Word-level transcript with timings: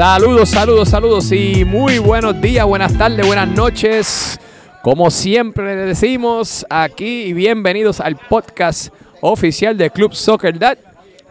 Saludos, 0.00 0.48
saludos, 0.48 0.88
saludos 0.88 1.30
y 1.30 1.62
muy 1.66 1.98
buenos 1.98 2.40
días, 2.40 2.64
buenas 2.64 2.96
tardes, 2.96 3.26
buenas 3.26 3.48
noches. 3.48 4.40
Como 4.82 5.10
siempre 5.10 5.76
le 5.76 5.82
decimos 5.82 6.64
aquí 6.70 7.34
bienvenidos 7.34 8.00
al 8.00 8.16
podcast 8.16 8.94
oficial 9.20 9.76
de 9.76 9.90
Club 9.90 10.14
Soccer 10.14 10.58
Dad. 10.58 10.78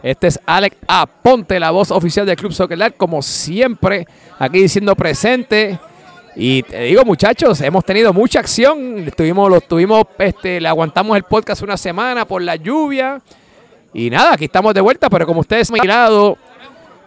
Este 0.04 0.28
es 0.28 0.38
Alex 0.46 0.76
Aponte, 0.86 1.58
la 1.58 1.72
voz 1.72 1.90
oficial 1.90 2.24
del 2.24 2.36
Club 2.36 2.52
Soccer 2.52 2.78
Dad, 2.78 2.94
como 2.96 3.22
siempre, 3.22 4.06
aquí 4.38 4.62
diciendo 4.62 4.94
presente. 4.94 5.76
Y 6.36 6.62
te 6.62 6.82
digo, 6.82 7.04
muchachos, 7.04 7.60
hemos 7.62 7.84
tenido 7.84 8.12
mucha 8.12 8.38
acción. 8.38 8.98
Estuvimos, 8.98 9.50
lo 9.50 9.60
tuvimos, 9.60 10.04
este, 10.16 10.60
le 10.60 10.68
aguantamos 10.68 11.16
el 11.16 11.24
podcast 11.24 11.62
una 11.62 11.76
semana 11.76 12.24
por 12.24 12.40
la 12.40 12.54
lluvia. 12.54 13.20
Y 13.92 14.10
nada, 14.10 14.34
aquí 14.34 14.44
estamos 14.44 14.72
de 14.74 14.80
vuelta, 14.80 15.10
pero 15.10 15.26
como 15.26 15.40
ustedes 15.40 15.68
han 15.72 15.78
mirado, 15.82 16.38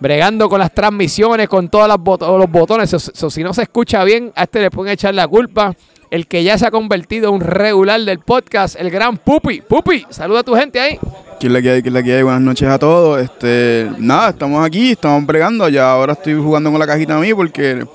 bregando 0.03 0.49
con 0.49 0.59
las 0.59 0.73
transmisiones, 0.73 1.47
con 1.47 1.69
todos 1.69 1.87
los 1.87 2.51
botones. 2.51 2.93
si 3.13 3.41
no 3.41 3.53
se 3.53 3.61
escucha 3.61 4.03
bien, 4.03 4.33
a 4.35 4.43
este 4.43 4.59
le 4.59 4.69
pueden 4.69 4.91
echar 4.91 5.15
la 5.15 5.27
culpa. 5.29 5.73
El 6.11 6.27
que 6.27 6.43
ya 6.43 6.57
se 6.57 6.67
ha 6.67 6.71
convertido 6.71 7.29
en 7.29 7.35
un 7.35 7.41
regular 7.41 7.99
del 8.01 8.19
podcast, 8.19 8.75
el 8.77 8.91
gran 8.91 9.17
Pupi. 9.17 9.61
Pupi, 9.61 10.05
saluda 10.09 10.41
a 10.41 10.43
tu 10.43 10.53
gente 10.55 10.79
ahí. 10.79 10.99
¿Quién 11.39 11.53
le 11.53 11.71
hay? 11.71 11.81
¿Quién 11.81 11.93
le 11.93 11.99
hay? 12.01 12.21
Buenas 12.21 12.41
noches 12.41 12.67
a 12.67 12.77
todos. 12.77 13.21
Este, 13.21 13.89
nada, 13.97 14.31
estamos 14.31 14.63
aquí, 14.63 14.91
estamos 14.91 15.25
bregando. 15.25 15.69
Ya 15.69 15.89
ahora 15.89 16.13
estoy 16.13 16.33
jugando 16.33 16.69
con 16.69 16.79
la 16.79 16.85
cajita 16.85 17.17
a 17.17 17.21
mí 17.21 17.33
porque 17.33 17.87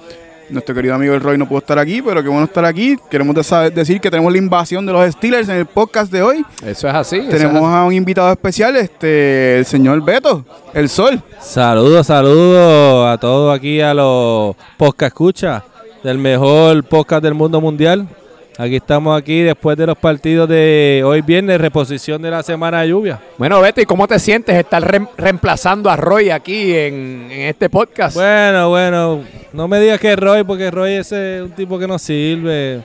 nuestro 0.50 0.74
querido 0.74 0.94
amigo 0.94 1.14
el 1.14 1.20
Roy 1.20 1.38
no 1.38 1.48
pudo 1.48 1.58
estar 1.58 1.78
aquí, 1.78 2.02
pero 2.02 2.22
qué 2.22 2.28
bueno 2.28 2.44
estar 2.44 2.64
aquí. 2.64 2.96
Queremos 3.10 3.34
decir 3.74 4.00
que 4.00 4.10
tenemos 4.10 4.32
la 4.32 4.38
invasión 4.38 4.84
de 4.86 4.92
los 4.92 5.12
Steelers 5.12 5.48
en 5.48 5.56
el 5.56 5.66
podcast 5.66 6.10
de 6.10 6.22
hoy. 6.22 6.44
Eso 6.64 6.88
es 6.88 6.94
así. 6.94 7.20
Tenemos 7.30 7.62
a 7.62 7.84
un 7.84 7.92
invitado 7.92 8.30
especial, 8.30 8.76
este, 8.76 9.58
el 9.58 9.64
señor 9.64 10.02
Beto, 10.04 10.44
el 10.74 10.88
Sol. 10.88 11.22
Saludos, 11.40 12.06
saludos 12.06 13.08
a 13.08 13.18
todos 13.18 13.56
aquí, 13.56 13.80
a 13.80 13.94
los 13.94 14.56
podcast 14.76 15.08
escucha 15.08 15.64
del 16.02 16.18
mejor 16.18 16.84
podcast 16.84 17.22
del 17.22 17.34
mundo 17.34 17.60
mundial. 17.60 18.08
Aquí 18.60 18.74
estamos 18.74 19.16
aquí 19.16 19.42
después 19.42 19.78
de 19.78 19.86
los 19.86 19.96
partidos 19.96 20.48
de 20.48 21.04
hoy 21.06 21.22
viernes, 21.22 21.60
reposición 21.60 22.20
de 22.20 22.28
la 22.28 22.42
semana 22.42 22.80
de 22.80 22.88
lluvia. 22.88 23.20
Bueno, 23.38 23.60
Beto, 23.60 23.80
¿y 23.80 23.84
cómo 23.84 24.08
te 24.08 24.18
sientes 24.18 24.56
estar 24.56 24.82
reemplazando 25.16 25.88
a 25.88 25.94
Roy 25.94 26.30
aquí 26.30 26.74
en, 26.74 27.28
este 27.30 27.70
podcast? 27.70 28.16
Bueno, 28.16 28.68
bueno, 28.70 29.20
no 29.52 29.68
me 29.68 29.78
digas 29.78 30.00
que 30.00 30.10
es 30.10 30.18
Roy, 30.18 30.42
porque 30.42 30.72
Roy 30.72 30.94
es 30.94 31.12
un 31.12 31.52
tipo 31.52 31.78
que 31.78 31.86
no 31.86 32.00
sirve. 32.00 32.82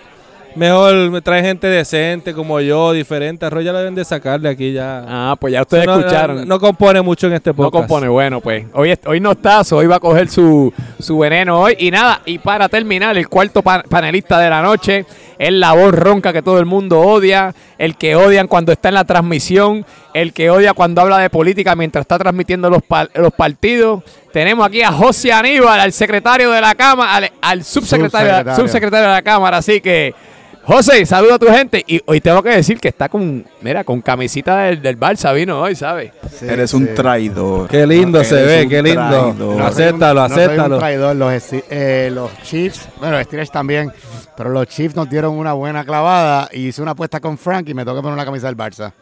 Mejor 0.55 1.09
me 1.09 1.21
trae 1.21 1.41
gente 1.41 1.65
decente 1.65 2.35
como 2.35 2.61
yo, 2.61 2.91
diferente. 2.91 3.43
A 3.43 3.49
Roy 3.49 3.63
ya 3.63 3.71
lo 3.71 3.79
deben 3.79 3.95
de 3.95 4.05
sacarle 4.05 4.49
aquí 4.49 4.73
ya. 4.73 5.03
Ah, 5.07 5.35
pues 5.39 5.53
ya 5.53 5.61
ustedes 5.63 5.87
escucharon. 5.87 6.47
No, 6.47 6.59
compone 6.59 7.01
mucho 7.01 7.25
en 7.25 7.33
este 7.33 7.51
podcast. 7.51 7.73
No 7.73 7.79
compone, 7.79 8.07
bueno, 8.09 8.41
pues. 8.41 8.67
Hoy, 8.73 8.93
hoy 9.07 9.19
no 9.19 9.31
está, 9.31 9.63
hoy 9.71 9.87
va 9.87 9.95
a 9.95 9.99
coger 9.99 10.29
su, 10.29 10.71
su 10.99 11.17
veneno 11.17 11.59
hoy. 11.59 11.75
Y 11.79 11.89
nada, 11.89 12.21
y 12.25 12.37
para 12.37 12.69
terminar, 12.69 13.17
el 13.17 13.27
cuarto 13.27 13.63
panelista 13.63 14.37
de 14.37 14.51
la 14.51 14.61
noche 14.61 15.07
es 15.43 15.51
la 15.51 15.73
voz 15.73 15.93
ronca 15.93 16.31
que 16.31 16.41
todo 16.41 16.57
el 16.59 16.65
mundo 16.65 17.01
odia, 17.01 17.53
el 17.77 17.97
que 17.97 18.15
odian 18.15 18.47
cuando 18.47 18.71
está 18.71 18.87
en 18.87 18.95
la 18.95 19.03
transmisión, 19.03 19.85
el 20.13 20.31
que 20.31 20.49
odia 20.49 20.73
cuando 20.73 21.01
habla 21.01 21.19
de 21.19 21.29
política 21.29 21.75
mientras 21.75 22.03
está 22.03 22.17
transmitiendo 22.17 22.69
los, 22.69 22.81
los 23.15 23.33
partidos. 23.33 24.03
Tenemos 24.31 24.65
aquí 24.65 24.81
a 24.83 24.91
José 24.91 25.33
Aníbal, 25.33 25.81
al 25.81 25.91
secretario 25.91 26.49
de 26.49 26.61
la 26.61 26.75
Cámara, 26.75 27.29
al, 27.41 27.63
subsecretario, 27.63 28.55
subsecretario 28.55 29.07
de 29.07 29.13
la 29.13 29.21
Cámara, 29.21 29.57
así 29.57 29.81
que 29.81 30.15
José, 30.65 31.05
saluda 31.05 31.35
a 31.35 31.39
tu 31.39 31.47
gente. 31.47 31.83
Y 31.85 32.01
hoy 32.05 32.21
tengo 32.21 32.41
que 32.41 32.49
decir 32.49 32.79
que 32.79 32.87
está 32.87 33.09
con, 33.09 33.45
mira, 33.61 33.83
con 33.83 34.01
camisita 34.01 34.59
del, 34.63 34.81
del 34.81 34.97
Barça 34.97 35.33
vino 35.35 35.61
hoy, 35.61 35.75
¿sabes? 35.75 36.11
eres 36.41 36.73
un 36.73 36.93
traidor. 36.93 37.67
Qué 37.67 37.85
lindo 37.85 38.23
se 38.23 38.41
ve, 38.43 38.67
qué 38.69 38.81
lindo. 38.81 39.33
No, 39.37 39.65
acéptalo, 39.65 40.21
no 40.21 40.25
acéptalo. 40.25 40.63
Soy 40.63 40.73
un 40.73 40.79
traidor. 40.79 41.15
Los, 41.15 41.33
eh, 41.69 42.09
los 42.13 42.31
Chiefs, 42.43 42.87
bueno, 42.99 43.17
los 43.17 43.25
Steelers 43.25 43.51
también, 43.51 43.91
pero 44.37 44.51
los 44.51 44.67
Chiefs 44.67 44.95
nos 44.95 45.09
dieron 45.09 45.37
una 45.37 45.53
buena 45.53 45.83
clavada 45.83 46.47
y 46.53 46.67
hice 46.67 46.81
una 46.81 46.91
apuesta 46.91 47.19
con 47.19 47.37
Frank 47.37 47.67
y 47.67 47.73
me 47.73 47.83
toca 47.83 48.01
poner 48.01 48.13
una 48.13 48.25
camisa 48.25 48.47
del 48.47 48.57
Barça. 48.57 48.93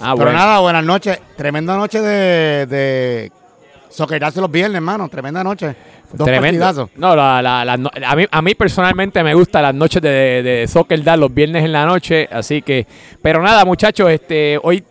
Ah, 0.00 0.14
pero 0.16 0.30
nada, 0.32 0.58
buenas 0.60 0.84
noches. 0.84 1.18
Tremenda 1.36 1.74
noche 1.76 2.02
de, 2.02 2.66
de 2.66 3.32
soquetarse 3.92 4.40
los 4.40 4.50
viernes, 4.50 4.76
hermano. 4.76 5.08
Tremenda 5.08 5.44
noche. 5.44 5.74
Dos 6.12 6.26
Tremendo. 6.26 6.90
No, 6.96 7.12
a, 7.12 8.42
mí, 8.42 8.54
personalmente 8.54 9.22
me 9.22 9.34
gusta 9.34 9.62
las 9.62 9.74
noches 9.74 10.02
de, 10.02 10.42
de, 10.42 10.68
soccer 10.68 11.02
dar 11.02 11.18
los 11.18 11.32
viernes 11.32 11.64
en 11.64 11.72
la 11.72 11.86
noche, 11.86 12.28
así 12.30 12.60
que, 12.60 12.86
pero 13.22 13.42
nada, 13.42 13.64
muchachos, 13.64 14.10
este, 14.10 14.58
hoy 14.62 14.84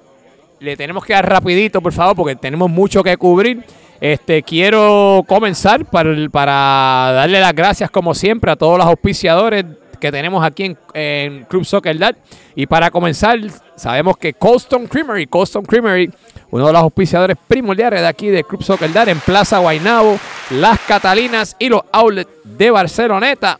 le 0.59 0.77
tenemos 0.77 1.03
que 1.05 1.13
dar 1.13 1.27
rapidito, 1.27 1.81
por 1.81 1.93
favor, 1.93 2.15
porque 2.15 2.35
tenemos 2.35 2.69
mucho 2.69 3.03
que 3.03 3.17
cubrir. 3.17 3.63
Este, 3.99 4.41
quiero 4.41 5.23
comenzar 5.27 5.85
para, 5.85 6.09
para 6.31 7.11
darle 7.13 7.39
las 7.39 7.53
gracias, 7.53 7.91
como 7.91 8.15
siempre, 8.15 8.51
a 8.51 8.55
todos 8.55 8.79
los 8.79 8.87
auspiciadores 8.87 9.65
que 9.99 10.11
tenemos 10.11 10.43
aquí 10.43 10.63
en, 10.63 10.77
en 10.93 11.43
Club 11.45 11.65
Soccer 11.65 11.97
Dad. 11.97 12.15
Y 12.55 12.65
para 12.65 12.89
comenzar, 12.89 13.39
sabemos 13.75 14.17
que 14.17 14.33
Colston 14.33 14.87
Creamery, 14.87 15.27
Colston 15.27 15.63
Creamery 15.63 16.11
uno 16.51 16.67
de 16.67 16.73
los 16.73 16.81
auspiciadores 16.81 17.37
primordiales 17.47 18.01
de 18.01 18.07
aquí 18.07 18.27
de 18.27 18.43
Club 18.43 18.61
Soccer 18.61 18.91
Dar 18.91 19.09
en 19.09 19.19
Plaza 19.19 19.59
Guainabo, 19.59 20.19
Las 20.51 20.79
Catalinas 20.81 21.55
y 21.57 21.69
los 21.69 21.81
outlets 21.91 22.29
de 22.43 22.69
Barceloneta. 22.69 23.57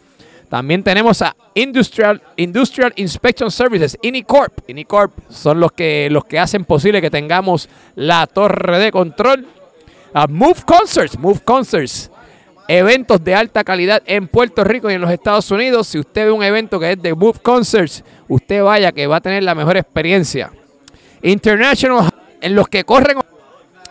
También 0.49 0.83
tenemos 0.83 1.21
a 1.21 1.33
Industrial, 1.55 2.21
Industrial 2.35 2.91
Inspection 2.97 3.49
Services, 3.49 3.97
Inicorp. 4.01 4.69
Inicorp 4.69 5.13
son 5.29 5.61
los 5.61 5.71
que, 5.71 6.09
los 6.11 6.25
que 6.25 6.39
hacen 6.39 6.65
posible 6.65 7.01
que 7.01 7.09
tengamos 7.09 7.69
la 7.95 8.27
torre 8.27 8.77
de 8.77 8.91
control. 8.91 9.47
A 10.13 10.27
Move 10.27 10.63
Concerts, 10.65 11.17
Move 11.17 11.39
Concerts. 11.45 12.11
Eventos 12.67 13.23
de 13.23 13.33
alta 13.33 13.63
calidad 13.63 14.03
en 14.05 14.27
Puerto 14.27 14.65
Rico 14.65 14.91
y 14.91 14.95
en 14.95 15.01
los 15.01 15.11
Estados 15.11 15.49
Unidos. 15.51 15.87
Si 15.87 15.99
usted 15.99 16.25
ve 16.25 16.31
un 16.31 16.43
evento 16.43 16.81
que 16.81 16.91
es 16.91 17.01
de 17.01 17.15
Move 17.15 17.39
Concerts, 17.41 18.03
usted 18.27 18.61
vaya 18.61 18.91
que 18.91 19.07
va 19.07 19.17
a 19.17 19.21
tener 19.21 19.43
la 19.43 19.55
mejor 19.55 19.77
experiencia. 19.77 20.51
International 21.21 22.10
en 22.41 22.55
los 22.55 22.67
que 22.67 22.83
corren 22.83 23.17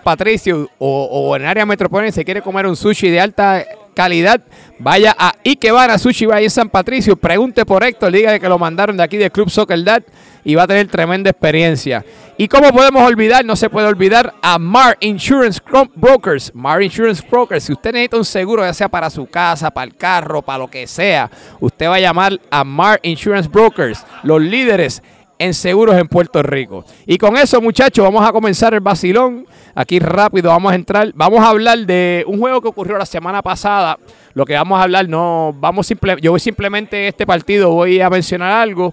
Patricio 0.03 0.69
o, 0.79 1.37
en 1.37 1.45
área 1.45 1.67
metropolitana 1.67 2.13
se 2.13 2.25
quiere 2.25 2.43
comer 2.43 2.67
un 2.67 2.77
sushi 2.77 3.11
de 3.11 3.21
alta 3.21 3.65
calidad, 3.95 4.41
vaya 4.79 5.15
a 5.19 5.35
Ikebana 5.45 5.99
Sushi 5.99 6.25
vaya 6.25 6.45
en 6.45 6.51
San 6.51 6.71
Patricio, 6.71 7.17
pregunte 7.17 7.67
por 7.67 7.85
Héctor, 7.85 8.13
diga 8.13 8.39
que 8.39 8.49
lo 8.49 8.59
mandaron 8.59 8.97
de 8.97 9.03
aquí 9.03 9.17
del 9.17 9.31
Club 9.31 9.51
Soccer 9.51 9.83
Dad 9.85 10.03
y 10.45 10.55
va 10.55 10.63
a 10.63 10.67
tener 10.67 10.87
tremenda 10.89 11.29
experiencia. 11.29 12.05
¿Y 12.39 12.49
cómo 12.49 12.73
podemos 12.73 13.03
olvidar? 13.03 13.45
No 13.45 13.57
se 13.57 13.69
puede 13.69 13.89
olvidar 13.89 14.33
a 14.41 14.59
Mar 14.59 14.97
Insurance 15.01 15.61
Brokers. 15.95 16.55
Mar 16.55 16.83
Insurance 16.83 17.23
Brokers, 17.29 17.65
si 17.65 17.73
usted 17.73 17.93
necesita 17.93 18.17
un 18.17 18.25
seguro, 18.25 18.63
ya 18.63 18.73
sea 18.73 18.89
para 18.89 19.11
su 19.11 19.27
casa, 19.27 19.71
para 19.71 19.85
el 19.85 19.95
carro, 19.97 20.41
para 20.41 20.61
lo 20.61 20.69
que 20.69 20.87
sea, 20.87 21.31
usted 21.59 21.89
va 21.89 21.97
a 21.97 22.01
llamar 22.01 22.41
a 22.51 22.65
Mar 22.65 23.01
Insurance 23.03 23.51
Brokers, 23.51 24.07
los 24.23 24.41
líderes 24.41 25.03
en 25.41 25.55
seguros 25.55 25.97
en 25.97 26.07
Puerto 26.07 26.43
Rico. 26.43 26.85
Y 27.07 27.17
con 27.17 27.35
eso, 27.39 27.63
muchachos, 27.63 28.05
vamos 28.05 28.29
a 28.29 28.31
comenzar 28.31 28.75
el 28.75 28.81
vacilón. 28.81 29.47
Aquí 29.75 29.99
rápido 29.99 30.51
vamos 30.51 30.71
a 30.71 30.75
entrar. 30.75 31.11
Vamos 31.15 31.41
a 31.41 31.49
hablar 31.49 31.79
de 31.79 32.23
un 32.27 32.39
juego 32.39 32.61
que 32.61 32.69
ocurrió 32.69 32.99
la 32.99 33.07
semana 33.07 33.41
pasada. 33.41 33.99
Lo 34.35 34.45
que 34.45 34.53
vamos 34.53 34.79
a 34.79 34.83
hablar, 34.83 35.09
no, 35.09 35.57
vamos 35.59 35.87
simple, 35.87 36.17
yo 36.21 36.33
voy 36.33 36.41
simplemente 36.41 37.09
este 37.09 37.27
partido 37.27 37.71
voy 37.71 38.03
a 38.03 38.11
mencionar 38.11 38.53
algo. 38.53 38.93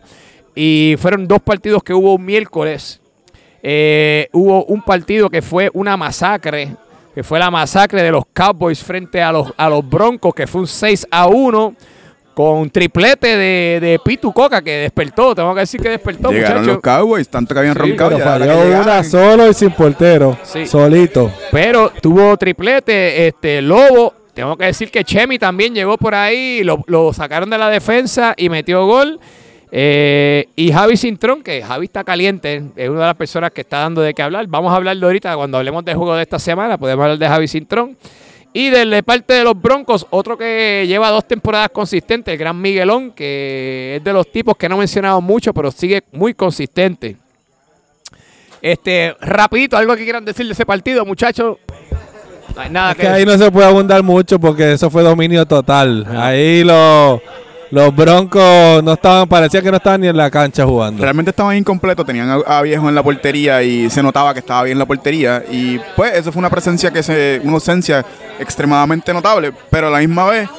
Y 0.56 0.96
fueron 1.00 1.28
dos 1.28 1.42
partidos 1.42 1.84
que 1.84 1.94
hubo 1.94 2.16
un 2.16 2.24
miércoles. 2.24 3.02
Eh, 3.62 4.30
hubo 4.32 4.64
un 4.66 4.82
partido 4.82 5.30
que 5.30 5.42
fue 5.42 5.70
una 5.74 5.98
masacre, 5.98 6.70
que 7.14 7.24
fue 7.24 7.40
la 7.40 7.52
masacre 7.52 8.02
de 8.04 8.12
los 8.12 8.24
Cowboys 8.32 8.82
frente 8.82 9.22
a 9.22 9.34
los, 9.34 9.54
a 9.58 9.68
los 9.68 9.88
Broncos, 9.88 10.34
que 10.34 10.48
fue 10.48 10.62
un 10.62 10.68
6 10.68 11.08
a 11.12 11.28
1 11.28 11.76
con 12.38 12.70
triplete 12.70 13.36
de, 13.36 13.80
de 13.82 14.00
Pitu 14.06 14.32
Coca 14.32 14.62
que 14.62 14.72
despertó, 14.72 15.34
tengo 15.34 15.56
que 15.56 15.62
decir 15.62 15.82
que 15.82 15.90
despertó, 15.90 16.32
Llegaron 16.32 16.68
los 16.68 16.82
Cowboys, 16.82 17.28
tanto 17.28 17.56
que 17.56 17.62
habían 17.62 17.74
roncado. 17.74 18.12
Pero 18.12 18.24
falló 18.24 18.80
una 18.80 19.04
solo 19.04 19.50
y 19.50 19.56
sin 19.56 19.72
portero, 19.72 20.38
solito. 20.68 21.32
Pero 21.52 21.92
tuvo 22.00 22.38
triplete, 22.38 23.26
este 23.26 23.60
Lobo, 23.64 24.14
tengo 24.36 24.56
que 24.56 24.66
decir 24.66 24.92
que 24.92 25.04
Chemi 25.04 25.40
también 25.40 25.74
llegó 25.74 25.98
por 25.98 26.14
ahí, 26.14 26.64
lo, 26.64 26.84
lo 26.86 27.12
sacaron 27.12 27.50
de 27.50 27.58
la 27.58 27.72
defensa 27.72 28.36
y 28.38 28.50
metió 28.50 28.86
gol. 28.86 29.20
Eh, 29.72 30.46
y 30.56 30.72
Javi 30.72 30.96
Cintrón, 30.96 31.42
que 31.42 31.64
Javi 31.64 31.88
está 31.88 32.04
caliente, 32.04 32.64
es 32.76 32.88
una 32.88 33.00
de 33.00 33.06
las 33.08 33.16
personas 33.16 33.50
que 33.50 33.62
está 33.62 33.80
dando 33.80 34.02
de 34.02 34.14
qué 34.14 34.22
hablar. 34.22 34.46
Vamos 34.46 34.72
a 34.72 34.76
hablarlo 34.76 35.08
ahorita 35.08 35.36
cuando 35.36 35.58
hablemos 35.58 35.84
del 35.84 35.96
juego 35.96 36.16
de 36.16 36.22
esta 36.22 36.38
semana, 36.38 36.78
podemos 36.78 37.02
hablar 37.02 37.18
de 37.18 37.28
Javi 37.28 37.48
Cintrón. 37.48 37.98
Y 38.58 38.72
de 38.72 39.04
parte 39.04 39.36
de 39.36 39.44
los 39.44 39.62
Broncos, 39.62 40.08
otro 40.10 40.36
que 40.36 40.84
lleva 40.88 41.12
dos 41.12 41.28
temporadas 41.28 41.70
consistentes, 41.70 42.32
el 42.32 42.40
gran 42.40 42.60
Miguelón, 42.60 43.12
que 43.12 43.98
es 43.98 44.04
de 44.04 44.12
los 44.12 44.32
tipos 44.32 44.58
que 44.58 44.68
no 44.68 44.74
he 44.74 44.80
mencionado 44.80 45.22
mucho, 45.22 45.54
pero 45.54 45.70
sigue 45.70 46.02
muy 46.12 46.34
consistente. 46.34 47.18
Este, 48.60 49.16
rapidito, 49.22 49.78
algo 49.78 49.96
que 49.96 50.04
quieran 50.04 50.26
decir 50.26 50.48
de 50.48 50.54
ese 50.54 50.66
partido, 50.66 51.06
muchachos. 51.06 51.58
nada 52.72 52.96
que, 52.96 53.08
ahí 53.08 53.28
no 53.28 53.38
se 53.38 53.52
puede 53.52 53.68
abundar 53.68 54.02
mucho 54.02 54.40
porque 54.40 54.74
eso 54.74 54.90
fue 54.90 55.04
dominio 55.04 55.46
total. 55.46 56.08
Ahí 56.18 56.64
los 56.64 57.22
los 57.72 57.96
Broncos 57.96 58.84
no 58.84 58.94
estaban, 58.94 59.28
parecía 59.28 59.62
que 59.62 59.72
no 59.72 59.78
estaban 59.78 60.02
ni 60.02 60.08
en 60.08 60.18
la 60.18 60.30
cancha 60.30 60.66
jugando. 60.66 61.02
Realmente 61.02 61.32
estaban 61.32 61.58
incompletos, 61.58 62.06
tenían 62.06 62.42
a, 62.46 62.62
Viejo 62.62 62.88
en 62.90 62.96
la 62.96 63.04
portería 63.04 63.62
y 63.64 63.90
se 63.90 64.02
notaba 64.02 64.34
que 64.34 64.40
estaba 64.40 64.64
bien 64.64 64.80
la 64.80 64.86
portería. 64.86 65.44
Y 65.50 65.80
pues 65.96 66.14
eso 66.14 66.32
fue 66.32 66.40
una 66.40 66.50
presencia 66.50 66.92
que 66.92 67.04
se, 67.04 67.42
una 67.44 67.54
ausencia 67.54 68.06
extremadamente 68.40 69.14
notable, 69.14 69.52
pero 69.70 69.88
a 69.88 69.90
la 69.90 70.00
misma 70.00 70.26
vez 70.26 70.50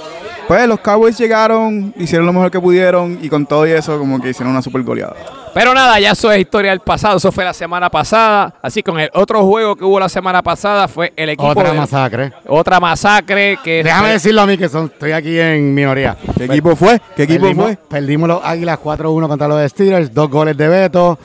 pues 0.49 0.67
los 0.67 0.81
Cowboys 0.81 1.19
llegaron, 1.19 1.93
hicieron 1.99 2.27
lo 2.27 2.33
mejor 2.33 2.51
que 2.51 2.59
pudieron 2.59 3.19
y 3.21 3.29
con 3.29 3.45
todo 3.45 3.67
y 3.67 3.73
eso 3.73 3.99
como 3.99 4.19
que 4.19 4.31
hicieron 4.31 4.51
una 4.51 4.63
super 4.63 4.83
goleada. 4.83 5.15
Pero 5.53 5.75
nada, 5.75 6.01
ya 6.01 6.13
eso 6.13 6.33
es 6.33 6.41
historia 6.41 6.71
del 6.71 6.81
pasado, 6.81 7.19
eso 7.19 7.31
fue 7.31 7.45
la 7.45 7.53
semana 7.53 7.91
pasada. 7.91 8.55
Así 8.63 8.83
con 8.83 8.99
el 8.99 9.11
otro 9.13 9.45
juego 9.45 9.77
que 9.77 9.85
hubo 9.85 10.01
la 10.01 10.09
semana 10.09 10.43
pasada 10.43 10.89
fue 10.89 11.13
el 11.17 11.29
equipo. 11.29 11.49
Otra 11.49 11.75
masacre. 11.75 12.33
Otra 12.47 12.81
masacre 12.81 13.59
que. 13.63 13.85
Déjame 13.85 14.13
decirlo 14.13 14.41
a 14.41 14.47
mí 14.47 14.57
que 14.57 14.71
son, 14.71 14.87
estoy 14.87 15.13
aquí 15.13 15.39
en 15.39 15.75
minoría. 15.75 16.17
¿Qué 16.37 16.45
equipo 16.45 16.75
fue? 16.75 16.99
¿Qué 17.15 17.25
equipo 17.25 17.53
fue? 17.55 17.77
Perdimos 17.89 18.29
los 18.29 18.41
Águilas 18.43 18.79
4-1 18.83 19.29
contra 19.29 19.49
los 19.49 19.71
Steelers, 19.71 20.15
dos 20.15 20.31
goles 20.31 20.57
de 20.57 20.69
Beto. 20.69 21.19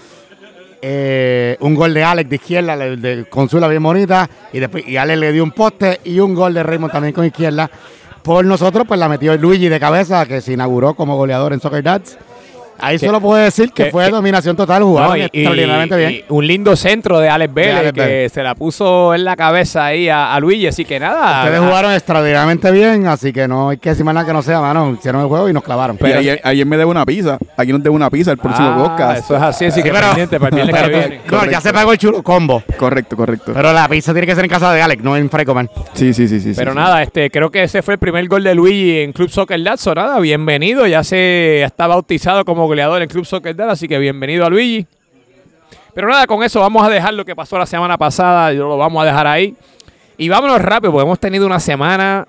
Eh, 0.86 1.56
un 1.62 1.76
gol 1.76 1.94
de 1.94 2.04
Alex 2.04 2.30
de 2.30 2.36
izquierda, 2.36 2.76
de 2.76 3.26
Consula 3.30 3.70
bien 3.70 3.82
bonita, 3.82 4.30
y 4.52 4.60
después 4.60 4.86
y 4.86 4.98
Alex 4.98 5.18
le 5.18 5.32
dio 5.32 5.42
un 5.42 5.52
poste 5.52 6.02
y 6.04 6.20
un 6.20 6.36
gol 6.36 6.54
de 6.54 6.62
Raymond 6.62 6.92
también 6.92 7.14
con 7.14 7.26
izquierda 7.26 7.72
por 8.24 8.46
nosotros, 8.46 8.86
pues 8.88 9.00
la 9.00 9.10
metió 9.10 9.38
Luigi 9.38 9.70
de 9.70 9.80
cabeza, 9.80 10.26
que 10.26 10.42
se 10.42 10.54
inauguró 10.54 10.96
como 10.96 11.18
goleador 11.18 11.54
en 11.54 11.60
Soccer 11.60 11.84
Dads. 11.84 12.18
Ahí 12.80 13.00
solo 13.00 13.22
puedo 13.22 13.42
decir 13.42 13.72
que, 13.72 13.92
fue 13.92 14.10
dominación 14.10 14.56
total, 14.56 14.84
jugaron 14.84 15.22
extraordinariamente 15.22 15.96
bien. 15.96 16.22
un 16.30 16.48
lindo 16.48 16.76
centro 16.76 17.20
de 17.20 17.30
Alex 17.30 17.54
Vélez, 17.54 17.94
que 17.94 18.30
se 18.30 18.44
la 18.44 18.56
puso 18.56 19.14
en 19.14 19.24
la 19.24 19.36
cabeza 19.36 19.86
ahí 19.86 20.10
a, 20.10 20.38
Luigi, 20.40 20.68
así 20.68 20.86
que 20.86 21.00
nada. 21.00 21.44
Ustedes 21.44 21.60
jugaron 21.60 21.94
extraordinariamente 21.94 22.72
bien, 22.72 23.08
así 23.08 23.32
que 23.32 23.48
no 23.48 23.70
hay 23.70 23.78
que 23.78 23.90
decir 23.90 24.04
más 24.04 24.14
nada 24.14 24.26
que 24.26 24.34
no 24.34 24.42
sea, 24.42 24.60
mano. 24.60 24.94
Hicieron 24.94 25.22
el 25.22 25.28
juego 25.28 25.50
y 25.50 25.54
nos 25.54 25.64
clavaron. 25.64 25.98
Pero 25.98 26.20
ayer, 26.20 26.66
me 26.66 26.78
debo 26.78 26.92
una 26.92 27.06
pizza. 27.06 27.38
Aquí 27.58 27.72
nos 27.72 27.84
debo 27.84 27.96
una 27.96 28.10
pizza 28.10 28.32
el 28.32 28.38
próximo 28.38 28.70
ah, 28.70 28.78
podcast. 28.78 29.26
Eso 29.26 29.36
es 29.36 29.42
así, 29.42 29.66
así 29.66 29.84
que 29.84 29.92
pendiente 29.92 30.40
para 30.40 30.62
el 30.62 30.72
que 30.72 30.90
viene. 30.90 31.22
No, 31.30 31.46
ya 31.46 31.62
se 31.62 31.74
pagó 31.74 31.92
el 31.92 31.98
chulo 31.98 32.24
combo. 32.24 32.64
Correcto, 32.78 33.16
correcto. 33.16 33.52
Pero 33.54 33.74
la 33.74 33.88
pizza 33.88 34.12
tiene 34.14 34.28
que 34.28 34.36
ser 34.36 34.44
en 34.44 34.50
casa 34.50 34.74
de 34.74 34.82
Alex, 34.82 35.04
no 35.04 35.16
en 35.16 35.30
Frecoman. 35.30 35.70
Sí, 35.94 36.14
sí, 36.14 36.28
sí, 36.28 36.40
sí. 36.40 36.54
Pero 36.56 36.74
nada, 36.74 37.02
este, 37.02 37.30
creo 37.30 37.50
que 37.50 37.64
ese 37.64 37.82
fue 37.82 37.96
el 37.96 38.00
primer 38.00 38.28
gol 38.28 38.44
de 38.44 38.56
Luigi 38.56 39.00
en 39.00 39.14
Club 39.14 39.30
Soccer 39.30 39.60
Lazo. 39.60 39.94
Nada, 39.96 40.20
bienvenido. 40.20 40.88
Ya 40.88 41.04
se 41.04 41.64
está 41.64 41.88
bautizado 41.88 42.46
como 42.46 42.63
goleador 42.68 43.02
en 43.02 43.10
Club 43.10 43.26
Soccer 43.26 43.60
así 43.64 43.88
que 43.88 43.98
bienvenido 43.98 44.46
a 44.46 44.50
Luigi. 44.50 44.86
Pero 45.94 46.08
nada, 46.08 46.26
con 46.26 46.44
eso 46.44 46.60
vamos 46.60 46.84
a 46.84 46.90
dejar 46.90 47.14
lo 47.14 47.24
que 47.24 47.36
pasó 47.36 47.58
la 47.58 47.66
semana 47.66 47.98
pasada, 47.98 48.52
yo 48.52 48.68
lo 48.68 48.78
vamos 48.78 49.04
a 49.04 49.06
dejar 49.06 49.28
ahí. 49.28 49.56
Y 50.18 50.30
vámonos 50.30 50.62
rápido, 50.62 50.92
porque 50.92 51.06
hemos 51.06 51.20
tenido 51.20 51.46
una 51.46 51.60
semana 51.60 52.28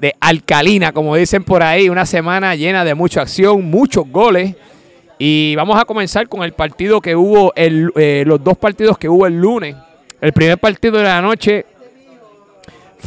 de 0.00 0.14
alcalina, 0.20 0.92
como 0.92 1.14
dicen 1.14 1.44
por 1.44 1.62
ahí, 1.62 1.88
una 1.88 2.06
semana 2.06 2.56
llena 2.56 2.84
de 2.84 2.94
mucha 2.94 3.22
acción, 3.22 3.64
muchos 3.64 4.08
goles. 4.08 4.56
Y 5.18 5.54
vamos 5.54 5.80
a 5.80 5.84
comenzar 5.84 6.28
con 6.28 6.42
el 6.42 6.52
partido 6.52 7.00
que 7.00 7.14
hubo, 7.14 7.52
el, 7.54 7.92
eh, 7.94 8.24
los 8.26 8.42
dos 8.42 8.58
partidos 8.58 8.98
que 8.98 9.08
hubo 9.08 9.26
el 9.26 9.34
lunes. 9.34 9.76
El 10.20 10.32
primer 10.32 10.58
partido 10.58 10.98
de 10.98 11.04
la 11.04 11.22
noche 11.22 11.66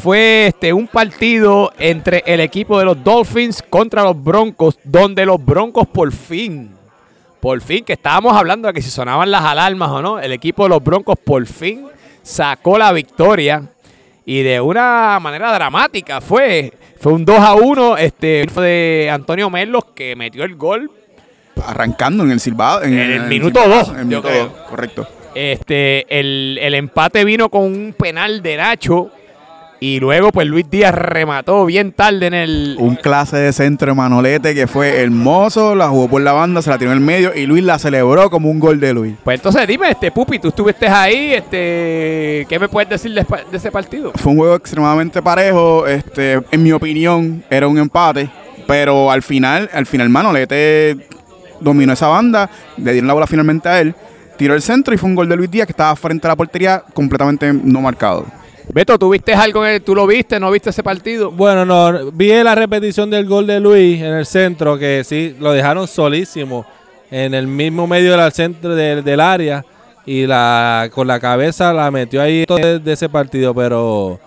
fue 0.02 0.48
este, 0.48 0.74
un 0.74 0.88
partido 0.88 1.72
entre 1.80 2.24
el 2.26 2.40
equipo 2.40 2.78
de 2.78 2.86
los 2.86 3.04
Dolphins 3.04 3.64
contra 3.70 4.04
los 4.04 4.22
Broncos, 4.22 4.78
donde 4.84 5.26
los 5.26 5.44
Broncos 5.44 5.88
por 5.88 6.12
fin 6.12 6.76
por 7.46 7.62
fin, 7.62 7.86
que 7.86 7.94
estábamos 7.94 8.36
hablando 8.36 8.68
de 8.68 8.74
que 8.74 8.82
si 8.82 8.90
sonaban 8.90 9.30
las 9.30 9.44
alarmas 9.44 9.92
o 9.92 10.02
no, 10.02 10.20
el 10.20 10.32
equipo 10.32 10.64
de 10.64 10.70
los 10.70 10.84
Broncos 10.84 11.16
por 11.24 11.46
fin 11.46 11.86
sacó 12.24 12.80
la 12.80 12.92
victoria 12.92 13.62
y 14.26 14.42
de 14.42 14.60
una 14.60 15.20
manera 15.22 15.54
dramática 15.54 16.22
fue. 16.22 16.74
Fue 17.00 17.14
un 17.14 17.24
2 17.24 17.40
a 17.40 17.54
1 17.54 17.98
este, 17.98 18.48
de 18.48 19.12
Antonio 19.14 19.52
Merlos 19.52 19.86
que 19.94 20.16
metió 20.16 20.44
el 20.44 20.56
gol. 20.56 20.90
Arrancando 21.64 22.24
en 22.24 22.32
el 22.32 22.40
silbado. 22.40 22.82
En, 22.82 22.98
el, 22.98 23.28
minuto 23.28 23.60
2. 23.64 23.92
correcto. 24.68 25.08
Este, 25.36 26.20
el, 26.20 26.58
el 26.60 26.74
empate 26.74 27.24
vino 27.26 27.50
con 27.50 27.62
un 27.62 27.94
penal 27.96 28.42
de 28.42 28.58
Nacho 28.58 29.12
y 29.80 30.00
luego, 30.00 30.32
pues 30.32 30.48
Luis 30.48 30.70
Díaz 30.70 30.96
remató 30.96 31.66
bien 31.66 31.92
tarde 31.92 32.28
en 32.28 32.34
el. 32.34 32.76
Un 32.80 32.96
clase 32.96 33.38
de 33.38 33.52
centro 33.52 33.92
de 33.92 33.96
Manolete 33.96 34.56
que 34.56 34.68
fue 34.68 35.02
hermoso, 35.02 35.76
la 35.76 35.90
jugó 35.90 36.08
por 36.08 36.22
la 36.22 36.32
banda, 36.32 36.62
se 36.62 36.70
la 36.70 36.78
tiró 36.78 36.92
en 36.92 36.98
el 36.98 37.04
medio 37.04 37.36
y 37.36 37.46
Luis 37.46 37.64
la 37.64 37.78
celebró 37.78 38.30
como 38.30 38.50
un 38.50 38.60
gol 38.60 38.80
de 38.80 38.94
Luis. 38.94 39.16
Pues 39.24 39.40
entonces 39.40 39.68
dime, 39.68 39.92
este 39.92 40.12
Pupi, 40.12 40.40
tú 40.40 40.48
estuviste 40.48 40.88
ahí, 40.88 41.34
este, 41.34 42.46
¿qué 42.48 42.58
me 42.60 42.70
puedes 42.70 42.90
decir 42.90 43.14
de, 43.14 43.26
ese 43.52 43.72
partido? 43.72 44.14
Fue 44.16 44.32
un 44.32 44.38
juego 44.38 44.56
extremadamente 44.56 45.22
parejo, 45.22 45.86
este, 45.88 46.40
en 46.52 46.64
mi 46.64 46.72
opinión, 46.72 47.44
era 47.50 47.68
un 47.68 47.78
empate, 47.78 48.30
pero 48.66 49.12
al 49.12 49.24
final, 49.24 49.70
al 49.74 49.86
final 49.86 50.10
Manolete 50.10 50.98
dominó 51.60 51.94
esa 51.94 52.08
banda, 52.08 52.50
le 52.78 52.94
dieron 52.94 53.08
la 53.08 53.14
bola 53.14 53.28
finalmente 53.28 53.68
a 53.68 53.82
él, 53.82 53.94
tiró 54.38 54.54
el 54.54 54.62
centro 54.62 54.94
y 54.94 54.98
fue 54.98 55.10
un 55.10 55.16
gol 55.16 55.28
de 55.28 55.36
Luis 55.36 55.52
Díaz 55.52 55.68
que 55.68 55.74
estaba 55.74 55.96
frente 55.96 56.28
a 56.28 56.30
la 56.30 56.36
portería 56.36 56.82
completamente 56.94 57.52
no 57.52 57.82
marcado. 57.82 58.26
Beto, 58.74 58.98
¿tú 58.98 59.10
viste 59.10 59.34
algo? 59.34 59.64
¿Tú 59.84 59.96
lo 59.96 60.08
viste? 60.08 60.40
¿No 60.40 60.52
viste 60.52 60.70
ese 60.70 60.84
partido? 60.84 61.32
Bueno, 61.32 61.66
no, 61.66 62.12
vi 62.12 62.32
la 62.44 62.56
repetición 62.56 63.10
del 63.10 63.26
gol 63.26 63.48
de 63.48 63.60
Luis 63.60 64.02
en 64.02 64.14
el 64.14 64.26
centro, 64.26 64.78
que 64.78 65.04
sí, 65.04 65.36
lo 65.40 65.52
dejaron 65.52 65.88
solísimo 65.88 66.66
en 67.12 67.34
el 67.34 67.48
mismo 67.48 67.88
medio 67.88 68.18
del 68.18 68.32
centro 68.32 68.76
del 68.76 69.20
área 69.20 69.64
y 70.06 70.28
la 70.28 70.90
con 70.94 71.08
la 71.08 71.20
cabeza 71.20 71.74
la 71.74 71.90
metió 71.92 72.22
ahí 72.22 72.46
de, 72.48 72.94
ese 72.94 73.10
partido, 73.10 73.54
pero 73.54 74.20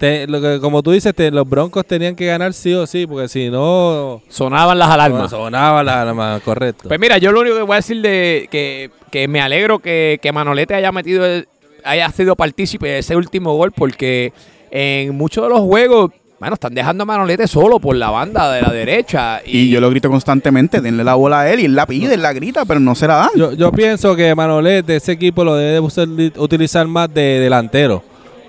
lo 0.00 0.40
que, 0.40 0.58
como 0.60 0.82
tú 0.82 0.92
dices, 0.92 1.14
los 1.32 1.48
Broncos 1.48 1.86
tenían 1.86 2.14
que 2.14 2.26
ganar 2.26 2.52
sí 2.52 2.74
o 2.74 2.86
sí, 2.86 3.06
porque 3.06 3.28
si 3.28 3.50
no... 3.50 4.22
Sonaban 4.28 4.78
las 4.78 4.90
alarmas. 4.90 5.30
sonaban 5.30 5.86
las 5.86 5.96
alarmas, 5.96 6.42
correcto. 6.42 6.88
Pues 6.88 7.00
mira, 7.00 7.18
yo 7.18 7.32
lo 7.32 7.40
único 7.40 7.56
que 7.56 7.62
voy 7.62 7.74
a 7.74 7.76
decir 7.76 8.00
de 8.02 8.46
que, 8.50 8.90
que 9.10 9.26
me 9.26 9.40
alegro 9.40 9.78
que, 9.78 10.18
que 10.20 10.32
Manolete 10.32 10.74
haya 10.74 10.92
metido 10.92 11.24
el, 11.24 11.48
haya 11.86 12.10
sido 12.10 12.36
partícipe 12.36 12.88
de 12.88 12.98
ese 12.98 13.16
último 13.16 13.56
gol 13.56 13.72
porque 13.72 14.32
en 14.70 15.16
muchos 15.16 15.44
de 15.44 15.50
los 15.50 15.60
juegos 15.60 16.10
bueno, 16.38 16.52
están 16.52 16.74
dejando 16.74 17.04
a 17.04 17.06
Manolete 17.06 17.48
solo 17.48 17.80
por 17.80 17.96
la 17.96 18.10
banda 18.10 18.52
de 18.52 18.60
la 18.60 18.70
derecha. 18.70 19.40
Y, 19.44 19.70
yo 19.70 19.80
lo 19.80 19.88
grito 19.88 20.10
constantemente, 20.10 20.82
denle 20.82 21.02
la 21.02 21.14
bola 21.14 21.40
a 21.40 21.50
él 21.50 21.60
y 21.60 21.64
él 21.64 21.74
la 21.74 21.86
pide, 21.86 22.12
él 22.12 22.20
la 22.20 22.34
grita, 22.34 22.66
pero 22.66 22.78
no 22.78 22.94
se 22.94 23.06
la 23.06 23.16
dan. 23.16 23.30
Yo, 23.36 23.52
yo 23.54 23.72
pienso 23.72 24.14
que 24.14 24.34
Manolete, 24.34 24.96
ese 24.96 25.12
equipo 25.12 25.44
lo 25.44 25.54
debe 25.56 25.80
utilizar 25.80 26.86
más 26.86 27.12
de 27.12 27.40
delantero, 27.40 28.02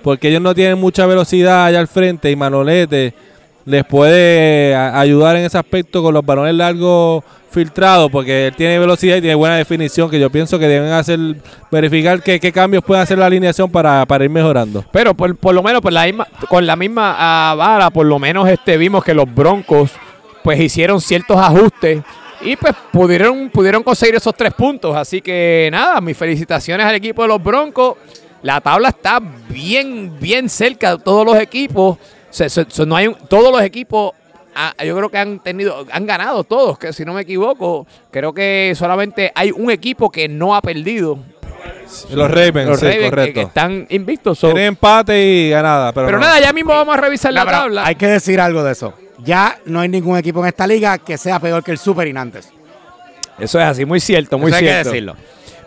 porque 0.04 0.28
ellos 0.28 0.42
no 0.42 0.54
tienen 0.54 0.78
mucha 0.78 1.06
velocidad 1.06 1.66
allá 1.66 1.80
al 1.80 1.88
frente 1.88 2.30
y 2.30 2.36
Manolete 2.36 3.14
les 3.68 3.84
puede 3.84 4.74
ayudar 4.74 5.36
en 5.36 5.44
ese 5.44 5.58
aspecto 5.58 6.02
con 6.02 6.14
los 6.14 6.26
balones 6.26 6.56
largos 6.56 7.22
filtrado 7.52 8.10
porque 8.10 8.48
él 8.48 8.56
tiene 8.56 8.80
velocidad 8.80 9.18
y 9.18 9.22
tiene 9.22 9.36
buena 9.36 9.58
definición 9.58 10.10
que 10.10 10.22
yo 10.22 10.30
pienso 10.30 10.58
que 10.58 10.70
deben 10.70 10.94
hacer 10.94 11.20
verificar 11.70 12.24
qué, 12.24 12.40
cambios 12.54 12.82
puede 12.82 13.02
hacer 13.02 13.18
la 13.18 13.26
alineación 13.26 13.70
para, 13.70 14.06
ir 14.22 14.30
mejorando. 14.30 14.86
Pero 14.94 15.14
por, 15.14 15.54
lo 15.54 15.62
menos 15.62 15.82
por 15.82 15.92
la 15.92 16.06
misma, 16.06 16.26
con 16.48 16.66
la 16.66 16.78
misma 16.78 17.16
ah, 17.20 17.56
vara, 17.58 17.90
por 17.90 18.06
lo 18.06 18.18
menos 18.20 18.48
este 18.48 18.78
vimos 18.78 19.04
que 19.04 19.14
los 19.14 19.34
Broncos 19.36 19.92
pues 20.46 20.62
hicieron 20.62 21.02
ciertos 21.02 21.36
ajustes 21.36 22.04
y 22.40 22.56
pues 22.56 22.74
pudieron, 22.94 23.50
pudieron 23.50 23.84
conseguir 23.84 24.16
esos 24.16 24.34
tres 24.34 24.54
puntos. 24.54 24.96
Así 24.96 25.20
que 25.20 25.68
nada, 25.74 26.00
mis 26.00 26.16
felicitaciones 26.16 26.86
al 26.86 26.96
equipo 26.96 27.22
de 27.22 27.28
los 27.28 27.44
Broncos. 27.44 27.96
La 28.44 28.62
tabla 28.62 28.90
está 28.90 29.20
bien, 29.50 30.18
bien 30.22 30.48
cerca 30.48 30.96
de 30.96 31.04
todos 31.04 31.26
los 31.26 31.38
equipos. 31.38 31.98
No 32.86 32.96
hay 32.96 33.16
todos 33.30 33.52
los 33.52 33.62
equipos 33.62 34.14
Ah, 34.60 34.74
yo 34.84 34.98
creo 34.98 35.10
que 35.10 35.20
han 35.20 35.38
tenido, 35.38 35.86
han 35.92 36.08
ganado 36.08 36.44
todos, 36.44 36.80
que 36.80 36.92
si 36.92 37.06
no 37.06 37.14
me 37.14 37.22
equivoco, 37.22 37.86
creo 38.10 38.34
que 38.34 38.74
solamente 38.76 39.32
hay 39.36 39.52
un 39.52 39.70
equipo 39.70 40.10
que 40.10 40.28
no 40.28 40.56
ha 40.56 40.64
perdido. 40.64 41.20
Los 42.10 42.32
Ravens, 42.32 42.80
sí, 42.80 42.88
correcto. 43.08 43.34
Que, 43.36 43.42
están 43.42 43.86
invictos. 43.92 44.40
Tienen 44.40 44.64
empate 44.64 45.24
y 45.24 45.50
ganada. 45.52 45.94
Pero, 45.94 46.18
nada, 46.18 46.40
ya 46.40 46.52
mismo 46.54 46.72
vamos 46.72 46.98
a 46.98 47.00
revisar 47.00 47.34
la 47.34 47.46
tabla. 47.46 47.86
Hay 47.86 47.94
que 47.94 48.08
decir 48.08 48.42
algo 48.42 48.64
de 48.64 48.72
eso. 48.72 48.96
Ya 49.24 49.60
no 49.66 49.80
hay 49.80 49.90
ningún 49.90 50.18
equipo 50.18 50.40
en 50.40 50.48
esta 50.48 50.66
liga 50.66 50.98
que 50.98 51.20
sea 51.20 51.40
peor 51.40 51.64
que 51.64 51.70
el 51.70 51.78
Super 51.78 52.08
Inantes. 52.08 52.50
Eso 53.38 53.60
es 53.60 53.66
así, 53.66 53.86
muy 53.86 54.00
cierto, 54.00 54.40
muy 54.40 54.52
cierto. 54.52 54.66
Hay 54.66 54.84
que 54.84 54.90
decirlo. 54.90 55.16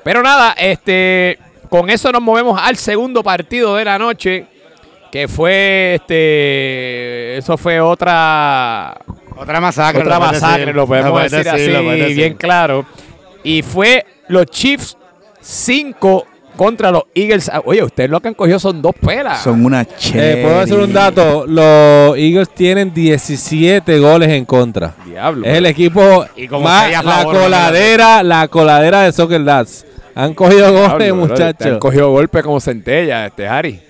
Pero 0.02 0.20
nada, 0.20 0.56
este, 0.58 1.38
con 1.68 1.90
eso 1.90 2.10
nos 2.10 2.22
movemos 2.22 2.60
al 2.60 2.74
segundo 2.74 3.22
partido 3.22 3.76
de 3.76 3.84
la 3.84 4.00
noche 4.00 4.48
que 5.10 5.28
fue 5.28 5.96
este 5.96 7.36
eso 7.38 7.56
fue 7.56 7.80
otra 7.80 8.96
otra 9.36 9.60
masacre 9.60 10.02
otra 10.02 10.18
masacre 10.18 10.72
lo 10.72 10.86
podemos 10.86 11.30
decir, 11.30 11.48
así 11.48 12.14
bien 12.14 12.34
claro 12.34 12.84
y 13.42 13.62
fue 13.62 14.04
los 14.28 14.46
Chiefs 14.46 14.96
5 15.40 16.26
contra 16.56 16.90
los 16.90 17.04
Eagles. 17.14 17.50
Ah, 17.52 17.62
oye, 17.64 17.82
ustedes 17.82 18.10
lo 18.10 18.20
que 18.20 18.28
han 18.28 18.34
cogido 18.34 18.58
son 18.58 18.82
dos 18.82 18.92
pelas. 18.94 19.42
Son 19.42 19.64
una 19.64 19.84
chévere. 19.84 20.40
Eh, 20.40 20.44
Puedo 20.44 20.60
decir 20.60 20.76
un 20.76 20.92
dato. 20.92 21.46
Los 21.46 22.18
Eagles 22.18 22.50
tienen 22.50 22.92
17 22.92 23.98
goles 23.98 24.28
en 24.28 24.44
contra. 24.44 24.94
Diablo. 25.06 25.46
Es 25.46 25.56
el 25.56 25.66
equipo 25.66 26.26
más 26.60 27.04
la 27.04 27.24
coladera, 27.24 28.22
la 28.22 28.48
coladera 28.48 29.02
de 29.02 29.12
Soccer 29.12 29.42
Dads. 29.42 29.86
Han 30.14 30.34
cogido 30.34 30.70
goles, 30.72 31.14
muchachos. 31.14 31.66
Han 31.66 31.78
cogido 31.78 32.10
golpes 32.10 32.42
como 32.42 32.60
centella, 32.60 33.26
este 33.26 33.48
Harry. 33.48 33.80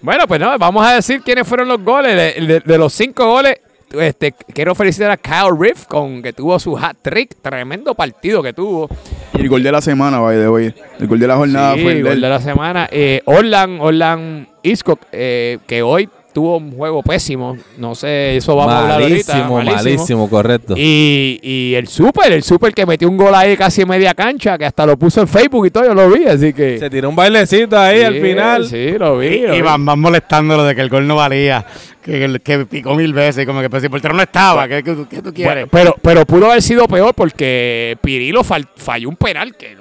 Bueno, 0.00 0.26
pues 0.26 0.40
no, 0.40 0.56
vamos 0.58 0.86
a 0.86 0.94
decir 0.94 1.20
quiénes 1.22 1.46
fueron 1.46 1.68
los 1.68 1.82
goles. 1.82 2.36
De, 2.64 2.78
los 2.78 2.92
cinco 2.92 3.26
goles, 3.26 3.56
este, 3.90 4.32
quiero 4.32 4.74
felicitar 4.74 5.10
a 5.10 5.16
Kyle 5.16 5.56
Riff 5.58 5.86
con 5.86 6.22
que 6.22 6.32
tuvo 6.32 6.58
su 6.58 6.76
hat 6.76 6.96
trick, 7.02 7.36
tremendo 7.42 7.94
partido 7.94 8.42
que 8.42 8.52
tuvo. 8.52 8.88
Y 9.34 9.40
el 9.40 9.48
gol 9.48 9.62
de 9.62 9.72
la 9.72 9.80
semana, 9.80 10.20
by 10.20 10.36
de 10.36 10.46
hoy. 10.46 10.74
El 11.00 11.06
gol 11.06 11.18
de 11.18 11.26
la 11.26 11.36
jornada 11.36 11.72
fue 11.72 11.92
el, 11.92 12.04
gol 12.04 12.20
de 12.20 12.28
la 12.28 12.40
semana. 12.40 12.88
Eh, 12.90 13.22
Orlan, 13.24 13.80
Orlan 13.80 14.48
Isco, 14.62 14.98
eh, 15.12 15.58
que 15.66 15.82
hoy 15.82 16.08
tuvo 16.32 16.56
un 16.58 16.72
juego 16.72 17.02
pésimo. 17.02 17.56
No 17.76 17.94
sé, 17.94 18.36
eso 18.36 18.54
vamos 18.56 18.74
a 18.74 18.80
hablar 18.80 19.02
ahorita. 19.02 19.48
Malísimo, 19.48 19.62
malísimo, 19.62 20.30
correcto. 20.30 20.74
Y, 20.76 21.40
y 21.42 21.74
el 21.74 21.88
Super, 21.88 22.32
el 22.32 22.42
Super 22.42 22.72
que 22.72 22.86
metió 22.86 23.08
un 23.08 23.16
gol 23.16 23.34
ahí 23.34 23.56
casi 23.56 23.82
en 23.82 23.88
media 23.88 24.14
cancha, 24.14 24.56
que 24.56 24.64
hasta 24.64 24.86
lo 24.86 24.96
puso 24.96 25.20
en 25.20 25.28
Facebook 25.28 25.66
y 25.66 25.70
todo, 25.70 25.84
yo 25.84 25.94
lo 25.94 26.08
vi, 26.10 26.26
así 26.26 26.52
que... 26.52 26.78
Se 26.78 26.90
tiró 26.90 27.08
un 27.08 27.16
bailecito 27.16 27.78
ahí 27.78 28.02
al 28.02 28.20
final. 28.20 28.66
Sí, 28.66 28.92
lo 28.98 29.18
vi. 29.18 29.44
y, 29.44 29.60
van, 29.60 29.84
van 29.84 29.98
molestándolo 29.98 30.64
de 30.64 30.74
que 30.74 30.80
el 30.80 30.88
gol 30.88 31.06
no 31.06 31.16
valía 31.16 31.64
que, 32.08 32.40
que 32.42 32.66
picó 32.66 32.94
mil 32.94 33.12
veces, 33.12 33.46
como 33.46 33.60
que 33.60 33.68
pues, 33.68 33.84
el 33.84 33.90
no 33.90 34.22
estaba, 34.22 34.66
¿qué, 34.66 34.82
qué, 34.82 35.22
tú 35.22 35.34
quieres? 35.34 35.66
pero, 35.70 35.94
pero 36.00 36.24
pudo 36.24 36.50
haber 36.50 36.62
sido 36.62 36.88
peor 36.88 37.14
porque 37.14 37.98
Pirilo 38.00 38.42
falló 38.44 39.08
un 39.08 39.16
penal 39.16 39.54
que 39.56 39.76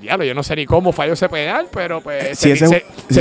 yo 0.00 0.34
no 0.34 0.42
sé 0.42 0.56
ni 0.56 0.66
cómo 0.66 0.92
falló 0.92 1.12
ese 1.12 1.28
penal, 1.28 1.66
pero 1.72 2.00
pues 2.00 2.38
se, 2.38 2.54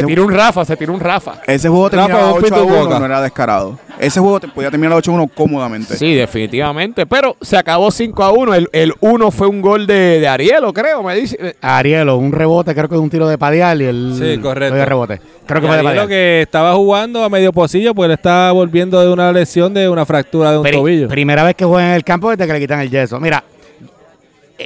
tiró 0.04 0.26
un 0.26 0.32
Rafa, 0.32 0.66
se 0.66 0.76
tiró 0.78 0.94
un 0.94 1.00
Rafa. 1.00 1.42
Ese 1.46 1.70
juego 1.70 1.90
terminaba 1.90 2.34
8 2.34 2.56
a 2.56 2.64
1, 2.64 3.00
no 3.00 3.06
era 3.06 3.22
descarado. 3.22 3.80
Ese 4.00 4.20
juego 4.20 4.40
podía 4.54 4.70
terminar 4.70 4.94
8 4.98 5.12
a 5.12 5.14
1 5.16 5.28
cómodamente. 5.34 5.98
Sí, 5.98 6.14
definitivamente, 6.14 7.06
pero 7.06 7.36
se 7.42 7.58
acabó 7.58 7.90
5 7.90 8.24
a 8.24 8.32
1. 8.32 8.54
El, 8.72 8.94
1 9.00 9.32
fue 9.32 9.48
un 9.48 9.62
gol 9.62 9.88
de, 9.88 10.20
de, 10.20 10.28
Arielo, 10.28 10.74
creo, 10.74 11.04
me 11.04 11.16
dice. 11.16 11.56
Arielo, 11.62 12.18
un 12.18 12.32
rebote, 12.32 12.74
creo 12.74 12.88
que 12.88 12.96
de 12.96 13.02
un 13.02 13.10
tiro 13.10 13.28
de 13.28 13.38
Padial 13.38 13.82
y 13.82 13.86
el 13.86 14.14
sí, 14.18 14.42
correcto. 14.42 14.76
de 14.76 14.86
rebote. 14.86 15.22
Creo 15.46 15.62
que 15.62 15.68
fue 15.68 15.78
de 15.78 15.84
Padial. 15.84 16.08
que 16.08 16.42
estaba 16.42 16.74
jugando 16.76 17.24
a 17.24 17.30
medio 17.30 17.52
pocillo, 17.52 17.96
pues 17.96 18.08
él 18.08 18.14
estaba 18.14 18.52
volviendo 18.52 19.02
de 19.02 19.12
una 19.12 19.32
lesión 19.32 19.74
de 19.74 19.90
una 19.90 20.06
fractura 20.06 20.52
de 20.52 20.58
un 20.60 20.72
tobillo. 20.72 21.08
Primera 21.08 21.44
vez 21.44 21.56
que 21.56 21.66
juega 21.66 21.90
en 21.90 21.96
el 21.96 22.04
campo 22.04 22.30
desde 22.30 22.46
que 22.46 22.54
le 22.54 22.60
quitan 22.60 22.80
el 22.82 22.90
yeso. 22.90 23.20
Mira, 23.20 23.44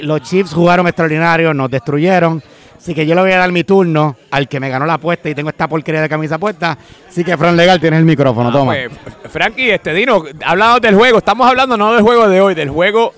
los 0.01 0.21
Chiefs 0.21 0.53
jugaron 0.53 0.87
extraordinario, 0.87 1.53
nos 1.53 1.69
destruyeron. 1.69 2.41
Así 2.77 2.95
que 2.95 3.05
yo 3.05 3.13
le 3.13 3.21
voy 3.21 3.31
a 3.31 3.37
dar 3.37 3.51
mi 3.51 3.63
turno 3.63 4.15
al 4.31 4.47
que 4.47 4.59
me 4.59 4.67
ganó 4.67 4.87
la 4.87 4.95
apuesta 4.95 5.29
y 5.29 5.35
tengo 5.35 5.49
esta 5.49 5.67
porquería 5.67 6.01
de 6.01 6.09
camisa 6.09 6.39
puesta. 6.39 6.75
Así 7.07 7.23
que 7.23 7.37
Fran 7.37 7.55
Legal 7.55 7.79
tienes 7.79 7.99
el 7.99 8.05
micrófono, 8.05 8.49
ah, 8.49 8.51
toma. 8.51 8.73
Pues, 8.73 9.31
Frankie, 9.31 9.69
este 9.69 9.93
Dino, 9.93 10.23
hablando 10.43 10.79
del 10.79 10.95
juego, 10.95 11.19
estamos 11.19 11.47
hablando 11.47 11.77
no 11.77 11.93
del 11.93 12.01
juego 12.01 12.27
de 12.27 12.41
hoy, 12.41 12.55
del 12.55 12.71
juego 12.71 13.13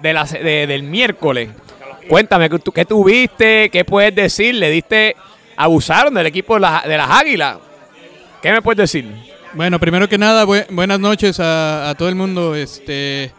de 0.00 0.12
la, 0.12 0.24
del 0.24 0.82
miércoles. 0.82 1.48
Cuéntame, 2.08 2.50
¿qué 2.50 2.84
tuviste? 2.84 3.70
¿Qué 3.70 3.86
puedes 3.86 4.14
decir? 4.14 4.54
¿Le 4.54 4.68
diste, 4.68 5.16
abusaron 5.56 6.12
del 6.12 6.26
equipo 6.26 6.60
de, 6.60 6.68
de 6.86 6.96
las 6.98 7.10
Águilas? 7.10 7.56
¿Qué 8.42 8.52
me 8.52 8.60
puedes 8.60 8.78
decir? 8.78 9.10
Bueno, 9.54 9.80
primero 9.80 10.06
que 10.06 10.18
nada, 10.18 10.44
buenas 10.44 11.00
noches 11.00 11.40
a, 11.40 11.88
a 11.88 11.94
todo 11.94 12.10
el 12.10 12.14
mundo. 12.16 12.54
Este, 12.54 13.32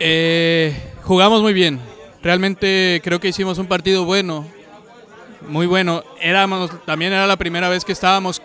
eh, 0.00 0.74
jugamos 1.04 1.42
muy 1.42 1.52
bien. 1.52 1.80
Realmente 2.22 3.00
creo 3.04 3.20
que 3.20 3.28
hicimos 3.28 3.58
un 3.58 3.66
partido 3.66 4.04
bueno, 4.04 4.46
muy 5.48 5.66
bueno. 5.66 6.02
Éramos, 6.20 6.70
también 6.84 7.12
era 7.12 7.26
la 7.26 7.36
primera 7.36 7.68
vez 7.68 7.84
que 7.84 7.92
estábamos, 7.92 8.42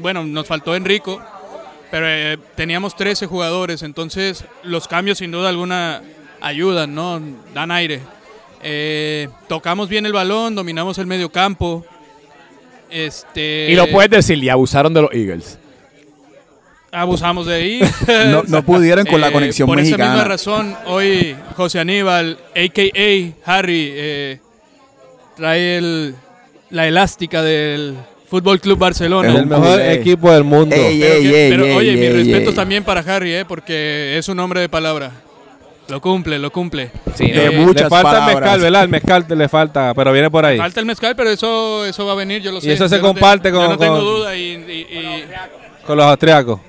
bueno, 0.00 0.24
nos 0.24 0.46
faltó 0.46 0.74
Enrico, 0.76 1.20
pero 1.90 2.06
eh, 2.08 2.38
teníamos 2.54 2.94
13 2.94 3.26
jugadores, 3.26 3.82
entonces 3.82 4.44
los 4.62 4.86
cambios 4.86 5.18
sin 5.18 5.30
duda 5.30 5.48
alguna 5.48 6.02
ayudan, 6.40 6.94
¿no? 6.94 7.20
Dan 7.52 7.70
aire. 7.72 8.00
Eh, 8.62 9.28
tocamos 9.48 9.88
bien 9.88 10.06
el 10.06 10.12
balón, 10.12 10.54
dominamos 10.54 10.98
el 10.98 11.06
medio 11.06 11.30
campo. 11.30 11.84
Este, 12.90 13.68
y 13.70 13.74
lo 13.74 13.86
puedes 13.88 14.10
decir, 14.10 14.42
y 14.42 14.48
abusaron 14.48 14.94
de 14.94 15.02
los 15.02 15.12
Eagles. 15.12 15.58
Abusamos 16.90 17.46
de 17.46 17.54
ahí. 17.54 17.80
no, 18.48 18.62
pudieron 18.62 19.04
con 19.06 19.20
la 19.20 19.28
eh, 19.28 19.32
conexión 19.32 19.66
por 19.66 19.76
mexicana. 19.76 20.04
Por 20.04 20.10
esa 20.10 20.14
misma 20.14 20.28
razón, 20.28 20.76
hoy 20.86 21.36
José 21.54 21.80
Aníbal, 21.80 22.38
a.k.a. 22.56 23.52
Harry, 23.52 23.92
eh, 23.94 24.40
trae 25.36 25.76
el, 25.76 26.14
la 26.70 26.86
elástica 26.86 27.42
del 27.42 27.94
Fútbol 28.28 28.60
Club 28.60 28.78
Barcelona. 28.78 29.28
El 29.28 29.46
mejor 29.46 29.80
equipo 29.80 30.32
del 30.32 30.44
mundo. 30.44 30.76
pero, 30.76 31.76
oye, 31.76 31.96
mi 31.96 32.08
respeto 32.08 32.54
también 32.54 32.84
para 32.84 33.00
Harry, 33.00 33.34
eh, 33.34 33.44
porque 33.46 34.16
es 34.18 34.28
un 34.28 34.38
hombre 34.40 34.60
de 34.60 34.68
palabra. 34.68 35.12
Lo 35.88 36.02
cumple, 36.02 36.38
lo 36.38 36.50
cumple. 36.50 36.90
Sí, 37.14 37.28
le 37.28 37.74
falta 37.88 38.18
el 38.18 38.34
mezcal, 38.34 38.60
¿verdad? 38.60 38.82
El 38.82 38.88
mezcal 38.90 39.26
le 39.28 39.48
falta, 39.48 39.94
pero 39.94 40.12
viene 40.12 40.30
por 40.30 40.44
ahí. 40.44 40.58
Falta 40.58 40.80
el 40.80 40.86
mezcal, 40.86 41.16
pero 41.16 41.30
eso, 41.30 41.86
eso 41.86 42.04
va 42.04 42.12
a 42.12 42.16
venir, 42.16 42.42
yo 42.42 42.52
lo 42.52 42.60
sé. 42.60 42.68
Y 42.68 42.70
eso 42.72 42.88
se 42.88 43.00
comparte 43.00 43.50
con... 43.50 43.62
Yo 43.62 43.68
no 43.68 43.78
tengo 43.78 44.00
duda 44.00 44.36
y, 44.36 45.24
con 45.86 45.96
los 45.96 46.04
austriacos. 46.04 46.60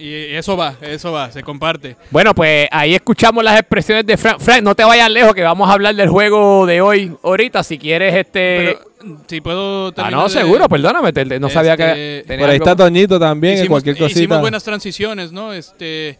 Y 0.00 0.34
eso 0.34 0.56
va, 0.56 0.76
eso 0.80 1.12
va, 1.12 1.30
se 1.30 1.42
comparte. 1.42 1.94
Bueno, 2.10 2.34
pues 2.34 2.66
ahí 2.70 2.94
escuchamos 2.94 3.44
las 3.44 3.60
expresiones 3.60 4.06
de 4.06 4.16
Frank. 4.16 4.40
Frank, 4.40 4.62
no 4.62 4.74
te 4.74 4.82
vayas 4.82 5.10
lejos, 5.10 5.34
que 5.34 5.42
vamos 5.42 5.68
a 5.68 5.74
hablar 5.74 5.94
del 5.94 6.08
juego 6.08 6.64
de 6.64 6.80
hoy 6.80 7.12
ahorita. 7.22 7.62
Si 7.62 7.76
quieres, 7.78 8.14
este. 8.14 8.78
si 9.26 9.42
puedo 9.42 9.92
Ah, 9.98 10.10
no, 10.10 10.30
seguro, 10.30 10.70
perdóname. 10.70 11.12
no 11.38 11.50
sabía 11.50 11.76
que. 11.76 12.24
Por 12.26 12.48
ahí 12.48 12.56
está 12.56 12.74
Toñito 12.74 13.20
también, 13.20 13.54
hicimos, 13.54 13.68
cualquier 13.68 13.98
cosita. 13.98 14.20
Hicimos 14.20 14.40
buenas 14.40 14.64
transiciones, 14.64 15.32
¿no? 15.32 15.52
Este. 15.52 16.18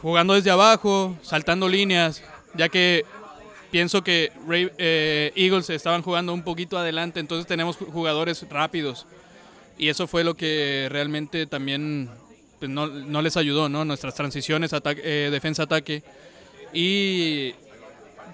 Jugando 0.00 0.34
desde 0.34 0.50
abajo, 0.50 1.16
saltando 1.20 1.68
líneas, 1.68 2.22
ya 2.54 2.68
que 2.68 3.04
pienso 3.72 4.02
que 4.02 4.30
eh, 4.78 5.32
Eagles 5.34 5.68
estaban 5.70 6.02
jugando 6.02 6.32
un 6.32 6.42
poquito 6.42 6.78
adelante, 6.78 7.18
entonces 7.18 7.46
tenemos 7.46 7.76
jugadores 7.76 8.46
rápidos. 8.48 9.06
Y 9.76 9.88
eso 9.88 10.06
fue 10.06 10.24
lo 10.24 10.36
que 10.36 10.88
realmente 10.90 11.46
también 11.46 12.08
pues 12.60 12.70
no, 12.70 12.86
no, 12.86 13.22
les 13.22 13.38
ayudó, 13.38 13.70
¿no? 13.70 13.86
Nuestras 13.86 14.14
transiciones, 14.14 14.70
eh, 15.02 15.28
defensa-ataque. 15.32 16.02
Y 16.74 17.54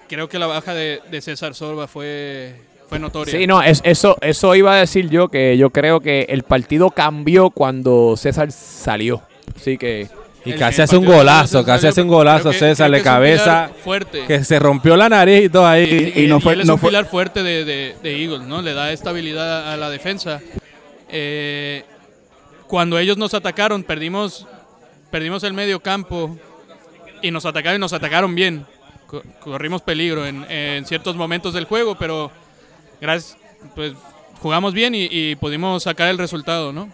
creo 0.08 0.28
que 0.28 0.40
la 0.40 0.48
baja 0.48 0.74
de, 0.74 1.00
César 1.20 1.54
Sorba 1.54 1.86
fue, 1.86 2.56
fue 2.88 2.98
notoria. 2.98 3.32
Sí, 3.32 3.46
no, 3.46 3.62
eso, 3.62 4.18
eso 4.20 4.54
iba 4.56 4.74
a 4.74 4.76
decir 4.78 5.08
yo, 5.08 5.28
que 5.28 5.56
yo 5.56 5.70
creo 5.70 6.00
que 6.00 6.26
el 6.28 6.42
partido 6.42 6.90
cambió 6.90 7.50
cuando 7.50 8.16
César 8.16 8.50
salió. 8.50 9.22
Así 9.54 9.78
que... 9.78 10.08
Y 10.44 10.52
casi 10.52 10.80
hace 10.80 10.96
un 10.96 11.04
golazo, 11.04 11.64
casi 11.64 11.88
hace 11.88 12.02
un 12.02 12.08
golazo 12.08 12.52
César 12.52 12.88
de 12.88 13.02
cabeza. 13.02 13.68
Fuerte. 13.82 14.26
Que 14.26 14.44
se 14.44 14.60
rompió 14.60 14.96
la 14.96 15.08
nariz 15.08 15.46
y 15.46 15.48
todo 15.48 15.66
ahí. 15.66 16.12
Y, 16.14 16.28
no 16.28 16.40
fue, 16.40 16.52
él 16.52 16.60
es 16.60 16.68
un 16.68 16.78
pilar 16.78 17.06
fuerte 17.06 17.42
de, 17.42 17.64
de, 17.64 17.96
de, 18.00 18.22
Eagles, 18.22 18.42
¿no? 18.42 18.62
Le 18.62 18.72
da 18.72 18.92
estabilidad 18.92 19.72
a 19.72 19.76
la 19.76 19.90
defensa. 19.90 20.40
Eh, 21.08 21.82
cuando 22.66 22.98
ellos 22.98 23.16
nos 23.16 23.34
atacaron, 23.34 23.82
perdimos, 23.82 24.46
perdimos 25.10 25.42
el 25.44 25.52
medio 25.52 25.80
campo 25.80 26.36
y 27.22 27.30
nos 27.30 27.46
atacaron 27.46 27.76
y 27.76 27.80
nos 27.80 27.92
atacaron 27.92 28.34
bien. 28.34 28.66
Corrimos 29.40 29.82
peligro 29.82 30.26
en, 30.26 30.84
ciertos 30.84 31.16
momentos 31.16 31.54
del 31.54 31.64
juego, 31.64 31.96
pero 31.96 32.30
gracias, 33.00 33.36
pues 33.74 33.92
jugamos 34.40 34.74
bien 34.74 34.94
y, 34.94 35.36
pudimos 35.36 35.84
sacar 35.84 36.08
el 36.08 36.18
resultado, 36.18 36.72
¿no? 36.72 36.88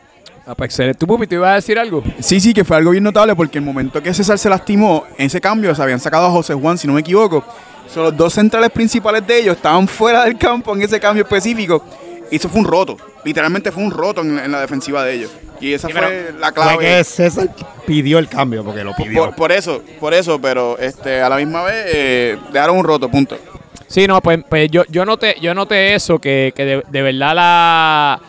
Ah, 0.46 0.54
pues 0.54 0.70
excelente. 0.70 0.98
¿Tú, 0.98 1.06
Pupi, 1.06 1.26
te 1.26 1.36
ibas 1.36 1.52
a 1.52 1.54
decir 1.54 1.78
algo? 1.78 2.02
Sí, 2.18 2.40
sí, 2.40 2.52
que 2.52 2.64
fue 2.64 2.76
algo 2.76 2.90
bien 2.90 3.04
notable 3.04 3.34
porque 3.36 3.58
el 3.58 3.64
momento 3.64 4.02
que 4.02 4.12
César 4.12 4.38
se 4.38 4.50
lastimó, 4.50 5.04
en 5.16 5.26
ese 5.26 5.40
cambio 5.40 5.74
se 5.74 5.82
habían 5.82 6.00
sacado 6.00 6.26
a 6.26 6.30
José 6.30 6.54
Juan, 6.54 6.76
si 6.76 6.86
no 6.86 6.94
me 6.94 7.00
equivoco. 7.00 7.44
Son 7.88 8.04
los 8.04 8.16
dos 8.16 8.34
centrales 8.34 8.70
principales 8.70 9.26
de 9.26 9.40
ellos 9.40 9.56
estaban 9.56 9.86
fuera 9.86 10.24
del 10.24 10.36
campo 10.36 10.74
en 10.74 10.82
ese 10.82 10.98
cambio 10.98 11.24
específico. 11.24 11.84
Y 12.30 12.36
eso 12.36 12.48
fue 12.48 12.60
un 12.60 12.66
roto. 12.66 12.96
Literalmente 13.24 13.70
fue 13.70 13.82
un 13.84 13.90
roto 13.90 14.20
en, 14.20 14.50
la 14.50 14.60
defensiva 14.60 15.04
de 15.04 15.14
ellos. 15.14 15.30
Y 15.60 15.72
esa 15.72 15.88
fue 15.88 16.32
la 16.38 16.52
clave. 16.52 16.74
Fue 16.74 16.84
que 16.84 17.04
César 17.04 17.48
pidió 17.86 18.18
el 18.18 18.28
cambio, 18.28 18.64
porque 18.64 18.82
lo 18.82 18.94
pidió. 18.94 19.30
Por, 19.32 19.52
eso, 19.52 19.82
por 20.00 20.12
eso, 20.12 20.40
pero 20.40 20.76
este, 20.78 21.20
a 21.20 21.28
la 21.28 21.36
misma 21.36 21.62
vez 21.62 21.86
eh, 21.88 22.38
dejaron 22.52 22.78
un 22.78 22.84
roto, 22.84 23.08
punto. 23.08 23.38
Sí, 23.86 24.06
no, 24.06 24.20
pues, 24.20 24.40
pues 24.48 24.70
yo, 24.70 24.84
yo, 24.88 25.04
noté, 25.04 25.36
yo 25.40 25.54
noté 25.54 25.94
eso, 25.94 26.18
que, 26.18 26.52
que 26.56 26.82
de, 26.88 27.02
verdad 27.02 27.34
la... 27.34 28.20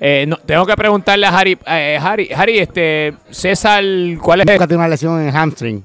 Eh, 0.00 0.26
tengo 0.46 0.64
que 0.64 0.74
preguntarle 0.74 1.26
a 1.26 1.38
Harry, 1.38 1.58
eh, 1.66 1.98
Harry, 2.00 2.30
Harry, 2.34 2.58
este, 2.58 3.12
César, 3.30 3.84
¿cuál 4.20 4.40
es? 4.40 4.46
Tiene 4.46 4.76
una 4.76 4.88
lesión 4.88 5.20
en 5.20 5.30
hamstring. 5.30 5.84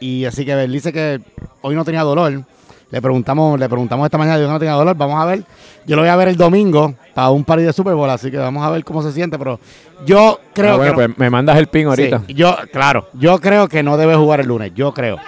Y 0.00 0.24
así 0.24 0.44
que 0.44 0.52
él 0.52 0.72
dice 0.72 0.92
que 0.92 1.20
hoy 1.62 1.74
no 1.74 1.84
tenía 1.84 2.02
dolor 2.02 2.42
le 2.90 3.02
preguntamos, 3.02 3.58
le 3.60 3.68
preguntamos 3.68 4.06
esta 4.06 4.16
mañana, 4.16 4.38
yo 4.38 4.48
no 4.48 4.58
tenía 4.58 4.74
dolor, 4.74 4.96
vamos 4.96 5.20
a 5.20 5.26
ver. 5.26 5.42
Yo 5.86 5.96
lo 5.96 6.02
voy 6.02 6.08
a 6.08 6.16
ver 6.16 6.28
el 6.28 6.36
domingo 6.36 6.94
para 7.14 7.30
un 7.30 7.44
par 7.44 7.60
de 7.60 7.72
Super 7.72 7.94
Bowl, 7.94 8.08
así 8.08 8.30
que 8.30 8.38
vamos 8.38 8.64
a 8.64 8.70
ver 8.70 8.82
cómo 8.84 9.02
se 9.02 9.12
siente, 9.12 9.38
pero 9.38 9.60
yo 10.06 10.40
creo 10.54 10.74
ah, 10.74 10.76
bueno, 10.76 10.92
que 10.92 11.08
pues 11.08 11.18
me 11.18 11.30
mandas 11.30 11.58
el 11.58 11.66
pin 11.66 11.86
ahorita. 11.86 12.22
yo, 12.28 12.56
claro, 12.72 13.08
yo 13.12 13.38
creo 13.40 13.68
que 13.68 13.82
no 13.82 13.96
debe 13.96 14.14
jugar 14.14 14.40
el 14.40 14.46
lunes, 14.46 14.72
yo 14.74 14.92
creo. 14.94 15.18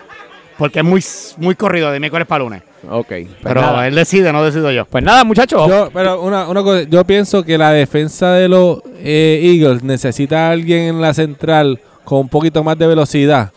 Porque 0.57 0.81
es 0.81 0.85
muy, 0.85 1.03
muy 1.39 1.55
corrido 1.55 1.91
de 1.91 2.01
miércoles 2.01 2.27
para 2.27 2.45
lunes. 2.45 2.63
Ok. 2.89 3.07
Pues 3.09 3.29
pero 3.43 3.83
él 3.83 3.95
decide, 3.95 4.31
no 4.31 4.45
decido 4.45 4.71
yo. 4.71 4.85
Pues 4.85 5.03
nada, 5.03 5.25
muchachos. 5.25 5.67
Yo, 5.67 5.89
pero 5.93 6.21
una, 6.21 6.49
una 6.49 6.63
cosa, 6.63 6.83
yo 6.83 7.03
pienso 7.05 7.43
que 7.43 7.57
la 7.57 7.73
defensa 7.73 8.33
de 8.33 8.49
los 8.49 8.83
eh, 8.99 9.41
Eagles 9.43 9.83
necesita 9.83 10.49
a 10.49 10.51
alguien 10.51 10.81
en 10.81 11.01
la 11.01 11.15
central 11.15 11.81
con 12.05 12.21
un 12.21 12.29
poquito 12.29 12.63
más 12.63 12.77
de 12.77 12.87
velocidad 12.87 13.53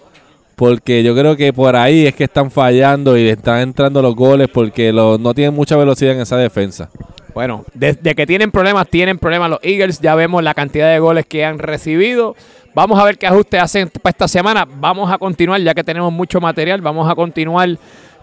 porque 0.64 1.04
yo 1.04 1.14
creo 1.14 1.36
que 1.36 1.52
por 1.52 1.76
ahí 1.76 2.08
es 2.08 2.16
que 2.16 2.24
están 2.24 2.50
fallando 2.50 3.18
y 3.18 3.28
están 3.28 3.60
entrando 3.60 4.02
los 4.02 4.16
goles 4.16 4.48
porque 4.48 4.94
no 4.94 5.34
tienen 5.34 5.54
mucha 5.54 5.76
velocidad 5.76 6.14
en 6.14 6.22
esa 6.22 6.38
defensa. 6.38 6.90
Bueno, 7.34 7.66
desde 7.74 8.16
que 8.16 8.26
tienen 8.26 8.50
problemas, 8.50 8.88
tienen 8.88 9.20
problemas 9.20 9.50
los 9.50 9.60
Eagles. 9.62 10.00
Ya 10.00 10.16
vemos 10.16 10.42
la 10.42 10.54
cantidad 10.54 10.90
de 10.90 11.00
goles 11.00 11.26
que 11.26 11.44
han 11.44 11.60
recibido. 11.60 12.38
Vamos 12.74 12.98
a 12.98 13.04
ver 13.04 13.18
qué 13.18 13.28
ajustes 13.28 13.62
hacen 13.62 13.90
para 13.90 14.12
esta 14.12 14.30
semana. 14.30 14.66
Vamos 14.66 15.12
a 15.12 15.18
continuar, 15.18 15.60
ya 15.60 15.74
que 15.74 15.84
tenemos 15.84 16.14
mucho 16.14 16.40
material, 16.40 16.80
vamos 16.80 17.12
a 17.12 17.14
continuar 17.14 17.78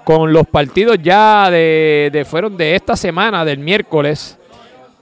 con 0.04 0.32
los 0.32 0.46
partidos 0.46 0.96
ya 1.02 1.50
de, 1.50 2.08
de 2.10 2.24
fueron 2.24 2.56
de 2.56 2.74
esta 2.74 2.96
semana, 2.96 3.44
del 3.44 3.58
miércoles. 3.58 4.38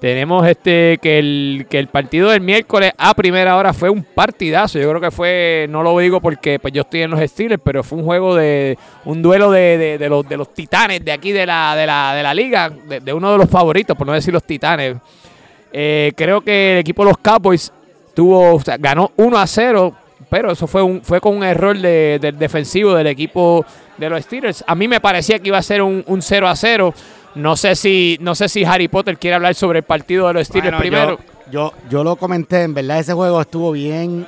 Tenemos 0.01 0.47
este 0.47 0.99
que 1.03 1.19
el, 1.19 1.67
que 1.69 1.81
el 1.81 1.89
partido 1.89 2.31
del 2.31 2.41
miércoles 2.41 2.93
a 2.97 3.15
primera 3.15 3.57
hora 3.57 3.73
fue 3.73 3.91
un 3.91 4.05
partidazo. 4.05 4.79
Yo 4.79 4.89
creo 4.91 5.01
que 5.01 5.11
fue, 5.11 5.67
no 5.71 5.83
lo 5.83 5.99
digo 5.99 6.21
porque 6.21 6.61
pues, 6.61 6.73
yo 6.73 6.83
estoy 6.83 7.03
en 7.03 7.11
los 7.11 7.21
Steelers, 7.21 7.61
pero 7.65 7.83
fue 7.83 7.99
un 7.99 8.05
juego 8.05 8.37
de 8.37 8.79
un 9.05 9.23
duelo 9.23 9.51
de, 9.51 9.99
los, 10.09 10.29
de 10.29 10.37
los 10.37 10.55
titanes 10.55 11.05
de 11.05 11.11
aquí 11.11 11.33
de 11.33 11.45
la, 11.45 11.75
de 11.75 11.87
la, 11.87 12.15
de 12.15 12.23
la 12.23 12.33
liga, 12.33 12.71
de, 12.71 13.13
uno 13.13 13.33
de 13.33 13.39
los 13.39 13.51
favoritos, 13.51 13.97
por 13.97 14.07
no 14.07 14.13
decir 14.13 14.33
los 14.33 14.45
titanes. 14.45 14.97
Eh, 15.73 16.13
creo 16.15 16.43
que 16.43 16.75
el 16.75 16.79
equipo 16.79 17.03
de 17.03 17.11
los 17.11 17.19
Cowboys 17.19 17.73
tuvo, 18.15 18.61
ganó 18.79 19.11
1 19.17 19.37
a 19.37 19.47
0, 19.49 19.95
pero 20.31 20.53
eso 20.53 20.69
fue, 20.69 20.83
un, 20.83 21.03
fue 21.03 21.21
con 21.21 21.37
un 21.37 21.43
error 21.43 21.77
del 21.77 22.39
defensivo 22.39 22.95
del 22.95 23.09
equipo 23.09 23.67
de 23.97 24.09
los 24.09 24.23
Steelers. 24.23 24.63
A 24.65 24.77
mí 24.77 24.87
me 24.87 25.01
parecía 25.01 25.41
que 25.41 25.49
iba 25.49 25.59
a 25.59 25.63
ser 25.63 25.83
un, 25.83 26.05
un 26.07 26.23
0 26.23 26.47
a 26.47 26.55
0 26.55 26.95
no 27.35 27.57
sé 27.57 27.75
si, 27.75 28.19
no 28.21 28.35
sé 28.35 28.49
si 28.49 28.65
Harry 28.65 28.89
Potter 28.89 29.19
quiere 29.19 29.37
hablar 29.37 29.55
sobre 29.55 29.81
el 29.81 29.85
partido 29.85 30.27
de 30.29 30.35
los 30.35 30.47
Steelers 30.47 30.79
primero. 30.79 31.19
Yo, 31.51 31.73
yo, 31.89 32.05
lo 32.05 32.17
comenté, 32.17 32.63
en 32.63 32.75
verdad 32.75 32.99
ese 32.99 33.15
juego 33.15 33.41
estuvo 33.41 33.73
bien, 33.73 34.27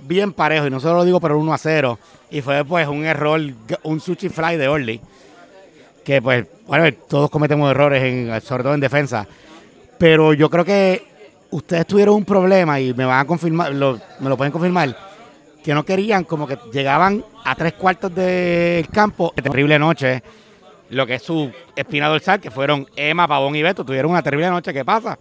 bien 0.00 0.32
parejo, 0.32 0.66
y 0.66 0.70
no 0.70 0.80
solo 0.80 0.98
lo 0.98 1.04
digo 1.04 1.20
por 1.20 1.32
1 1.32 1.52
a 1.52 1.58
0. 1.58 1.98
Y 2.30 2.40
fue 2.40 2.64
pues 2.64 2.86
un 2.88 3.04
error, 3.04 3.40
un 3.82 4.00
sushi 4.00 4.28
fly 4.28 4.56
de 4.56 4.68
Orly. 4.68 5.00
Que 6.04 6.22
pues, 6.22 6.46
bueno, 6.66 6.90
todos 7.08 7.28
cometemos 7.28 7.70
errores, 7.70 8.02
en, 8.02 8.40
sobre 8.40 8.62
todo 8.62 8.74
en 8.74 8.80
defensa. 8.80 9.26
Pero 9.98 10.32
yo 10.32 10.48
creo 10.48 10.64
que 10.64 11.04
ustedes 11.50 11.86
tuvieron 11.86 12.14
un 12.14 12.24
problema 12.24 12.80
y 12.80 12.94
me 12.94 13.04
van 13.04 13.20
a 13.20 13.24
confirmar, 13.26 13.72
me 13.72 14.28
lo 14.28 14.36
pueden 14.36 14.52
confirmar, 14.52 14.96
que 15.62 15.74
no 15.74 15.84
querían, 15.84 16.24
como 16.24 16.46
que 16.46 16.56
llegaban 16.72 17.24
a 17.44 17.54
tres 17.54 17.74
cuartos 17.74 18.14
del 18.14 18.88
campo, 18.88 19.34
terrible 19.42 19.78
noche 19.78 20.22
lo 20.90 21.06
que 21.06 21.14
es 21.14 21.22
su 21.22 21.50
espina 21.76 22.08
dorsal, 22.08 22.40
que 22.40 22.50
fueron 22.50 22.86
Emma, 22.96 23.28
Pavón 23.28 23.54
y 23.56 23.62
Beto, 23.62 23.84
tuvieron 23.84 24.10
una 24.10 24.22
terrible 24.22 24.48
noche. 24.50 24.72
¿Qué 24.72 24.84
pasa? 24.84 25.18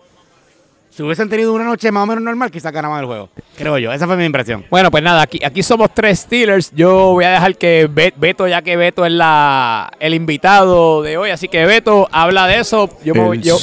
Si 0.98 1.04
hubiesen 1.04 1.30
tenido 1.30 1.54
una 1.54 1.64
noche 1.64 1.92
más 1.92 2.04
o 2.04 2.08
menos 2.08 2.24
normal, 2.24 2.50
quizás 2.50 2.72
ganaban 2.72 3.02
el 3.02 3.06
juego. 3.06 3.30
Creo 3.56 3.78
yo. 3.78 3.92
Esa 3.92 4.08
fue 4.08 4.18
mi 4.18 4.26
impresión. 4.26 4.66
Bueno, 4.68 4.90
pues 4.90 5.04
nada, 5.04 5.22
aquí, 5.22 5.40
aquí 5.46 5.62
somos 5.62 5.94
tres 5.94 6.22
Steelers. 6.22 6.72
Yo 6.74 7.12
voy 7.12 7.26
a 7.26 7.32
dejar 7.34 7.56
que 7.56 7.88
Beto, 7.88 8.48
ya 8.48 8.64
que 8.64 8.76
Beto 8.78 9.06
es 9.06 9.12
la, 9.12 9.92
el 10.00 10.16
invitado 10.16 11.04
de 11.04 11.18
hoy, 11.18 11.30
así 11.30 11.50
que 11.50 11.66
Beto 11.66 12.08
habla 12.12 12.48
de 12.48 12.62
eso. 12.62 12.90
Yo, 13.04 13.36
yo, 13.36 13.58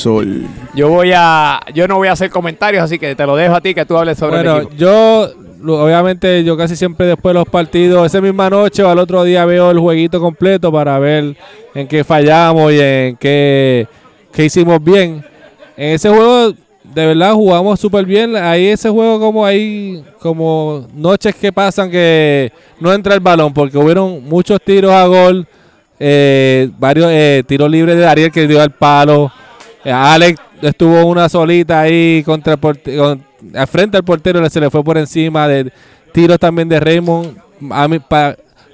yo 0.77 0.89
voy 0.89 1.13
a, 1.13 1.61
yo 1.75 1.89
no 1.89 1.97
voy 1.97 2.07
a 2.07 2.13
hacer 2.13 2.31
comentarios, 2.31 2.85
así 2.85 3.01
que 3.01 3.17
te 3.17 3.27
lo 3.27 3.35
dejo 3.35 3.57
a 3.57 3.61
ti 3.61 3.75
que 3.75 3.85
tú 3.85 3.99
hables 3.99 4.17
sobre 4.17 4.37
bueno, 4.45 4.71
yo 4.71 5.33
obviamente 5.67 6.45
yo 6.45 6.57
casi 6.57 6.77
siempre 6.77 7.07
después 7.07 7.33
de 7.35 7.41
los 7.41 7.49
partidos, 7.49 8.07
esa 8.07 8.21
misma 8.21 8.51
noche 8.51 8.83
o 8.83 8.89
al 8.89 8.99
otro 8.99 9.25
día 9.25 9.45
veo 9.45 9.71
el 9.71 9.79
jueguito 9.79 10.21
completo 10.21 10.71
para 10.71 10.99
ver 10.99 11.37
en 11.75 11.87
qué 11.89 12.05
fallamos 12.05 12.73
y 12.73 12.81
en 12.81 13.17
qué, 13.17 13.87
hicimos 14.37 14.83
bien. 14.83 15.25
En 15.77 15.91
ese 15.95 16.09
juego, 16.09 16.53
de 16.83 17.07
verdad, 17.07 17.33
jugamos 17.33 17.81
súper 17.81 18.05
bien. 18.05 18.37
Ahí 18.37 18.67
ese 18.67 18.91
juego 18.91 19.19
como 19.19 19.45
hay 19.45 20.05
como 20.21 20.87
noches 20.95 21.35
que 21.35 21.53
pasan 21.53 21.91
que 21.91 22.53
no 22.81 22.93
entra 22.93 23.15
el 23.15 23.21
balón 23.21 23.53
porque 23.53 23.79
hubieron 23.79 24.25
muchos 24.25 24.61
tiros 24.61 24.93
a 24.93 25.07
gol, 25.07 25.47
eh, 25.99 26.69
varios 26.79 27.09
eh, 27.11 27.43
tiros 27.47 27.71
libres 27.71 27.97
de 27.97 28.07
Ariel 28.07 28.31
que 28.31 28.47
dio 28.47 28.61
al 28.61 28.71
palo. 28.71 29.33
Eh, 29.85 29.91
Alex 29.91 30.41
estuvo 30.63 31.05
una 31.07 31.29
solita 31.29 31.81
ahí 31.81 32.23
contra 32.25 32.55
al 32.55 33.21
frente 33.67 33.97
al 33.97 34.05
portero 34.05 34.49
se 34.49 34.61
le 34.61 34.71
fue 34.71 34.83
por 34.85 34.99
encima 34.99 35.49
de 35.49 35.73
tiros 36.13 36.39
también 36.39 36.69
de 36.69 36.81
Raymond. 36.81 37.37
A 37.71 37.89
mí, 37.89 37.99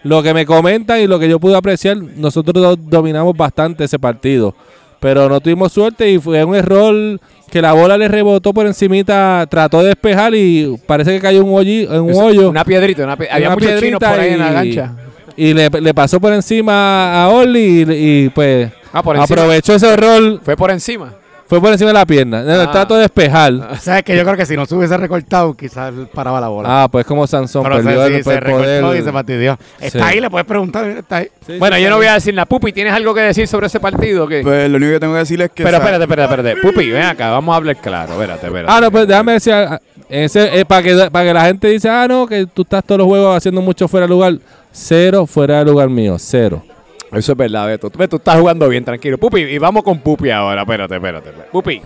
lo 0.03 0.23
que 0.23 0.35
me 0.35 0.47
comentan 0.47 1.01
y 1.01 1.07
lo 1.07 1.19
que 1.19 1.29
yo 1.29 1.39
pude 1.39 1.57
apreciar, 1.57 1.97
nosotros 1.97 2.79
dominamos 2.87 3.37
bastante 3.37 3.85
ese 3.85 3.99
partido. 3.99 4.55
Pero 5.01 5.29
no 5.29 5.41
tuvimos 5.41 5.73
suerte 5.73 6.11
y 6.11 6.19
fue 6.19 6.45
un 6.45 6.55
error 6.55 7.19
que 7.51 7.63
la 7.63 7.73
bola 7.73 7.97
le 7.97 8.07
rebotó 8.07 8.53
por 8.53 8.67
encimita, 8.67 9.47
trató 9.51 9.81
de 9.81 9.89
despejar 9.89 10.35
y 10.35 10.77
parece 10.87 11.13
que 11.13 11.21
cayó 11.21 11.43
un 11.45 11.59
hoyo, 11.59 11.95
en 11.95 12.03
un 12.03 12.15
hoyo. 12.15 12.51
Una 12.51 12.65
piedrita, 12.65 13.05
una 13.05 13.17
había 13.31 13.51
muchos 13.51 13.81
chinos 13.81 13.99
por 13.99 14.21
ahí 14.21 14.35
en 14.35 14.39
la 14.39 14.53
gancha. 14.53 14.93
Y 15.37 15.55
le, 15.55 15.95
pasó 15.95 16.21
por 16.21 16.33
encima 16.35 17.25
a 17.25 17.31
Oli 17.31 17.87
y, 17.89 18.29
pues 18.29 18.71
ah, 18.93 18.99
aprovechó 18.99 19.75
ese 19.75 19.89
error. 19.89 20.41
Fue 20.45 20.55
por 20.55 20.71
encima. 20.71 21.15
Fue 21.51 21.61
por 21.61 21.73
encima 21.73 21.89
de 21.89 21.95
la 21.95 22.07
pierna. 22.07 22.45
Ah. 22.47 22.71
Trato 22.71 22.95
de 22.95 23.01
despejar. 23.01 23.53
O 23.53 23.75
sea, 23.75 24.03
que 24.03 24.17
yo 24.17 24.23
creo 24.23 24.37
que 24.37 24.47
si 24.47 24.55
no 24.55 24.67
se 24.67 24.75
hubiese 24.77 24.97
recortado, 24.97 25.53
quizás 25.53 25.93
paraba 26.15 26.41
la 26.41 26.47
bola. 26.47 26.85
Ah, 26.85 26.89
pues 26.89 27.05
como 27.05 27.27
Sansón 27.27 27.65
Pero 27.65 27.83
perdió 27.83 28.07
sí, 28.07 28.23
se 28.23 28.39
recortó 28.39 28.95
y 28.95 29.03
se 29.03 29.11
fastidió. 29.11 29.59
Está 29.81 30.07
ahí, 30.07 30.21
le 30.21 30.31
puedes 30.31 30.47
preguntar. 30.47 30.85
Está 30.87 31.17
ahí. 31.17 31.29
bueno, 31.59 31.77
yo 31.77 31.91
no 31.91 31.97
voy 31.97 32.07
a 32.07 32.15
decir 32.15 32.33
nada. 32.33 32.47
Pupi, 32.47 32.73
¿tienes 32.73 32.93
algo 32.93 33.13
que 33.13 33.23
decir 33.23 33.49
sobre 33.49 33.67
ese 33.67 33.81
partido? 33.81 34.29
¿qué? 34.29 34.43
Pues 34.45 34.71
lo 34.71 34.77
único 34.77 34.93
que 34.93 35.01
tengo 35.01 35.13
que 35.15 35.19
decir 35.19 35.43
es 35.43 35.51
que... 35.51 35.65
Pero 35.65 35.79
espérate, 35.79 36.05
espérate, 36.05 36.35
espérate. 36.35 36.63
Pupi, 36.63 36.89
ven 36.89 37.03
acá, 37.03 37.31
vamos 37.31 37.53
a 37.53 37.57
hablar 37.57 37.77
claro. 37.79 38.13
Espérate, 38.13 38.47
espérate. 38.47 38.73
Ah, 38.73 38.81
no, 38.81 38.93
pues 38.93 39.09
déjame 39.09 39.33
decir... 39.33 39.53
Ah, 39.53 39.81
ese, 40.09 40.57
eh, 40.57 40.65
para, 40.65 40.85
que, 40.85 41.11
para 41.11 41.27
que 41.27 41.35
la 41.35 41.45
gente 41.47 41.67
dice, 41.67 41.89
ah, 41.89 42.07
no, 42.09 42.29
que 42.29 42.47
tú 42.47 42.63
estás 42.63 42.85
todos 42.85 43.01
los 43.01 43.09
juegos 43.09 43.37
haciendo 43.37 43.61
mucho 43.61 43.89
fuera 43.89 44.07
de 44.07 44.11
lugar. 44.11 44.35
Cero 44.71 45.27
fuera 45.27 45.59
de 45.59 45.65
lugar 45.65 45.89
mío, 45.89 46.15
cero. 46.17 46.63
Eso 47.13 47.33
es 47.33 47.39
verdad, 47.39 47.67
Beto. 47.67 47.91
Tú, 47.91 47.99
tú 48.09 48.17
estás 48.17 48.39
jugando 48.39 48.69
bien, 48.69 48.85
tranquilo. 48.85 49.19
Pupi, 49.19 49.41
y 49.41 49.59
vamos 49.59 49.83
con 49.83 49.99
Pupi 49.99 50.31
ahora. 50.31 50.63
Espérate, 50.63 50.95
espérate. 50.95 51.29
espérate. 51.31 51.51
Pupi. 51.51 51.83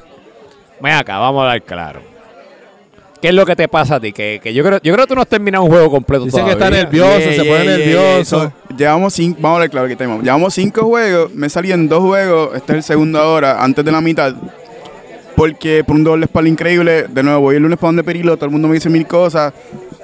Ven 0.80 0.92
acá, 0.92 1.18
vamos 1.18 1.44
a 1.44 1.46
dar 1.46 1.62
claro. 1.62 2.14
¿Qué 3.24 3.28
es 3.28 3.34
lo 3.34 3.46
que 3.46 3.56
te 3.56 3.68
pasa 3.68 3.94
a 3.94 4.00
ti? 4.00 4.12
Que, 4.12 4.38
yo 4.52 4.62
creo 4.62 4.80
yo 4.82 4.92
creo 4.92 5.06
que 5.06 5.08
tú 5.08 5.14
no 5.14 5.22
has 5.22 5.28
terminado 5.28 5.64
un 5.64 5.70
juego 5.70 5.90
completo 5.90 6.26
Dice 6.26 6.44
que 6.44 6.50
está 6.50 6.68
nervioso, 6.68 7.20
se 7.20 7.42
pone 7.42 7.64
nervioso. 7.64 8.52
llevamos 8.76 9.14
cinco, 9.14 9.38
vamos 9.40 9.56
a 9.56 9.60
ver 9.62 9.70
claro 9.70 9.88
que 9.88 9.96
tenemos. 9.96 10.22
Llevamos 10.22 10.52
cinco 10.52 10.82
juegos, 10.82 11.32
me 11.32 11.48
salí 11.48 11.72
en 11.72 11.88
dos 11.88 12.02
juegos, 12.02 12.54
este 12.54 12.72
es 12.72 12.76
el 12.76 12.82
segundo 12.82 13.18
ahora, 13.18 13.64
antes 13.64 13.82
de 13.82 13.90
la 13.90 14.02
mitad. 14.02 14.34
Porque 15.36 15.82
por 15.84 15.96
un 15.96 16.04
doble 16.04 16.26
espalda 16.26 16.50
increíble, 16.50 17.06
de 17.08 17.22
nuevo 17.22 17.40
voy 17.40 17.56
el 17.56 17.62
lunes 17.62 17.78
para 17.78 17.88
donde 17.88 18.04
Perilo, 18.04 18.36
todo 18.36 18.44
el 18.44 18.50
mundo 18.50 18.68
me 18.68 18.74
dice 18.74 18.90
mil 18.90 19.06
cosas. 19.06 19.54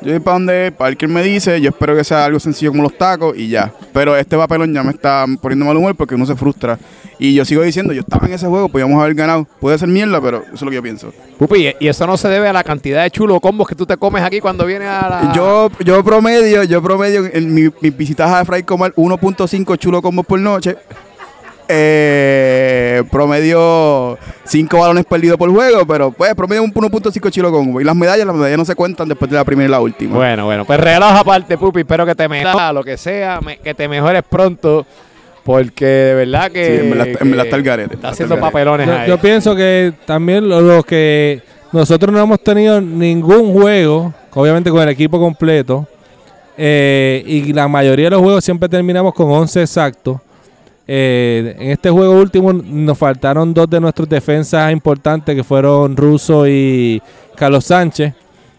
Yo 0.03 0.13
voy 0.13 0.21
para 0.21 0.35
donde 0.35 0.73
Parker 0.77 1.09
me 1.09 1.23
dice, 1.23 1.61
yo 1.61 1.71
espero 1.71 1.95
que 1.95 2.05
sea 2.05 2.25
algo 2.25 2.41
sencillo 2.41 2.71
como 2.71 2.83
los 2.83 2.97
tacos 2.97 3.37
y 3.37 3.49
ya. 3.49 3.73
Pero 3.93 4.17
este 4.17 4.37
papelón 4.37 4.73
ya 4.73 4.83
me 4.83 4.91
está 4.91 5.27
poniendo 5.41 5.67
mal 5.67 5.77
humor 5.77 5.95
porque 5.95 6.15
uno 6.15 6.25
se 6.25 6.37
frustra. 6.37 6.79
Y 7.19 7.35
yo 7.35 7.45
sigo 7.45 7.63
diciendo, 7.63 7.93
yo 7.93 8.01
estaba 8.01 8.27
en 8.27 8.33
ese 8.33 8.47
juego, 8.47 8.71
podíamos 8.71 8.99
haber 9.03 9.15
ganado. 9.15 9.47
Puede 9.61 9.77
ser 9.79 9.89
mierda, 9.89 10.21
pero 10.23 10.43
eso 10.45 10.55
es 10.55 10.63
lo 10.63 10.71
que 10.71 10.77
yo 10.77 10.83
pienso. 10.83 11.13
Pupi, 11.39 11.75
y 11.79 11.89
eso 11.89 12.07
no 12.07 12.17
se 12.17 12.29
debe 12.29 12.49
a 12.49 12.53
la 12.53 12.65
cantidad 12.65 13.03
de 13.03 13.11
chulo 13.11 13.41
combos 13.41 13.69
que 13.69 13.75
tú 13.75 13.85
te 13.85 13.99
comes 13.99 14.23
aquí 14.23 14.41
cuando 14.41 14.65
vienes 14.65 14.89
a 14.89 15.09
la... 15.09 15.33
Yo, 15.35 15.71
yo 15.85 16.03
promedio, 16.03 16.65
yo 16.65 16.83
promedio 16.83 17.27
en 17.31 17.53
mi, 17.53 17.69
mi 17.83 17.91
visitaje 17.91 18.35
a 18.35 18.45
Fray 18.45 18.63
Comal 18.63 18.95
1.5 18.95 19.77
chulo 19.77 20.01
combos 20.01 20.25
por 20.25 20.41
noche. 20.41 20.77
Eh, 21.73 23.03
promedio 23.11 24.19
5 24.45 24.79
balones 24.79 25.05
perdidos 25.05 25.39
por 25.39 25.49
juego, 25.51 25.87
pero 25.87 26.11
pues 26.11 26.35
promedio 26.35 26.65
un 26.65 26.73
1.5 26.73 27.31
chulo 27.31 27.53
combo. 27.53 27.81
Y 27.81 27.85
las 27.85 27.95
medallas, 27.95 28.27
las 28.27 28.35
medallas 28.35 28.59
no 28.59 28.65
se 28.65 28.75
cuentan 28.75 29.09
después 29.09 29.31
de 29.31 29.37
la 29.37 29.45
primera 29.45 29.69
y 29.69 29.71
la 29.71 29.81
última. 29.81 30.17
Bueno, 30.17 30.47
bueno, 30.47 30.65
pues 30.65 30.81
reloj 30.81 31.13
aparte, 31.13 31.57
Pupi, 31.57 31.81
espero 31.81 32.05
que 32.05 32.15
te 32.17 32.29
mejores, 32.29 32.75
lo 32.75 32.83
que 32.83 32.97
sea, 32.97 33.41
que 33.63 33.75
te 33.75 33.89
mejores 33.89 34.23
pronto. 34.29 34.85
Porque 35.45 35.85
de 35.85 36.15
verdad 36.15 36.51
que. 36.51 36.67
Sí, 36.67 36.87
en 37.21 37.31
verdad, 37.31 37.45
está 37.47 37.57
el 37.57 37.63
garete. 37.63 37.95
Está 37.95 38.09
haciendo 38.11 38.39
papelones 38.39 38.87
yo, 38.87 38.93
ahí. 38.93 39.09
Yo 39.09 39.19
pienso 39.19 39.55
que 39.55 39.93
también 40.05 40.49
lo, 40.49 40.83
que. 40.83 41.41
Nosotros 41.73 42.13
no 42.13 42.21
hemos 42.21 42.41
tenido 42.41 42.81
ningún 42.81 43.53
juego, 43.53 44.13
obviamente 44.35 44.71
con 44.71 44.83
el 44.83 44.89
equipo 44.89 45.19
completo. 45.19 45.87
Eh, 46.59 47.23
y 47.27 47.53
la 47.53 47.69
mayoría 47.69 48.07
de 48.07 48.11
los 48.11 48.21
juegos 48.21 48.45
siempre 48.45 48.69
terminamos 48.69 49.15
con 49.15 49.31
11 49.31 49.63
exactos. 49.63 50.19
Eh, 50.93 51.55
en 51.57 51.71
este 51.71 51.89
juego 51.89 52.15
último 52.15 52.53
nos 52.53 52.99
faltaron 52.99 53.55
dos 53.55 53.71
de 53.71 53.79
nuestros 53.79 54.09
defensas 54.09 54.73
importantes 54.73 55.37
que 55.37 55.45
fueron 55.45 55.97
Russo 55.97 56.49
y 56.49 57.01
Carlos 57.37 57.67
Sánchez. 57.67 58.13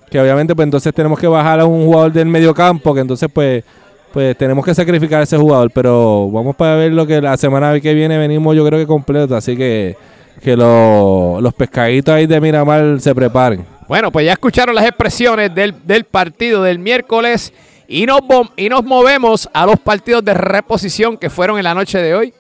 Que 0.10 0.18
obviamente 0.18 0.56
pues 0.56 0.64
entonces 0.64 0.94
tenemos 0.94 1.20
que 1.20 1.28
bajar 1.28 1.60
a 1.60 1.66
un 1.66 1.84
jugador 1.84 2.14
del 2.14 2.28
medio 2.28 2.54
campo 2.54 2.94
que 2.94 3.02
entonces 3.02 3.30
pues 3.34 3.66
pues 4.14 4.38
tenemos 4.38 4.64
que 4.64 4.74
sacrificar 4.74 5.20
a 5.20 5.24
ese 5.24 5.36
jugador. 5.36 5.72
Pero 5.74 6.32
vamos 6.32 6.56
para 6.56 6.76
ver 6.76 6.94
lo 6.94 7.06
que 7.06 7.20
la 7.20 7.36
semana 7.36 7.78
que 7.82 7.94
viene 7.94 8.18
venimos, 8.18 8.56
yo 8.56 8.66
creo 8.66 8.80
que 8.80 8.88
completo. 8.88 9.36
Así 9.36 9.58
que 9.58 9.98
que 10.42 10.56
los 10.56 11.54
pescaditos 11.54 12.16
ahí 12.16 12.28
de 12.28 12.40
Miramar 12.40 13.02
se 13.02 13.14
preparen. 13.14 13.66
Bueno, 13.90 14.10
pues 14.10 14.26
ya 14.26 14.32
escucharon 14.32 14.74
las 14.74 14.86
expresiones 14.86 15.54
del, 15.54 15.76
del 15.84 16.06
partido 16.06 16.64
del 16.64 16.80
miércoles 16.80 17.52
y 17.92 18.06
nos, 18.06 18.22
y 18.56 18.70
nos 18.70 18.86
movemos 18.86 19.50
a 19.54 19.66
los 19.66 19.78
partidos 19.80 20.24
de 20.24 20.34
reposición 20.34 21.18
que 21.18 21.30
fueron 21.30 21.58
en 21.58 21.66
la 21.66 21.74
noche 21.74 21.98
de 22.02 22.16
hoy. 22.16 22.34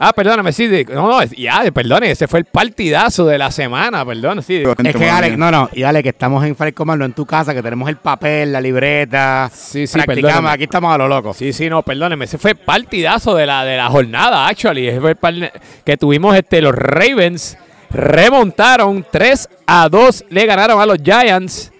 Ah, 0.00 0.12
perdóname, 0.12 0.52
sí. 0.52 0.68
no, 0.90 1.08
no, 1.08 1.24
ya, 1.24 1.62
perdone, 1.72 2.12
ese 2.12 2.28
fue 2.28 2.38
el 2.40 2.44
partidazo 2.44 3.26
de 3.26 3.36
la 3.36 3.50
semana, 3.50 4.04
perdón, 4.04 4.42
sí. 4.42 4.62
Es 4.84 4.94
que, 4.94 5.10
Alex, 5.10 5.36
no, 5.36 5.50
no, 5.50 5.68
y 5.72 5.80
dale, 5.80 6.02
que 6.02 6.10
estamos 6.10 6.44
en 6.44 6.54
Fray 6.54 6.72
no 6.76 7.04
en 7.04 7.14
tu 7.14 7.26
casa, 7.26 7.52
que 7.52 7.62
tenemos 7.62 7.88
el 7.88 7.96
papel, 7.96 8.52
la 8.52 8.60
libreta. 8.60 9.50
Sí, 9.52 9.88
sí, 9.88 9.98
practicamos, 9.98 10.52
aquí 10.52 10.64
estamos 10.64 10.94
a 10.94 10.98
lo 10.98 11.08
loco. 11.08 11.34
Sí, 11.34 11.52
sí, 11.52 11.68
no, 11.68 11.82
perdóneme, 11.82 12.26
ese 12.26 12.38
fue 12.38 12.52
el 12.52 12.58
partidazo 12.58 13.34
de 13.34 13.46
la, 13.46 13.64
de 13.64 13.76
la 13.76 13.88
jornada, 13.88 14.46
actually. 14.46 14.88
Ese 14.88 15.00
fue 15.00 15.16
el 15.20 15.50
que 15.84 15.96
tuvimos 15.96 16.36
este, 16.36 16.60
los 16.60 16.74
Ravens, 16.74 17.58
remontaron 17.90 19.04
3 19.10 19.48
a 19.66 19.88
2, 19.88 20.26
le 20.28 20.46
ganaron 20.46 20.80
a 20.80 20.86
los 20.86 20.98
Giants. 21.02 21.72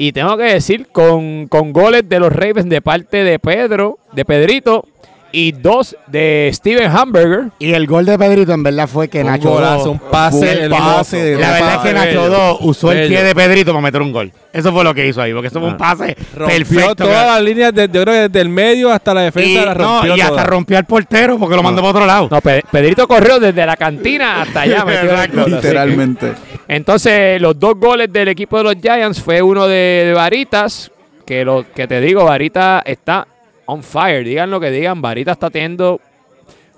Y 0.00 0.12
tengo 0.12 0.36
que 0.36 0.44
decir, 0.44 0.86
con, 0.92 1.48
con 1.48 1.72
goles 1.72 2.08
de 2.08 2.20
los 2.20 2.32
Ravens 2.32 2.68
de 2.68 2.80
parte 2.80 3.24
de 3.24 3.40
Pedro, 3.40 3.98
de 4.12 4.24
Pedrito, 4.24 4.86
y 5.32 5.52
dos 5.52 5.96
de 6.06 6.50
Steven 6.52 6.90
Hamburger. 6.90 7.50
Y 7.58 7.72
el 7.72 7.86
gol 7.86 8.06
de 8.06 8.18
Pedrito 8.18 8.52
en 8.52 8.62
verdad 8.62 8.88
fue 8.88 9.08
que 9.08 9.22
Nacho 9.22 9.50
golazo, 9.50 9.92
un 9.92 9.98
pase, 9.98 10.64
el 10.64 10.70
pase, 10.70 11.36
La 11.36 11.52
verdad 11.52 11.74
es 11.76 11.80
que 11.80 11.92
Nacho 11.92 12.28
2 12.28 12.58
usó 12.62 12.92
el 12.92 13.08
pie 13.08 13.22
de 13.22 13.34
Pedrito 13.34 13.72
para 13.72 13.82
meter 13.82 14.02
un 14.02 14.12
gol. 14.12 14.32
Eso 14.52 14.72
fue 14.72 14.82
lo 14.82 14.94
que 14.94 15.06
hizo 15.06 15.20
ahí, 15.20 15.32
porque 15.32 15.48
eso 15.48 15.60
fue 15.60 15.68
un 15.68 15.74
ah. 15.74 15.78
pase 15.78 16.16
rompió 16.34 16.56
perfecto. 16.56 17.04
todas 17.04 17.26
las 17.26 17.42
líneas, 17.42 17.74
de, 17.74 17.82
yo 17.82 18.02
creo 18.02 18.14
que 18.14 18.28
desde 18.28 18.40
el 18.40 18.48
medio 18.48 18.90
hasta 18.90 19.14
la 19.14 19.22
defensa 19.22 19.48
y, 19.48 19.54
la 19.54 19.74
rompió 19.74 20.10
no, 20.10 20.16
y 20.16 20.20
hasta 20.20 20.44
rompió 20.44 20.78
al 20.78 20.84
portero 20.84 21.38
porque 21.38 21.54
lo 21.54 21.62
mandó 21.62 21.82
para 21.82 21.90
otro 21.90 22.06
lado. 22.06 22.28
No, 22.30 22.40
Pedrito 22.40 23.06
corrió 23.06 23.38
desde 23.38 23.66
la 23.66 23.76
cantina 23.76 24.42
hasta 24.42 24.62
allá. 24.62 24.84
Literalmente. 25.46 26.32
entonces, 26.66 27.40
los 27.40 27.58
dos 27.58 27.74
goles 27.76 28.12
del 28.12 28.28
equipo 28.28 28.58
de 28.58 28.64
los 28.64 28.76
Giants 28.76 29.20
fue 29.22 29.42
uno 29.42 29.66
de, 29.66 30.04
de 30.06 30.12
Varitas, 30.14 30.90
que 31.26 31.44
lo 31.44 31.66
que 31.74 31.86
te 31.86 32.00
digo, 32.00 32.24
Varita 32.24 32.82
está 32.84 33.26
on 33.68 33.82
fire. 33.82 34.24
Digan 34.24 34.50
lo 34.50 34.58
que 34.58 34.70
digan, 34.70 35.00
Varita 35.00 35.32
está 35.32 35.50
teniendo 35.50 36.00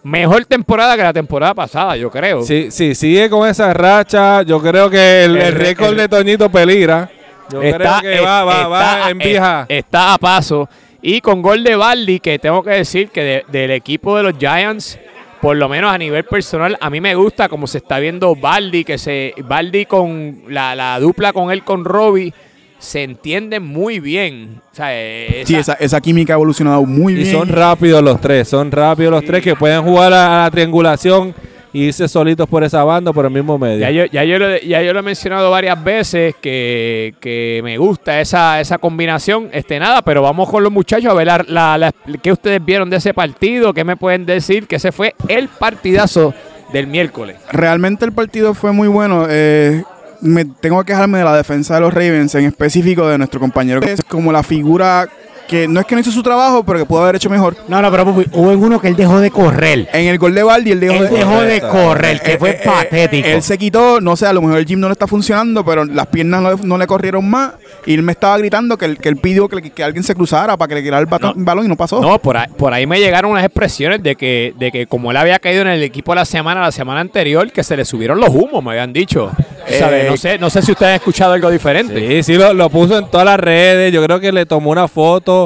mejor 0.02 0.44
temporada 0.44 0.96
que 0.96 1.02
la 1.02 1.12
temporada 1.12 1.54
pasada, 1.54 1.96
yo 1.96 2.10
creo. 2.10 2.42
Sí, 2.42 2.70
sí, 2.70 2.94
sigue 2.94 3.30
con 3.30 3.48
esa 3.48 3.72
racha. 3.72 4.42
Yo 4.42 4.60
creo 4.60 4.90
que 4.90 5.24
el, 5.24 5.52
récord 5.52 5.96
de 5.96 6.08
Toñito 6.08 6.50
peligra. 6.50 7.08
Yo 7.50 7.62
está, 7.62 8.00
creo 8.00 8.16
que 8.16 8.20
va, 8.20 8.44
va, 8.44 8.68
va 8.68 9.10
en. 9.10 9.20
Está 9.68 10.14
a 10.14 10.18
paso. 10.18 10.68
Y 11.00 11.20
con 11.20 11.40
gol 11.40 11.64
de 11.64 11.76
Baldi, 11.76 12.20
que 12.20 12.38
tengo 12.38 12.62
que 12.62 12.70
decir 12.70 13.08
que 13.08 13.44
del 13.48 13.70
equipo 13.70 14.16
de 14.16 14.24
los 14.24 14.36
Giants, 14.36 14.98
por 15.40 15.56
lo 15.56 15.68
menos 15.68 15.92
a 15.92 15.96
nivel 15.96 16.24
personal, 16.24 16.76
a 16.80 16.90
mí 16.90 17.00
me 17.00 17.14
gusta 17.14 17.48
como 17.48 17.66
se 17.66 17.78
está 17.78 17.98
viendo 18.00 18.34
Baldi, 18.34 18.84
que 18.84 18.98
se 18.98 19.34
Baldi 19.44 19.86
con 19.86 20.42
la, 20.48 20.74
la 20.74 21.00
dupla 21.00 21.32
con 21.32 21.50
él 21.50 21.64
con 21.64 21.84
Robbie 21.84 22.34
se 22.80 23.02
entienden 23.02 23.62
muy 23.62 24.00
bien. 24.00 24.60
O 24.72 24.74
sea, 24.74 24.98
esa, 24.98 25.46
sí, 25.46 25.54
esa, 25.54 25.74
esa, 25.74 26.00
química 26.00 26.32
ha 26.32 26.36
evolucionado 26.36 26.84
muy 26.84 27.14
bien. 27.14 27.28
Y 27.28 27.30
son 27.30 27.48
rápidos 27.48 28.02
los 28.02 28.20
tres, 28.20 28.48
son 28.48 28.72
rápidos 28.72 29.12
los 29.12 29.24
tres 29.24 29.44
que 29.44 29.54
pueden 29.54 29.82
jugar 29.82 30.12
a, 30.12 30.42
la 30.44 30.50
triangulación 30.50 31.34
y 31.72 31.84
irse 31.84 32.08
solitos 32.08 32.48
por 32.48 32.64
esa 32.64 32.82
banda, 32.82 33.12
por 33.12 33.26
el 33.26 33.30
mismo 33.30 33.58
medio. 33.58 33.80
Ya 33.80 33.90
yo, 33.90 34.06
ya 34.06 34.24
yo, 34.24 34.38
lo, 34.38 34.58
ya 34.58 34.82
yo 34.82 34.92
lo 34.94 35.00
he 35.00 35.02
mencionado 35.02 35.50
varias 35.50 35.84
veces 35.84 36.34
que, 36.40 37.14
que, 37.20 37.60
me 37.62 37.76
gusta 37.76 38.18
esa, 38.20 38.60
esa 38.60 38.78
combinación. 38.78 39.50
Este, 39.52 39.78
nada, 39.78 40.02
pero 40.02 40.22
vamos 40.22 40.48
con 40.48 40.64
los 40.64 40.72
muchachos 40.72 41.10
a 41.10 41.14
ver 41.14 41.26
la, 41.46 41.78
la, 41.78 41.92
qué 42.22 42.32
ustedes 42.32 42.64
vieron 42.64 42.88
de 42.88 42.96
ese 42.96 43.12
partido, 43.12 43.74
qué 43.74 43.84
me 43.84 43.96
pueden 43.96 44.24
decir, 44.24 44.66
que 44.66 44.76
ese 44.76 44.90
fue 44.90 45.14
el 45.28 45.48
partidazo 45.48 46.32
del 46.72 46.86
miércoles. 46.86 47.36
Realmente 47.52 48.06
el 48.06 48.12
partido 48.12 48.54
fue 48.54 48.72
muy 48.72 48.88
bueno. 48.88 49.26
Eh, 49.28 49.84
me 50.20 50.44
tengo 50.44 50.80
que 50.80 50.92
quejarme 50.92 51.18
de 51.18 51.24
la 51.24 51.36
defensa 51.36 51.74
de 51.74 51.80
los 51.80 51.92
Ravens, 51.92 52.34
en 52.34 52.44
específico 52.44 53.08
de 53.08 53.18
nuestro 53.18 53.40
compañero, 53.40 53.80
que 53.80 53.92
es 53.92 54.02
como 54.04 54.32
la 54.32 54.42
figura 54.42 55.08
que 55.50 55.66
no 55.66 55.80
es 55.80 55.86
que 55.86 55.96
no 55.96 56.00
hizo 56.00 56.12
su 56.12 56.22
trabajo, 56.22 56.62
pero 56.62 56.78
que 56.78 56.84
pudo 56.84 57.02
haber 57.02 57.16
hecho 57.16 57.28
mejor. 57.28 57.56
No, 57.66 57.82
no, 57.82 57.90
pero 57.90 58.04
hubo 58.04 58.52
en 58.52 58.62
uno 58.62 58.80
que 58.80 58.86
él 58.86 58.94
dejó 58.94 59.18
de 59.18 59.32
correr. 59.32 59.88
En 59.92 60.06
el 60.06 60.16
gol 60.16 60.32
de 60.32 60.44
Baldi, 60.44 60.70
él 60.70 60.78
dejó, 60.78 61.02
él 61.02 61.10
dejó 61.10 61.42
de 61.42 61.60
correr, 61.60 62.20
que 62.20 62.38
fue 62.38 62.50
eh, 62.50 62.60
eh, 62.60 62.64
patético. 62.64 63.28
Él 63.28 63.42
se 63.42 63.58
quitó, 63.58 64.00
no 64.00 64.14
sé, 64.14 64.26
a 64.26 64.32
lo 64.32 64.42
mejor 64.42 64.58
el 64.58 64.64
gym 64.64 64.78
no 64.78 64.86
le 64.86 64.92
está 64.92 65.08
funcionando, 65.08 65.64
pero 65.64 65.84
las 65.84 66.06
piernas 66.06 66.62
no, 66.62 66.78
le 66.78 66.86
corrieron 66.86 67.28
más. 67.28 67.54
Y 67.84 67.94
él 67.94 68.04
me 68.04 68.12
estaba 68.12 68.38
gritando 68.38 68.78
que, 68.78 68.94
que 68.94 69.08
él 69.08 69.16
pidió 69.16 69.48
que, 69.48 69.82
alguien 69.82 70.04
se 70.04 70.14
cruzara 70.14 70.56
para 70.56 70.68
que 70.68 70.76
le 70.76 70.82
tirara 70.82 71.00
el 71.00 71.44
balón 71.44 71.64
y 71.64 71.68
no 71.68 71.76
pasó. 71.76 72.00
No, 72.00 72.20
por 72.20 72.36
ahí, 72.36 72.46
por 72.56 72.72
ahí 72.72 72.86
me 72.86 73.00
llegaron 73.00 73.32
unas 73.32 73.44
expresiones 73.44 74.00
de 74.04 74.14
que, 74.14 74.54
de 74.56 74.70
que 74.70 74.86
como 74.86 75.10
él 75.10 75.16
había 75.16 75.40
caído 75.40 75.62
en 75.62 75.68
el 75.68 75.82
equipo 75.82 76.14
la 76.14 76.26
semana, 76.26 76.60
la 76.60 76.70
semana 76.70 77.00
anterior, 77.00 77.50
que 77.50 77.64
se 77.64 77.76
le 77.76 77.84
subieron 77.84 78.20
los 78.20 78.28
humos, 78.28 78.62
me 78.62 78.70
habían 78.70 78.92
dicho. 78.92 79.32
Eh, 79.66 80.06
no, 80.08 80.16
sé, 80.16 80.38
no 80.38 80.48
sé 80.48 80.62
si 80.62 80.72
ustedes 80.72 80.90
han 80.90 80.96
escuchado 80.96 81.32
algo 81.32 81.50
diferente. 81.50 82.22
Sí, 82.22 82.22
sí, 82.22 82.38
lo, 82.38 82.54
lo 82.54 82.70
puso 82.70 82.98
en 82.98 83.10
todas 83.10 83.24
las 83.24 83.40
redes. 83.40 83.92
Yo 83.92 84.04
creo 84.04 84.20
que 84.20 84.30
le 84.30 84.46
tomó 84.46 84.70
una 84.70 84.86
foto 84.86 85.39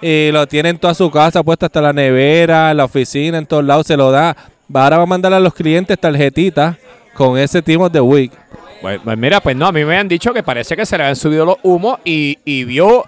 y 0.00 0.30
lo 0.30 0.46
tiene 0.46 0.70
en 0.70 0.78
toda 0.78 0.94
su 0.94 1.10
casa, 1.10 1.42
puesto 1.42 1.66
hasta 1.66 1.80
la 1.80 1.92
nevera, 1.92 2.70
en 2.70 2.76
la 2.76 2.84
oficina, 2.84 3.38
en 3.38 3.46
todos 3.46 3.64
lados, 3.64 3.86
se 3.86 3.96
lo 3.96 4.10
da. 4.10 4.36
Ahora 4.72 4.98
va 4.98 5.02
a 5.02 5.06
mandar 5.06 5.32
a 5.32 5.40
los 5.40 5.54
clientes 5.54 5.98
tarjetitas 5.98 6.76
con 7.14 7.38
ese 7.38 7.62
Timo 7.62 7.88
de 7.88 8.00
Week. 8.00 8.32
Pues, 8.80 9.00
pues, 9.02 9.18
mira, 9.18 9.40
pues 9.40 9.56
no, 9.56 9.66
a 9.66 9.72
mí 9.72 9.84
me 9.84 9.96
han 9.96 10.06
dicho 10.06 10.32
que 10.32 10.42
parece 10.42 10.76
que 10.76 10.86
se 10.86 10.96
le 10.96 11.02
habían 11.02 11.16
subido 11.16 11.44
los 11.44 11.56
humos 11.62 11.98
y, 12.04 12.64
vio, 12.64 13.04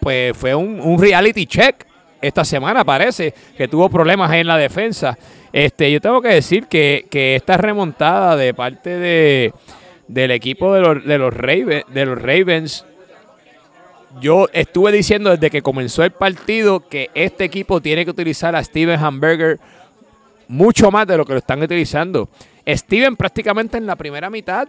pues 0.00 0.36
fue 0.36 0.54
un, 0.54 0.96
reality 0.98 1.46
check 1.46 1.84
esta 2.22 2.44
semana, 2.44 2.84
parece, 2.84 3.34
que 3.56 3.66
tuvo 3.66 3.88
problemas 3.88 4.32
en 4.32 4.46
la 4.46 4.56
defensa. 4.56 5.18
Este, 5.52 5.90
yo 5.90 6.00
tengo 6.00 6.22
que 6.22 6.28
decir 6.28 6.66
que, 6.66 7.06
esta 7.34 7.56
remontada 7.56 8.36
de 8.36 8.54
parte 8.54 8.90
de, 8.90 9.52
del 10.06 10.30
equipo 10.30 10.72
de 10.72 10.80
los, 10.80 11.04
de 11.04 11.18
los 12.04 12.22
Ravens 12.22 12.84
yo 14.20 14.48
estuve 14.52 14.92
diciendo 14.92 15.30
desde 15.30 15.50
que 15.50 15.62
comenzó 15.62 16.02
el 16.02 16.10
partido 16.10 16.80
que 16.80 17.10
este 17.14 17.44
equipo 17.44 17.80
tiene 17.80 18.04
que 18.04 18.10
utilizar 18.10 18.54
a 18.56 18.64
Steven 18.64 18.98
Hamburger 18.98 19.58
mucho 20.48 20.90
más 20.90 21.06
de 21.06 21.16
lo 21.16 21.24
que 21.24 21.32
lo 21.32 21.38
están 21.38 21.62
utilizando. 21.62 22.28
Steven 22.66 23.16
prácticamente 23.16 23.78
en 23.78 23.86
la 23.86 23.96
primera 23.96 24.30
mitad, 24.30 24.68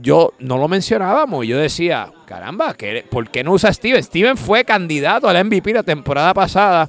yo 0.00 0.32
no 0.38 0.58
lo 0.58 0.68
mencionábamos. 0.68 1.46
Yo 1.46 1.58
decía, 1.58 2.10
caramba, 2.26 2.74
¿por 3.10 3.30
qué 3.30 3.42
no 3.42 3.52
usa 3.52 3.72
Steven? 3.72 4.02
Steven 4.02 4.36
fue 4.36 4.64
candidato 4.64 5.28
al 5.28 5.44
MVP 5.44 5.72
la 5.72 5.82
temporada 5.82 6.32
pasada 6.34 6.88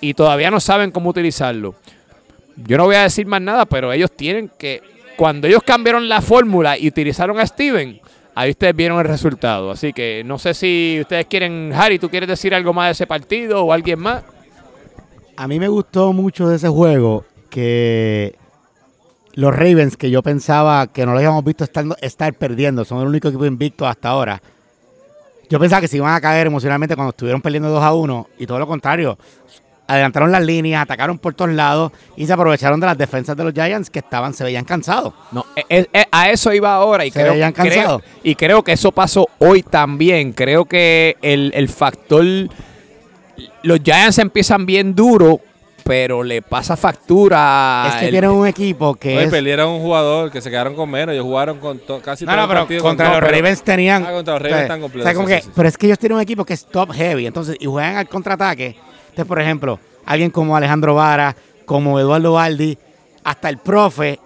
y 0.00 0.14
todavía 0.14 0.50
no 0.50 0.60
saben 0.60 0.90
cómo 0.90 1.10
utilizarlo. 1.10 1.74
Yo 2.56 2.76
no 2.76 2.84
voy 2.84 2.96
a 2.96 3.02
decir 3.02 3.26
más 3.26 3.40
nada, 3.40 3.66
pero 3.66 3.92
ellos 3.92 4.10
tienen 4.10 4.50
que, 4.58 4.82
cuando 5.16 5.46
ellos 5.46 5.62
cambiaron 5.62 6.08
la 6.08 6.20
fórmula 6.20 6.76
y 6.76 6.88
utilizaron 6.88 7.38
a 7.38 7.46
Steven, 7.46 8.00
ahí 8.38 8.50
ustedes 8.50 8.76
vieron 8.76 9.00
el 9.00 9.04
resultado. 9.04 9.72
Así 9.72 9.92
que 9.92 10.22
no 10.24 10.38
sé 10.38 10.54
si 10.54 10.98
ustedes 11.00 11.26
quieren, 11.26 11.72
Harry, 11.74 11.98
¿tú 11.98 12.08
quieres 12.08 12.28
decir 12.28 12.54
algo 12.54 12.72
más 12.72 12.86
de 12.86 12.92
ese 12.92 13.06
partido 13.06 13.64
o 13.64 13.72
alguien 13.72 13.98
más? 13.98 14.22
A 15.36 15.48
mí 15.48 15.58
me 15.58 15.66
gustó 15.66 16.12
mucho 16.12 16.48
de 16.48 16.56
ese 16.56 16.68
juego 16.68 17.24
que 17.50 18.36
los 19.34 19.54
Ravens, 19.54 19.96
que 19.96 20.10
yo 20.10 20.22
pensaba 20.22 20.86
que 20.86 21.04
no 21.04 21.12
los 21.12 21.18
habíamos 21.18 21.44
visto 21.44 21.64
estar, 22.00 22.34
perdiendo, 22.34 22.84
son 22.84 23.00
el 23.00 23.08
único 23.08 23.26
equipo 23.28 23.44
invicto 23.44 23.86
hasta 23.86 24.10
ahora. 24.10 24.40
Yo 25.50 25.58
pensaba 25.58 25.80
que 25.80 25.88
se 25.88 25.96
iban 25.96 26.14
a 26.14 26.20
caer 26.20 26.46
emocionalmente 26.46 26.94
cuando 26.94 27.10
estuvieron 27.10 27.42
perdiendo 27.42 27.70
2 27.70 27.82
a 27.82 27.94
1 27.94 28.28
y 28.38 28.46
todo 28.46 28.58
lo 28.60 28.66
contrario 28.68 29.18
adelantaron 29.88 30.30
las 30.30 30.42
líneas, 30.42 30.82
atacaron 30.82 31.18
por 31.18 31.34
todos 31.34 31.50
lados 31.50 31.92
y 32.14 32.26
se 32.26 32.32
aprovecharon 32.32 32.78
de 32.78 32.86
las 32.86 32.98
defensas 32.98 33.36
de 33.36 33.42
los 33.42 33.54
Giants 33.54 33.88
que 33.88 34.00
estaban, 34.00 34.34
se 34.34 34.44
veían 34.44 34.64
cansados. 34.64 35.14
No, 35.32 35.46
e, 35.56 35.64
e, 35.68 35.88
e, 35.92 36.06
a 36.12 36.30
eso 36.30 36.52
iba 36.52 36.74
ahora 36.74 37.06
y 37.06 37.10
se 37.10 37.20
creo, 37.20 37.32
veían 37.32 37.52
cansados. 37.52 38.02
y 38.22 38.34
creo 38.34 38.62
que 38.62 38.72
eso 38.72 38.92
pasó 38.92 39.26
hoy 39.38 39.62
también. 39.62 40.32
Creo 40.32 40.66
que 40.66 41.16
el, 41.22 41.68
factor, 41.70 42.22
los 43.62 43.80
Giants 43.82 44.18
empiezan 44.18 44.66
bien 44.66 44.94
duro, 44.94 45.40
pero 45.84 46.22
le 46.22 46.42
pasa 46.42 46.76
factura. 46.76 47.86
Es 47.88 47.94
que 47.94 48.10
tienen 48.10 48.28
un 48.28 48.46
equipo 48.46 48.94
que. 48.94 49.22
es... 49.22 49.30
perdieron 49.30 49.70
un 49.70 49.80
jugador 49.80 50.30
que 50.30 50.42
se 50.42 50.50
quedaron 50.50 50.74
con 50.74 50.90
menos. 50.90 51.14
Ellos 51.14 51.24
jugaron 51.24 51.60
con 51.60 51.80
casi 52.04 52.26
no, 52.26 52.36
no, 52.36 52.46
pero 52.46 52.82
contra 52.82 53.18
los 53.18 53.22
Ravens 53.22 53.62
tenían. 53.62 54.04
Ah, 54.04 54.12
contra 54.12 54.34
los 54.34 54.42
Ravens 54.42 54.62
están 54.62 54.82
completos. 54.82 55.50
pero 55.56 55.66
es 55.66 55.78
que 55.78 55.86
ellos 55.86 55.98
tienen 55.98 56.16
un 56.16 56.22
equipo 56.22 56.44
que 56.44 56.52
es 56.52 56.66
top 56.66 56.92
heavy. 56.92 57.26
Entonces, 57.26 57.56
y 57.58 57.64
juegan 57.64 57.96
al 57.96 58.06
contraataque 58.06 58.87
por 59.24 59.40
ejemplo, 59.40 59.78
alguien 60.06 60.30
como 60.30 60.56
Alejandro 60.56 60.94
Vara, 60.94 61.34
como 61.64 61.98
Eduardo 62.00 62.32
Baldi, 62.32 62.76
hasta 63.24 63.48
el 63.48 63.58
profe, 63.58 64.18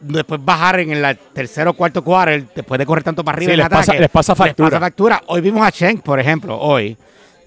después 0.00 0.44
bajar 0.44 0.80
en 0.80 0.92
el 0.92 1.18
tercero 1.32 1.70
o 1.70 1.74
cuarto 1.74 2.02
quarter, 2.02 2.44
después 2.54 2.78
de 2.78 2.86
correr 2.86 3.04
tanto 3.04 3.24
para 3.24 3.36
arriba 3.36 3.54
les, 3.54 3.66
ataque, 3.66 3.86
pasa, 3.86 3.94
les 3.94 4.10
pasa 4.10 4.34
factura. 4.34 4.70
pasa 4.70 4.80
factura. 4.80 5.22
Hoy 5.26 5.40
vimos 5.40 5.66
a 5.66 5.72
Chen, 5.72 5.98
por 5.98 6.18
ejemplo, 6.20 6.58
hoy, 6.58 6.96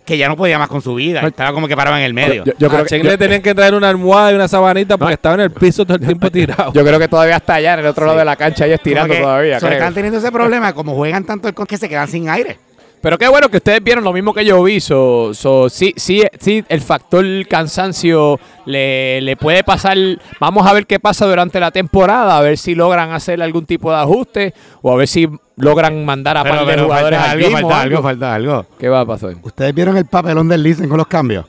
que 0.05 0.17
ya 0.17 0.27
no 0.27 0.35
podía 0.35 0.57
más 0.57 0.67
con 0.67 0.81
su 0.81 0.95
vida. 0.95 1.21
Estaba 1.21 1.53
como 1.53 1.67
que 1.67 1.75
paraba 1.75 1.99
en 1.99 2.05
el 2.05 2.13
medio. 2.13 2.43
Yo, 2.57 2.69
creo 2.69 2.81
a 2.81 2.85
Chen 2.85 3.05
le 3.05 3.17
tenían 3.17 3.41
que 3.41 3.53
traer 3.53 3.73
una 3.73 3.89
almohada 3.89 4.31
y 4.31 4.35
una 4.35 4.47
sabanita 4.47 4.97
porque 4.97 5.13
estaba 5.13 5.35
en 5.35 5.41
el 5.41 5.51
piso 5.51 5.85
todo 5.85 5.97
el 5.97 6.05
tiempo 6.05 6.29
tirado. 6.31 6.73
Yo 6.73 6.83
creo 6.83 6.99
que 6.99 7.07
todavía 7.07 7.37
está 7.37 7.55
allá 7.55 7.73
en 7.75 7.79
el 7.81 7.85
otro 7.87 8.05
lado 8.05 8.19
de 8.19 8.25
la 8.25 8.35
cancha 8.35 8.67
y 8.67 8.71
estirando 8.71 9.13
todavía. 9.13 9.57
están 9.57 9.93
teniendo 9.93 10.19
ese 10.19 10.31
problema, 10.31 10.73
como 10.73 10.95
juegan 10.95 11.23
tanto 11.23 11.47
el 11.47 11.53
que 11.53 11.77
se 11.77 11.87
quedan 11.87 12.07
sin 12.07 12.29
aire. 12.29 12.57
Pero 13.01 13.17
qué 13.17 13.27
bueno 13.27 13.49
que 13.49 13.57
ustedes 13.57 13.83
vieron 13.83 14.03
lo 14.03 14.13
mismo 14.13 14.33
que 14.33 14.45
yo 14.45 14.61
vi. 14.63 14.79
So, 14.79 15.33
sí, 15.69 15.93
sí, 15.97 16.23
sí, 16.39 16.63
el 16.69 16.81
factor 16.81 17.25
cansancio 17.47 18.39
le, 18.65 19.35
puede 19.39 19.63
pasar. 19.63 19.97
Vamos 20.39 20.67
a 20.67 20.73
ver 20.73 20.85
qué 20.85 20.99
pasa 20.99 21.25
durante 21.25 21.59
la 21.59 21.71
temporada, 21.71 22.37
a 22.37 22.41
ver 22.41 22.59
si 22.59 22.75
logran 22.75 23.11
hacer 23.11 23.41
algún 23.41 23.65
tipo 23.65 23.91
de 23.91 23.97
ajuste 23.97 24.53
o 24.83 24.91
a 24.91 24.95
ver 24.95 25.07
si 25.07 25.27
logran 25.57 26.05
mandar 26.05 26.37
a 26.37 26.43
par 26.43 26.65
de 26.65 26.77
jugadores 26.77 27.19
falta 27.19 27.31
algo, 27.31 27.51
falta 27.51 27.81
algo, 27.81 28.01
falta 28.03 28.35
algo. 28.35 28.65
¿Qué 28.79 28.87
va 28.87 29.01
a 29.01 29.05
pasar? 29.05 29.35
¿Ustedes 29.41 29.73
vieron 29.73 29.97
el 29.97 30.05
papelón 30.05 30.47
del 30.47 30.61
Listen 30.61 30.87
con 30.87 30.97
los 30.97 31.07
cambios? 31.07 31.45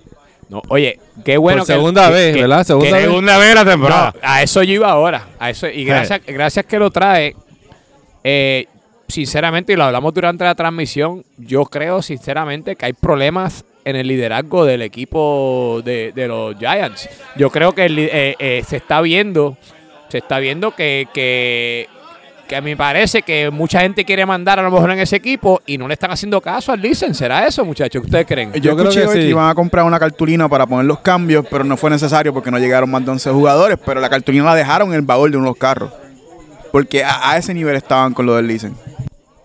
No, 0.48 0.62
oye, 0.68 0.98
qué 1.24 1.36
bueno 1.36 1.62
que 1.62 1.72
segunda 1.72 2.10
vez, 2.10 2.34
¿verdad? 2.34 2.64
Segunda, 2.64 2.92
vez. 2.92 3.04
segunda 3.04 3.38
vez 3.38 3.54
la 3.54 3.64
temporada. 3.64 4.14
a 4.22 4.42
eso 4.42 4.62
yo 4.62 4.74
iba 4.74 4.90
ahora. 4.90 5.26
A 5.38 5.50
eso 5.50 5.66
y 5.68 5.84
gracias, 5.84 6.20
gracias 6.26 6.64
que 6.66 6.78
lo 6.78 6.90
trae. 6.90 7.34
Eh, 8.24 8.66
sinceramente, 9.12 9.72
y 9.72 9.76
lo 9.76 9.84
hablamos 9.84 10.12
durante 10.14 10.44
la 10.44 10.54
transmisión, 10.54 11.24
yo 11.38 11.64
creo 11.66 12.02
sinceramente 12.02 12.76
que 12.76 12.86
hay 12.86 12.92
problemas 12.92 13.64
en 13.84 13.96
el 13.96 14.08
liderazgo 14.08 14.64
del 14.64 14.82
equipo 14.82 15.82
de, 15.84 16.12
los 16.26 16.56
Giants. 16.56 17.08
Yo 17.36 17.50
creo 17.50 17.74
que 17.74 17.86
eh, 17.86 18.36
eh, 18.38 18.62
se 18.66 18.76
está 18.76 19.00
viendo, 19.00 19.56
se 20.08 20.18
está 20.18 20.38
viendo 20.38 20.74
que, 20.74 21.08
que 21.12 21.88
me 22.60 22.76
parece 22.76 23.22
que 23.22 23.50
mucha 23.50 23.80
gente 23.80 24.04
quiere 24.04 24.26
mandar 24.26 24.58
a 24.58 24.62
lo 24.62 24.70
mejor 24.70 24.90
en 24.90 24.98
ese 24.98 25.16
equipo 25.16 25.62
y 25.66 25.78
no 25.78 25.88
le 25.88 25.94
están 25.94 26.10
haciendo 26.10 26.40
caso 26.40 26.72
al 26.72 26.80
Listen. 26.80 27.14
¿Será 27.14 27.46
eso, 27.46 27.64
muchachos? 27.64 28.04
¿Ustedes 28.04 28.26
creen? 28.26 28.52
Yo, 28.54 28.76
creo 28.76 28.90
que, 28.90 29.08
sí. 29.08 29.28
iban 29.28 29.48
a 29.48 29.54
comprar 29.54 29.84
una 29.86 29.98
cartulina 29.98 30.48
para 30.48 30.66
poner 30.66 30.84
los 30.84 30.98
cambios, 30.98 31.46
pero 31.50 31.64
no 31.64 31.76
fue 31.76 31.88
necesario 31.88 32.34
porque 32.34 32.50
no 32.50 32.58
llegaron 32.58 32.90
más 32.90 33.04
de 33.04 33.12
11 33.12 33.30
jugadores, 33.30 33.78
pero 33.84 34.00
la 34.00 34.10
cartulina 34.10 34.44
la 34.44 34.54
dejaron 34.54 34.88
en 34.88 34.94
el 34.94 35.02
baúl 35.02 35.30
de 35.30 35.38
unos 35.38 35.56
carros. 35.56 35.92
Porque 36.70 37.04
a, 37.04 37.36
ese 37.36 37.54
nivel 37.54 37.76
estaban 37.76 38.14
con 38.14 38.26
lo 38.26 38.34
del 38.34 38.46
Listen. 38.46 38.74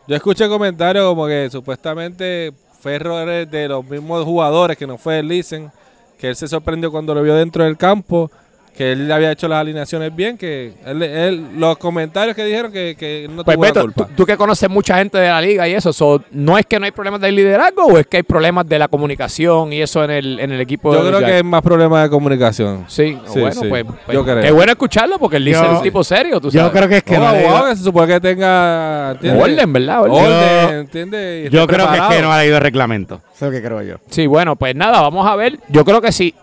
Yo 0.07 0.15
escuché 0.15 0.47
comentarios 0.47 1.05
como 1.05 1.27
que 1.27 1.49
supuestamente 1.51 2.53
fue 2.79 2.95
errores 2.95 3.51
de 3.51 3.67
los 3.67 3.83
mismos 3.83 4.23
jugadores 4.23 4.77
que 4.77 4.87
no 4.87 4.97
fue 4.97 5.19
el 5.19 5.27
Listen, 5.27 5.69
que 6.17 6.29
él 6.29 6.35
se 6.37 6.47
sorprendió 6.47 6.89
cuando 6.91 7.13
lo 7.13 7.21
vio 7.21 7.35
dentro 7.35 7.65
del 7.65 7.75
campo 7.75 8.31
que 8.77 8.91
él 8.91 9.11
había 9.11 9.31
hecho 9.31 9.47
las 9.47 9.61
alineaciones 9.61 10.15
bien, 10.15 10.37
que 10.37 10.73
él, 10.85 11.47
los 11.57 11.77
comentarios 11.77 12.35
que 12.35 12.45
dijeron 12.45 12.71
que, 12.71 12.95
que 12.97 13.27
no 13.29 13.43
pues 13.43 13.57
tuvo 13.57 13.81
culpa. 13.81 14.07
Tú, 14.15 14.25
que 14.25 14.37
conoces 14.37 14.69
mucha 14.69 14.97
gente 14.97 15.17
de 15.17 15.27
la 15.27 15.41
liga 15.41 15.67
y 15.67 15.73
eso, 15.73 16.23
¿no 16.31 16.57
es 16.57 16.65
que 16.65 16.79
no 16.79 16.85
hay 16.85 16.91
problemas 16.91 17.21
de 17.21 17.31
liderazgo 17.31 17.85
o 17.85 17.97
es 17.97 18.05
que 18.05 18.17
hay 18.17 18.23
problemas 18.23 18.67
de 18.67 18.77
la 18.77 18.87
comunicación 18.87 19.73
y 19.73 19.81
eso 19.81 20.03
en 20.03 20.11
el, 20.11 20.39
en 20.39 20.51
el 20.51 20.61
equipo? 20.61 20.93
Yo 20.93 21.07
creo 21.07 21.19
que 21.19 21.39
es 21.39 21.43
más 21.43 21.61
problemas 21.61 22.03
de 22.03 22.09
comunicación. 22.09 22.85
Sí, 22.87 23.17
bueno, 23.33 23.61
pues, 23.69 23.85
pues 24.05 24.15
yo 24.15 24.23
creo. 24.23 24.39
es 24.39 24.53
bueno 24.53 24.71
escucharlo 24.71 25.17
porque 25.17 25.37
él 25.37 25.45
dice 25.45 25.63
es 25.63 25.71
un 25.71 25.81
tipo 25.81 26.03
serio, 26.03 26.39
tú 26.39 26.51
sabes. 26.51 26.67
Yo 26.67 26.71
creo 26.71 26.89
que 26.89 26.97
es 26.97 27.03
que 27.03 27.17
no, 27.17 27.33
no 27.33 27.75
se 27.75 27.83
supone 27.83 28.13
que 28.13 28.19
tenga 28.19 29.17
orden, 29.21 29.73
¿verdad? 29.73 30.03
Orden, 30.03 30.79
¿entiendes? 30.79 31.49
Yo 31.51 31.65
creo 31.67 31.89
que 31.89 31.97
es 31.97 32.03
que 32.03 32.21
no 32.21 32.31
ha 32.31 32.39
leído 32.39 32.57
el 32.57 32.63
reglamento. 32.63 33.21
Eso 33.35 33.47
es 33.47 33.51
lo 33.53 33.57
que 33.57 33.63
creo 33.63 33.81
yo. 33.81 33.95
Sí, 34.09 34.27
bueno, 34.27 34.55
pues 34.55 34.75
nada, 34.75 35.01
vamos 35.01 35.25
a 35.27 35.35
ver. 35.35 35.59
Yo 35.69 35.83
creo 35.83 36.01
que 36.01 36.11
sí 36.11 36.17
si 36.17 36.33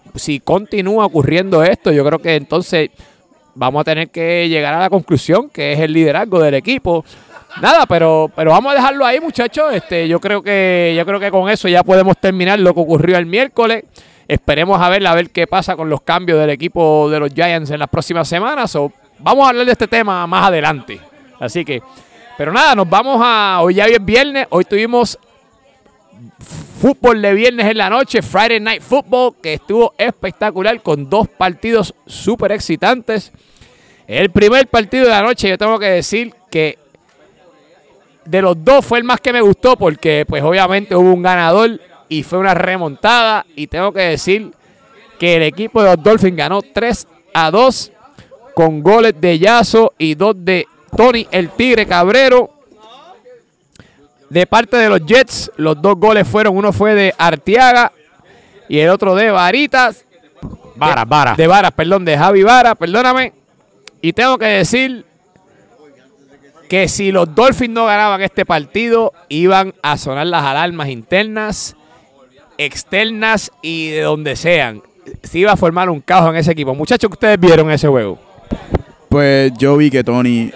continúa 0.44 1.06
ocurriendo 1.06 1.62
esto, 1.62 1.92
yo 1.92 2.04
creo 2.04 2.18
que 2.18 2.36
entonces 2.36 2.90
vamos 3.54 3.80
a 3.80 3.84
tener 3.84 4.10
que 4.10 4.48
llegar 4.48 4.74
a 4.74 4.80
la 4.80 4.90
conclusión 4.90 5.48
que 5.50 5.72
es 5.72 5.80
el 5.80 5.92
liderazgo 5.92 6.40
del 6.40 6.54
equipo. 6.54 7.04
Nada, 7.60 7.86
pero, 7.86 8.30
pero 8.34 8.50
vamos 8.50 8.72
a 8.72 8.76
dejarlo 8.76 9.06
ahí, 9.06 9.20
muchachos. 9.20 9.72
Este, 9.72 10.08
yo 10.08 10.20
creo 10.20 10.42
que, 10.42 10.94
yo 10.96 11.06
creo 11.06 11.20
que 11.20 11.30
con 11.30 11.48
eso 11.48 11.68
ya 11.68 11.84
podemos 11.84 12.16
terminar 12.18 12.58
lo 12.58 12.74
que 12.74 12.80
ocurrió 12.80 13.16
el 13.16 13.26
miércoles. 13.26 13.84
Esperemos 14.26 14.80
a 14.80 14.88
ver, 14.88 15.06
a 15.06 15.14
ver 15.14 15.30
qué 15.30 15.46
pasa 15.46 15.76
con 15.76 15.88
los 15.88 16.00
cambios 16.00 16.40
del 16.40 16.50
equipo 16.50 17.08
de 17.10 17.20
los 17.20 17.32
Giants 17.32 17.70
en 17.70 17.78
las 17.78 17.88
próximas 17.88 18.26
semanas. 18.26 18.74
O 18.74 18.90
vamos 19.18 19.46
a 19.46 19.50
hablar 19.50 19.66
de 19.66 19.72
este 19.72 19.86
tema 19.86 20.26
más 20.26 20.48
adelante. 20.48 20.98
Así 21.38 21.64
que, 21.64 21.80
pero 22.36 22.52
nada, 22.52 22.74
nos 22.74 22.88
vamos 22.88 23.20
a. 23.22 23.58
Hoy 23.62 23.74
ya 23.74 23.84
es 23.84 24.04
viernes. 24.04 24.46
Hoy 24.50 24.64
tuvimos 24.64 25.18
fútbol 26.84 27.22
de 27.22 27.32
viernes 27.32 27.66
en 27.66 27.78
la 27.78 27.88
noche, 27.88 28.20
Friday 28.20 28.60
Night 28.60 28.82
Football, 28.82 29.36
que 29.42 29.54
estuvo 29.54 29.94
espectacular 29.96 30.82
con 30.82 31.08
dos 31.08 31.28
partidos 31.28 31.94
súper 32.06 32.52
excitantes. 32.52 33.32
El 34.06 34.28
primer 34.28 34.66
partido 34.66 35.04
de 35.04 35.10
la 35.10 35.22
noche, 35.22 35.48
yo 35.48 35.56
tengo 35.56 35.78
que 35.78 35.86
decir 35.86 36.34
que 36.50 36.76
de 38.26 38.42
los 38.42 38.62
dos 38.62 38.84
fue 38.84 38.98
el 38.98 39.04
más 39.04 39.18
que 39.22 39.32
me 39.32 39.40
gustó 39.40 39.78
porque 39.78 40.26
pues 40.28 40.42
obviamente 40.42 40.94
hubo 40.94 41.10
un 41.10 41.22
ganador 41.22 41.80
y 42.10 42.22
fue 42.22 42.38
una 42.38 42.52
remontada 42.52 43.46
y 43.56 43.66
tengo 43.66 43.90
que 43.90 44.02
decir 44.02 44.50
que 45.18 45.36
el 45.36 45.42
equipo 45.44 45.82
de 45.82 45.88
los 45.88 46.04
Dolphins 46.04 46.36
ganó 46.36 46.60
3 46.60 47.06
a 47.32 47.50
2 47.50 47.92
con 48.54 48.82
goles 48.82 49.14
de 49.18 49.38
Yazo 49.38 49.94
y 49.96 50.16
dos 50.16 50.34
de 50.36 50.66
Tony 50.94 51.26
el 51.30 51.48
Tigre 51.48 51.86
Cabrero 51.86 52.53
de 54.34 54.48
parte 54.48 54.76
de 54.76 54.88
los 54.88 55.06
Jets, 55.06 55.52
los 55.56 55.80
dos 55.80 55.94
goles 55.96 56.26
fueron, 56.26 56.56
uno 56.56 56.72
fue 56.72 56.92
de 56.96 57.14
Artiaga 57.16 57.92
y 58.68 58.80
el 58.80 58.90
otro 58.90 59.14
de 59.14 59.30
Varitas. 59.30 60.04
Varas, 60.74 61.06
Varas. 61.06 61.36
De 61.36 61.46
Varas, 61.46 61.70
perdón, 61.70 62.04
de 62.04 62.18
Javi 62.18 62.42
Vara, 62.42 62.74
perdóname. 62.74 63.32
Y 64.00 64.12
tengo 64.12 64.36
que 64.36 64.46
decir 64.46 65.06
que 66.68 66.88
si 66.88 67.12
los 67.12 67.32
Dolphins 67.32 67.72
no 67.72 67.86
ganaban 67.86 68.22
este 68.22 68.44
partido, 68.44 69.12
iban 69.28 69.72
a 69.82 69.96
sonar 69.96 70.26
las 70.26 70.42
alarmas 70.42 70.88
internas, 70.88 71.76
externas 72.58 73.52
y 73.62 73.90
de 73.90 74.00
donde 74.00 74.34
sean. 74.34 74.82
Se 75.22 75.38
iba 75.38 75.52
a 75.52 75.56
formar 75.56 75.88
un 75.88 76.00
caos 76.00 76.28
en 76.30 76.34
ese 76.34 76.50
equipo. 76.50 76.74
Muchachos, 76.74 77.08
que 77.08 77.14
ustedes 77.14 77.38
vieron 77.38 77.70
ese 77.70 77.86
juego? 77.86 78.18
Pues 79.08 79.52
yo 79.58 79.76
vi 79.76 79.92
que 79.92 80.02
Tony 80.02 80.50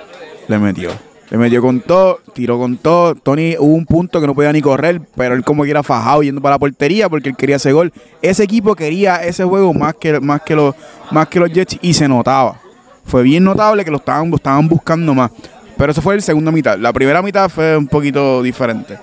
le 0.49 0.59
metió. 0.59 1.08
Le 1.31 1.37
metió 1.37 1.61
con 1.61 1.81
todo, 1.81 2.21
tiró 2.33 2.59
con 2.59 2.79
todo. 2.79 3.15
Tony 3.15 3.57
hubo 3.59 3.75
un 3.75 3.85
punto 3.85 4.21
que 4.21 4.27
no 4.27 4.35
podía 4.35 4.53
ni 4.53 4.63
correr, 4.63 5.03
pero 5.15 5.35
él 5.35 5.45
como 5.45 5.65
que 5.65 5.71
era 5.71 5.83
fajado 5.83 6.23
yendo 6.23 6.41
para 6.41 6.55
la 6.55 6.59
portería 6.59 7.09
porque 7.09 7.29
él 7.29 7.37
quería 7.37 7.57
ese 7.57 7.73
gol. 7.73 7.93
Ese 8.23 8.45
equipo 8.45 8.75
quería 8.75 9.17
ese 9.17 9.45
juego 9.45 9.75
más 9.75 9.95
que, 9.95 10.21
más 10.21 10.41
que, 10.43 10.55
los, 10.55 10.75
más 11.11 11.29
que 11.29 11.39
los 11.39 11.53
Jets 11.53 11.79
y 11.83 11.93
se 11.93 12.09
notaba. 12.09 12.59
Fue 13.05 13.23
bien 13.23 13.45
notable 13.45 13.85
que 13.85 13.91
lo 13.91 13.99
estaban, 13.99 14.33
estaban 14.33 14.69
buscando 14.69 15.15
más. 15.15 15.31
Pero 15.77 15.93
eso 15.93 16.01
fue 16.01 16.15
el 16.15 16.23
segunda 16.23 16.51
mitad. 16.51 16.79
La 16.79 16.93
primera 16.93 17.21
mitad 17.21 17.49
fue 17.51 17.77
un 17.77 17.89
poquito 17.89 18.43
diferente. 18.43 18.99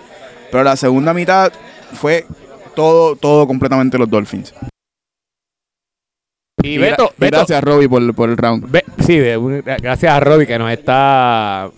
Pero 0.52 0.64
la 0.64 0.76
segunda 0.76 1.14
mitad 1.14 1.52
fue 1.94 2.26
todo, 2.76 3.16
todo 3.16 3.46
completamente 3.48 3.98
los 3.98 4.10
Dolphins. 4.10 4.54
Y 6.64 6.80
Beto, 6.80 7.12
gracias 7.18 7.60
a 7.60 7.62
Robbie 7.62 7.88
por, 7.88 8.16
por 8.16 8.30
el 8.30 8.38
round. 8.38 8.66
sí, 9.06 9.20
gracias 9.20 10.12
a 10.12 10.20
Robbie 10.20 10.48
que 10.48 10.58
nos 10.58 10.72
está 10.72 11.70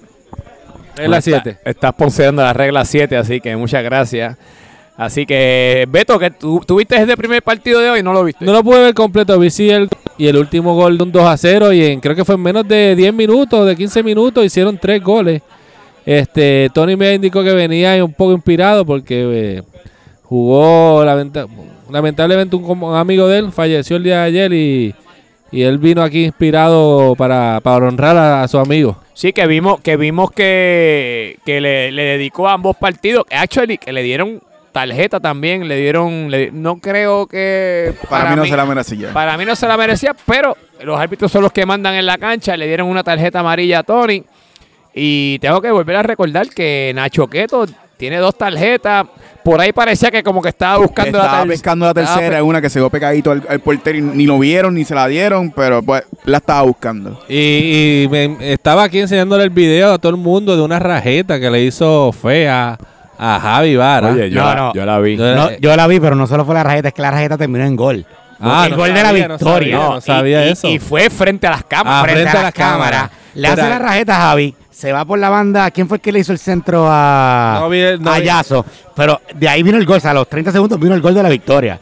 Regla 0.97 1.21
7. 1.21 1.59
Está, 1.63 1.89
está 1.89 2.31
la 2.31 2.53
regla 2.53 2.83
7, 2.83 3.15
así 3.17 3.39
que 3.39 3.55
muchas 3.55 3.83
gracias. 3.83 4.37
Así 4.97 5.27
que, 5.27 5.85
Beto, 5.89 6.17
que 6.17 6.31
tú, 6.31 6.59
viste 6.75 6.95
ese 6.95 7.15
primer 7.15 7.43
partido 7.43 7.79
de 7.79 7.89
hoy, 7.91 8.01
¿no 8.01 8.13
lo 8.13 8.23
viste? 8.23 8.43
No 8.43 8.51
lo 8.51 8.63
pude 8.63 8.79
ver 8.79 8.95
completo, 8.95 9.37
vi 9.37 9.51
sí 9.51 9.69
el, 9.69 9.87
y 10.17 10.25
el 10.25 10.35
último 10.37 10.73
gol 10.73 10.97
de 10.97 11.03
un 11.03 11.11
2 11.11 11.23
a 11.23 11.37
0 11.37 11.71
y 11.71 11.85
en, 11.85 11.99
creo 11.99 12.15
que 12.15 12.25
fue 12.25 12.33
en 12.33 12.41
menos 12.41 12.67
de 12.67 12.95
10 12.95 13.13
minutos, 13.13 13.67
de 13.67 13.75
15 13.75 14.01
minutos, 14.01 14.43
hicieron 14.43 14.75
tres 14.79 15.03
goles. 15.03 15.43
Este, 16.03 16.71
Tony 16.73 16.95
me 16.95 17.13
indicó 17.13 17.43
que 17.43 17.53
venía 17.53 18.03
un 18.03 18.13
poco 18.13 18.31
inspirado 18.33 18.85
porque 18.85 19.57
eh, 19.59 19.63
jugó 20.23 21.05
lamentablemente 21.05 22.55
un, 22.55 22.95
amigo 22.95 23.27
de 23.27 23.37
él, 23.37 23.51
falleció 23.51 23.97
el 23.97 24.03
día 24.03 24.21
de 24.21 24.23
ayer 24.23 24.53
y, 24.53 24.95
él 25.51 25.77
vino 25.77 26.03
aquí 26.03 26.25
inspirado 26.25 27.15
para, 27.15 27.59
honrar 27.63 28.17
a 28.17 28.47
su 28.47 28.57
amigo. 28.57 28.97
Sí, 29.13 29.33
que 29.33 29.47
vimos 29.47 29.79
que 29.81 29.97
vimos 29.97 30.31
que, 30.31 31.39
le, 31.45 31.91
dedicó 31.91 32.47
a 32.47 32.53
ambos 32.53 32.75
partidos. 32.75 33.25
Actually, 33.31 33.77
que 33.77 33.91
le 33.91 34.03
dieron 34.03 34.41
tarjeta 34.71 35.19
también, 35.19 35.67
le 35.67 35.75
dieron, 35.77 36.29
no 36.53 36.77
creo 36.77 37.25
que... 37.25 37.95
Para, 38.09 38.29
mí 38.29 38.35
no 38.35 38.45
se 38.45 38.55
la 38.55 38.65
merecía. 38.65 39.13
Para 39.13 39.35
mí 39.35 39.43
no 39.43 39.55
se 39.55 39.67
la 39.67 39.75
merecía, 39.75 40.15
pero 40.25 40.55
los 40.83 40.99
árbitros 40.99 41.31
son 41.31 41.41
los 41.41 41.51
que 41.51 41.65
mandan 41.65 41.95
en 41.95 42.05
la 42.05 42.19
cancha, 42.19 42.55
le 42.55 42.67
dieron 42.67 42.87
una 42.87 43.03
tarjeta 43.03 43.39
amarilla 43.39 43.79
a 43.79 43.83
Tony. 43.83 44.23
Y 44.93 45.39
tengo 45.39 45.61
que 45.61 45.71
volver 45.71 45.95
a 45.95 46.03
recordar 46.03 46.49
que 46.49 46.91
Nacho 46.93 47.27
Queto 47.27 47.65
tiene 47.97 48.17
dos 48.17 48.37
tarjetas. 48.37 49.07
Por 49.43 49.61
ahí 49.61 49.71
parecía 49.71 50.11
que 50.11 50.23
como 50.23 50.41
que 50.41 50.49
estaba 50.49 50.77
buscando 50.77 51.17
estaba 51.17 51.39
la 51.39 51.45
pescando 51.45 51.85
la 51.85 51.93
tercera, 51.93 52.43
una 52.43 52.61
que 52.61 52.69
se 52.69 52.79
dio 52.79 52.89
pegadito 52.89 53.31
al, 53.31 53.59
portero 53.61 53.97
y 53.97 54.01
ni 54.01 54.25
lo 54.25 54.37
vieron 54.39 54.75
ni 54.75 54.83
se 54.83 54.93
la 54.93 55.07
dieron, 55.07 55.51
pero 55.51 55.81
pues 55.81 56.03
la 56.25 56.37
estaba 56.37 56.63
buscando. 56.63 57.21
Y, 57.29 58.09
estaba 58.41 58.83
aquí 58.83 58.99
enseñándole 58.99 59.45
el 59.45 59.49
video 59.49 59.93
a 59.93 59.97
todo 59.99 60.09
el 60.09 60.17
mundo 60.17 60.55
de 60.55 60.61
una 60.61 60.79
rajeta 60.79 61.39
que 61.39 61.49
le 61.49 61.63
hizo 61.63 62.11
fea 62.11 62.77
a 63.17 63.39
Javi 63.39 63.77
Vara. 63.77 64.09
Oye, 64.09 64.29
yo, 64.29 64.41
la, 64.41 64.71
yo 64.75 64.85
la 64.85 64.99
vi. 64.99 65.15
Yo, 65.15 65.75
la 65.75 65.87
vi, 65.87 65.99
pero 65.99 66.15
no 66.15 66.27
solo 66.27 66.43
fue 66.43 66.53
la 66.53 66.63
rajeta, 66.63 66.89
es 66.89 66.93
que 66.93 67.01
la 67.01 67.11
rajeta 67.11 67.37
terminó 67.37 67.63
en 67.63 67.75
gol. 67.77 68.05
Ah, 68.41 68.65
el 68.67 68.75
gol 68.75 68.93
de 68.93 69.01
la 69.01 69.11
victoria. 69.13 69.77
No 69.77 70.01
sabía, 70.01 70.45
eso. 70.45 70.67
Y, 70.67 70.77
fue 70.77 71.09
frente 71.09 71.47
a 71.47 71.51
las 71.51 71.63
cámaras. 71.63 72.01
Ah, 72.01 72.03
frente, 72.03 72.37
a, 72.37 72.41
las 72.43 72.53
cámaras. 72.53 73.11
Le 73.33 73.47
hace 73.47 73.61
la 73.61 73.79
rajeta 73.79 74.17
a 74.17 74.19
Javi 74.29 74.55
se 74.77 74.93
va 74.93 75.05
por 75.05 75.17
la 75.17 75.29
banda. 75.29 75.71
¿Quién 75.71 75.87
fue 75.87 75.97
el 75.97 76.01
que 76.01 76.11
le 76.11 76.19
hizo 76.19 76.31
el 76.31 76.37
centro 76.37 76.85
a, 76.87 77.67
no 77.99 78.65
Pero 78.95 79.21
de 79.33 79.49
ahí 79.49 79.63
vino 79.63 79.77
el 79.77 79.85
gol. 79.85 79.97
O 79.97 79.99
sea, 79.99 80.11
a 80.11 80.13
los 80.13 80.29
30 80.29 80.51
segundos 80.51 80.79
vino 80.79 80.93
el 80.93 81.01
gol 81.01 81.15
de 81.15 81.23
la 81.23 81.29
victoria. 81.29 81.79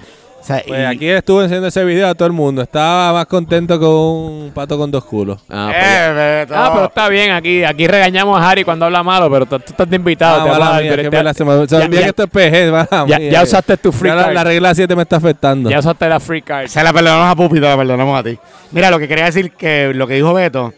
pues 0.47 0.88
aquí 0.88 1.10
estuve 1.10 1.43
enseñando 1.43 1.67
ese 1.67 1.84
video 1.84 2.08
a 2.08 2.15
todo 2.15 2.27
el 2.27 2.31
mundo. 2.31 2.62
Estaba 2.62 3.12
más 3.12 3.25
contento 3.25 3.77
con 3.77 3.89
un 3.89 4.51
pato 4.55 4.77
con 4.77 4.89
dos 4.89 5.03
culos. 5.03 5.41
Ah, 5.49 5.67
pues 5.73 5.84
eh, 5.84 6.47
ah 6.55 6.71
pero 6.73 6.86
está 6.86 7.10
bien. 7.10 7.31
Aquí 7.31 7.65
aquí 7.65 7.86
regañamos 7.86 8.39
a 8.39 8.49
Harry 8.49 8.63
cuando 8.63 8.86
habla 8.86 9.03
malo, 9.03 9.29
pero 9.29 9.45
tú, 9.45 9.58
estás 9.58 9.91
invitado. 9.91 10.49
Ah, 10.53 10.79
te 10.79 11.10
que 11.10 11.99
esto 11.99 12.23
es 12.23 12.29
PG. 12.29 13.10
Ya, 13.10 13.19
ya, 13.19 13.43
usaste 13.43 13.75
tu 13.75 13.91
free 13.91 14.12
card. 14.12 14.34
La, 14.34 14.45
regla 14.45 14.73
7 14.73 14.95
me 14.95 15.01
está 15.01 15.17
afectando. 15.17 15.69
Ya 15.69 15.79
usaste 15.79 16.08
la 16.08 16.21
free 16.21 16.43
card. 16.43 16.67
Se 16.67 16.81
la 16.81 16.93
perdonamos 16.93 17.29
a 17.29 17.36
Pupi, 17.36 17.60
la 17.60 17.75
perdonamos 17.75 18.17
a 18.17 18.23
ti. 18.23 18.39
Mira, 18.71 18.89
lo 18.89 18.99
que 18.99 19.10
quería 19.10 19.25
decir 19.25 19.51
que 19.51 19.91
lo 19.93 20.08
que 20.08 20.13
dijo 20.13 20.34
Beto 20.34 20.73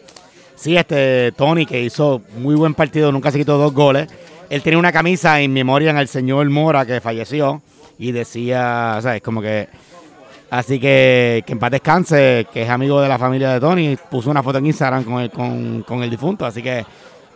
Sí, 0.58 0.76
este 0.76 1.30
Tony, 1.32 1.66
que 1.66 1.80
hizo 1.80 2.20
muy 2.36 2.56
buen 2.56 2.74
partido, 2.74 3.12
nunca 3.12 3.30
se 3.30 3.38
quitó 3.38 3.56
dos 3.58 3.72
goles. 3.72 4.08
Él 4.50 4.60
tenía 4.60 4.78
una 4.78 4.90
camisa 4.90 5.40
en 5.40 5.52
memoria 5.52 5.90
en 5.90 5.98
el 5.98 6.08
señor 6.08 6.50
Mora 6.50 6.84
que 6.84 7.00
falleció 7.00 7.62
y 7.96 8.10
decía, 8.10 8.98
¿sabes? 9.00 9.22
Como 9.22 9.40
que. 9.40 9.68
Así 10.50 10.80
que 10.80 11.44
que 11.46 11.52
en 11.52 11.58
paz 11.58 11.70
descanse, 11.70 12.46
que 12.52 12.62
es 12.62 12.70
amigo 12.70 13.00
de 13.00 13.08
la 13.08 13.18
familia 13.18 13.52
de 13.52 13.60
Tony, 13.60 13.96
puso 14.10 14.30
una 14.30 14.42
foto 14.42 14.58
en 14.58 14.66
Instagram 14.66 15.04
con 15.04 15.20
el, 15.20 15.30
con, 15.30 16.02
el 16.02 16.10
difunto. 16.10 16.44
Así 16.44 16.60
que. 16.60 16.84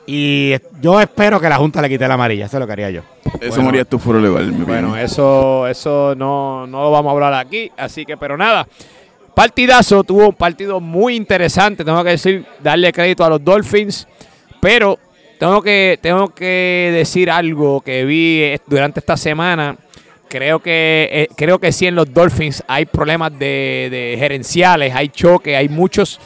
Y 0.05 0.55
yo 0.81 1.01
espero 1.01 1.39
que 1.41 1.49
la 1.49 1.59
Junta 1.59 1.81
le 1.81 1.89
quite 1.89 2.09
la 2.09 2.15
amarilla, 2.15 2.47
eso 2.47 2.57
es 2.57 2.61
lo 2.61 2.67
que 2.67 2.73
haría 2.73 2.91
yo. 2.91 3.03
Eso 3.41 3.63
moría 3.63 3.85
tu 3.85 4.01
foro 4.01 4.19
legal. 4.19 4.51
Bueno, 4.51 4.97
eso, 4.97 5.69
eso 5.69 6.15
no, 6.17 6.67
no 6.67 6.83
lo 6.83 6.91
vamos 6.91 7.11
a 7.11 7.13
hablar 7.13 7.35
aquí, 7.35 7.71
así 7.77 8.05
que, 8.05 8.17
pero 8.17 8.37
nada. 8.37 8.67
Partidazo, 9.35 10.05
tuvo 10.05 10.29
un 10.29 10.35
partido 10.35 10.79
muy 10.79 11.17
interesante, 11.17 11.85
tengo 11.85 12.05
que 12.05 12.11
decir, 12.11 12.45
darle 12.63 12.93
crédito 12.93 13.25
a 13.25 13.31
los 13.31 13.43
Dolphins, 13.43 14.07
pero 14.61 14.99
tengo 15.39 15.63
que, 15.63 15.99
tengo 16.03 16.29
que 16.29 16.91
decir 16.93 17.31
algo 17.31 17.81
que 17.81 18.05
vi 18.05 18.43
eh, 18.43 18.61
durante 18.67 19.01
esta 19.01 19.17
semana. 19.17 19.77
Creo 20.29 20.61
que, 20.61 21.09
eh, 21.11 21.29
creo 21.35 21.59
que 21.59 21.73
sí 21.73 21.87
en 21.87 21.95
los 21.95 22.13
Dolphins 22.13 22.63
hay 22.69 22.85
problemas 22.85 23.37
de, 23.39 24.17
gerenciales, 24.19 24.95
hay 24.95 25.09
choques, 25.09 25.57
hay 25.57 25.69
muchos. 25.69 26.21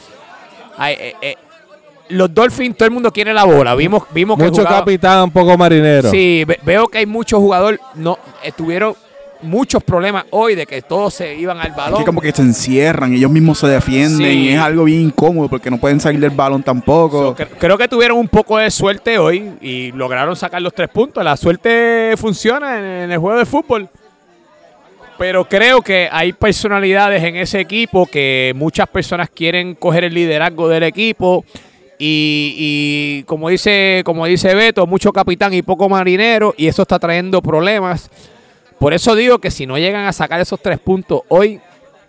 los 2.09 2.33
Dolphins, 2.33 2.77
todo 2.77 2.87
el 2.87 2.93
mundo 2.93 3.11
quiere 3.11 3.33
la 3.33 3.45
bola. 3.45 3.73
Vimos, 3.73 4.03
vimos 4.11 4.37
Mucho 4.37 4.63
capitán, 4.63 5.31
poco 5.31 5.57
marinero. 5.57 6.11
Sí, 6.11 6.45
veo 6.63 6.87
que 6.87 6.99
hay 6.99 7.05
muchos 7.05 7.39
jugadores, 7.39 7.79
no, 7.95 8.19
estuvieron 8.43 8.95
muchos 9.41 9.83
problemas 9.83 10.25
hoy 10.31 10.55
de 10.55 10.65
que 10.65 10.81
todos 10.81 11.13
se 11.13 11.35
iban 11.35 11.59
al 11.59 11.71
balón. 11.71 11.99
Es 11.99 12.05
como 12.05 12.21
que 12.21 12.31
se 12.31 12.41
encierran, 12.41 13.13
ellos 13.13 13.31
mismos 13.31 13.59
se 13.59 13.67
defienden 13.67 14.31
y 14.31 14.49
es 14.49 14.59
algo 14.59 14.83
bien 14.85 15.01
incómodo 15.01 15.47
porque 15.47 15.69
no 15.69 15.77
pueden 15.77 15.99
salir 15.99 16.19
del 16.19 16.31
balón 16.31 16.63
tampoco. 16.63 17.35
creo 17.59 17.77
que 17.77 17.87
tuvieron 17.87 18.17
un 18.17 18.27
poco 18.27 18.57
de 18.57 18.69
suerte 18.71 19.17
hoy 19.17 19.51
y 19.61 19.91
lograron 19.91 20.35
sacar 20.35 20.61
los 20.61 20.73
tres 20.73 20.89
puntos. 20.89 21.23
La 21.23 21.37
suerte 21.37 22.13
funciona 22.17 23.03
en, 23.03 23.11
el 23.11 23.17
juego 23.17 23.37
de 23.39 23.45
fútbol. 23.45 23.89
Pero 25.17 25.45
creo 25.49 25.81
que 25.81 26.07
hay 26.11 26.31
personalidades 26.33 27.23
en 27.23 27.37
ese 27.37 27.59
equipo 27.59 28.05
que 28.05 28.53
muchas 28.55 28.87
personas 28.87 29.29
quieren 29.33 29.73
coger 29.73 30.03
el 30.03 30.13
liderazgo 30.13 30.69
del 30.69 30.83
equipo. 30.83 31.43
Y, 31.99 32.53
y, 32.55 33.23
como 33.23 33.49
dice 33.49 34.03
como 34.05 34.27
dice 34.27 34.53
Beto, 34.53 34.85
mucho 34.85 35.11
capitán 35.11 35.51
y 35.55 35.63
poco 35.63 35.89
marinero, 35.89 36.53
y 36.55 36.67
eso 36.67 36.83
está 36.83 36.99
trayendo 36.99 37.41
problemas. 37.41 38.11
Por 38.79 38.93
eso 38.93 39.15
digo 39.15 39.39
que 39.39 39.51
si 39.51 39.65
no 39.65 39.77
llegan 39.77 40.05
a 40.05 40.13
sacar 40.13 40.39
esos 40.39 40.59
tres 40.61 40.79
puntos 40.79 41.21
hoy, 41.29 41.59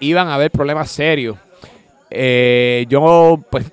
iban 0.00 0.28
a 0.28 0.34
haber 0.34 0.50
problemas 0.50 0.90
serios. 0.90 1.36
Eh, 2.10 2.86
yo, 2.88 3.40
pues. 3.50 3.66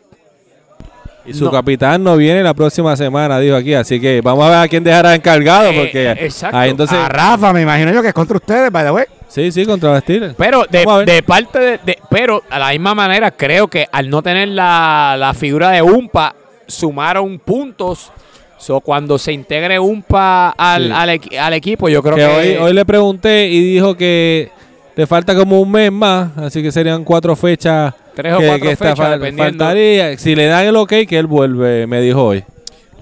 Y 1.25 1.33
su 1.33 1.49
capitán 1.49 2.03
no 2.03 2.15
viene 2.17 2.43
la 2.43 2.53
próxima 2.53 2.95
semana, 2.95 3.39
dijo 3.39 3.55
aquí. 3.55 3.73
Así 3.73 3.99
que 3.99 4.21
vamos 4.21 4.45
a 4.45 4.49
ver 4.49 4.57
a 4.59 4.67
quién 4.67 4.83
dejará 4.83 5.15
encargado. 5.15 5.71
Eh, 5.71 5.75
porque 5.75 6.11
exacto. 6.25 6.61
entonces, 6.63 6.97
a 6.97 7.09
Rafa, 7.09 7.51
me 7.51 7.63
imagino 7.63 7.91
yo 7.91 8.01
que 8.03 8.09
es 8.09 8.13
contra 8.13 8.37
ustedes, 8.37 8.71
by 8.71 8.85
the 8.85 8.91
way. 8.91 9.05
Sí, 9.27 9.51
sí, 9.51 9.65
contra 9.65 9.91
los 9.91 10.01
Steelers. 10.01 10.35
Pero 10.37 10.65
de, 10.69 11.23
parte 11.23 11.79
de, 11.83 11.97
Pero 12.11 12.43
a 12.49 12.59
la 12.59 12.69
misma 12.69 12.93
manera, 12.93 13.31
creo 13.31 13.67
que 13.67 13.87
al 13.91 14.09
no 14.09 14.21
tener 14.21 14.49
la, 14.49 15.15
la 15.17 15.33
figura 15.33 15.71
de 15.71 15.81
Umpa, 15.81 16.35
sumaron 16.67 17.39
puntos 17.39 18.11
So, 18.57 18.79
cuando 18.79 19.17
se 19.17 19.33
integre 19.33 19.79
UMPA 19.79 20.51
al, 20.51 20.91
al, 20.91 21.53
equipo, 21.53 21.89
yo 21.89 22.01
creo 22.01 22.15
que, 22.15 22.25
Hoy, 22.25 22.55
hoy 22.55 22.73
le 22.73 22.85
pregunté 22.85 23.47
y 23.47 23.73
dijo 23.73 23.95
que 23.95 24.49
le 24.95 25.05
falta 25.05 25.35
como 25.35 25.59
un 25.59 25.71
mes 25.71 25.91
más, 25.91 26.37
así 26.37 26.63
que 26.63 26.71
serían 26.71 27.03
cuatro 27.03 27.35
fechas. 27.35 27.93
Tres 28.15 28.33
o 28.33 28.37
cuatro 28.37 28.69
fechas, 28.77 29.19
faltaría. 29.35 30.17
Si 30.17 30.35
le 30.35 30.45
dan 30.45 30.65
el 30.65 30.75
ok, 30.77 30.93
que 31.07 31.19
él 31.19 31.27
vuelve, 31.27 31.85
me 31.85 31.99
dijo 31.99 32.23
hoy. 32.23 32.43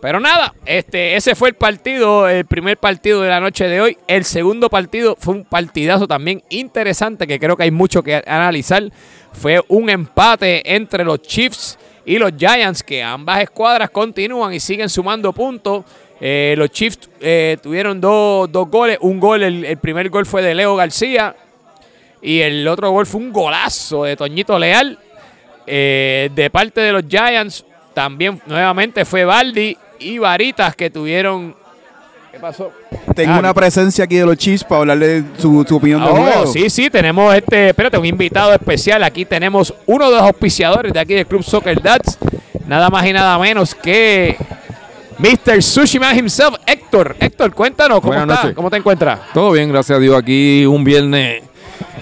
Pero 0.01 0.19
nada, 0.19 0.53
este, 0.65 1.15
ese 1.15 1.33
fue 1.33 1.49
el 1.49 1.55
partido, 1.55 2.27
el 2.27 2.45
primer 2.45 2.77
partido 2.77 3.21
de 3.21 3.29
la 3.29 3.39
noche 3.39 3.69
de 3.69 3.79
hoy. 3.79 3.97
El 4.07 4.25
segundo 4.25 4.69
partido 4.69 5.15
fue 5.17 5.35
un 5.35 5.45
partidazo 5.45 6.07
también 6.07 6.43
interesante 6.49 7.25
que 7.25 7.39
creo 7.39 7.55
que 7.55 7.63
hay 7.63 7.71
mucho 7.71 8.03
que 8.03 8.21
analizar. 8.27 8.83
Fue 9.31 9.61
un 9.69 9.89
empate 9.89 10.75
entre 10.75 11.05
los 11.05 11.21
Chiefs 11.21 11.77
y 12.05 12.17
los 12.17 12.33
Giants, 12.37 12.83
que 12.83 13.01
ambas 13.01 13.41
escuadras 13.41 13.89
continúan 13.89 14.53
y 14.53 14.59
siguen 14.59 14.89
sumando 14.89 15.31
puntos. 15.31 15.85
Eh, 16.19 16.55
los 16.57 16.69
Chiefs 16.69 17.09
eh, 17.19 17.57
tuvieron 17.61 17.99
dos, 18.01 18.49
goles. 18.69 18.97
Un 19.01 19.19
gol, 19.19 19.43
el, 19.43 19.77
primer 19.77 20.09
gol 20.09 20.25
fue 20.25 20.41
de 20.41 20.53
Leo 20.53 20.75
García. 20.75 21.35
Y 22.21 22.39
el 22.39 22.67
otro 22.67 22.91
gol 22.91 23.05
fue 23.05 23.21
un 23.21 23.31
golazo 23.31 24.03
de 24.03 24.15
Toñito 24.15 24.59
Leal. 24.59 24.99
Eh, 25.65 26.29
de 26.33 26.49
parte 26.49 26.81
de 26.81 26.91
los 26.91 27.03
Giants, 27.07 27.65
también 27.93 28.41
nuevamente 28.45 29.05
fue 29.05 29.23
Baldi 29.23 29.77
y 29.99 30.17
Varitas 30.17 30.75
que 30.75 30.89
tuvieron 30.89 31.55
¿Qué 32.33 32.39
pasó? 32.39 32.71
Tengo 33.13 33.33
ah, 33.33 33.37
una 33.37 33.53
presencia 33.53 34.05
aquí 34.05 34.15
de 34.15 34.25
los 34.25 34.35
Chiefs 34.37 34.63
para 34.63 34.79
hablarle 34.79 35.23
su, 35.37 35.59
opinión 35.59 36.03
del 36.03 36.11
oh, 36.11 36.47
Sí, 36.47 36.67
sí, 36.67 36.89
tenemos 36.89 37.31
este, 37.35 37.69
espérate, 37.69 37.95
un 37.95 38.07
invitado 38.07 38.51
especial. 38.53 39.03
Aquí 39.03 39.23
tenemos 39.23 39.71
uno 39.85 40.09
de 40.09 40.15
los 40.15 40.23
auspiciadores 40.23 40.91
de 40.91 40.99
aquí 40.99 41.13
del 41.13 41.27
Club 41.27 41.43
Soccer 41.43 41.79
Dads. 41.79 42.17
Nada 42.65 42.89
más 42.89 43.05
y 43.05 43.13
nada 43.13 43.37
menos 43.37 43.75
que 43.75 44.35
Mr. 45.19 45.61
Sushi 45.61 45.99
Man 45.99 46.17
himself, 46.17 46.55
Héctor. 46.65 47.15
Héctor, 47.19 47.53
cuéntanos, 47.53 48.01
¿cómo, 48.01 48.15
¿cómo 48.55 48.71
te 48.71 48.77
encuentras? 48.77 49.19
Todo 49.31 49.51
bien, 49.51 49.69
gracias 49.69 49.95
a 49.95 50.01
Dios. 50.01 50.17
Aquí 50.17 50.65
un 50.65 50.83
viernes 50.83 51.43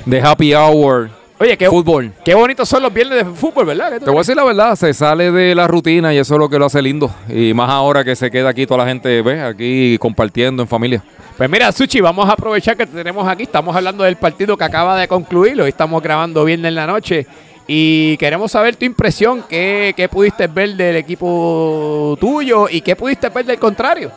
de 0.06 0.22
happy 0.22 0.56
hour 0.56 1.10
Oye, 1.42 1.58
qué, 1.58 1.68
fútbol. 1.68 2.12
qué 2.24 2.36
bonitos 2.36 2.70
son 2.70 2.84
los 2.84 2.94
viernes 2.94 3.26
de 3.26 3.34
fútbol, 3.34 3.66
¿verdad? 3.66 4.00
Te 4.00 4.06
voy 4.06 4.18
a 4.18 4.20
decir 4.20 4.36
la 4.36 4.44
verdad, 4.44 4.76
se 4.76 4.94
sale 4.94 5.32
de 5.32 5.56
la 5.56 5.66
rutina 5.66 6.14
y 6.14 6.20
eso 6.20 6.36
es 6.36 6.40
lo 6.40 6.48
que 6.48 6.60
lo 6.60 6.68
hace 6.68 6.84
lindo. 6.84 7.10
Y 7.28 7.52
más 7.56 7.68
ahora 7.68 8.04
que 8.04 8.16
se 8.16 8.30
queda 8.30 8.50
aquí 8.50 8.68
toda 8.68 8.84
la 8.84 8.88
gente, 8.88 9.24
ve, 9.24 9.42
aquí 9.42 9.98
compartiendo 9.98 10.62
en 10.62 10.68
familia. 10.68 11.04
Pues 11.36 11.50
mira, 11.50 11.72
Suchi, 11.72 12.00
vamos 12.00 12.30
a 12.30 12.34
aprovechar 12.34 12.78
que 12.78 12.86
te 12.86 12.94
tenemos 12.94 13.28
aquí. 13.28 13.42
Estamos 13.42 13.76
hablando 13.76 14.04
del 14.04 14.18
partido 14.18 14.56
que 14.56 14.66
acaba 14.66 14.96
de 14.96 15.08
concluir. 15.08 15.60
Hoy 15.60 15.70
estamos 15.70 16.04
grabando 16.04 16.46
viernes 16.46 16.70
en 16.70 16.76
la 16.76 16.86
noche. 16.86 17.26
Y 17.66 18.18
queremos 18.18 18.52
saber 18.52 18.76
tu 18.76 18.86
impresión, 18.86 19.44
qué, 19.50 19.96
qué 19.98 20.08
pudiste 20.08 20.46
ver 20.46 20.76
del 20.76 20.98
equipo 20.98 22.18
tuyo 22.22 22.70
y 22.70 22.82
qué 22.82 22.96
pudiste 22.96 23.30
ver 23.30 23.46
del 23.46 23.58
contrario. 23.58 24.12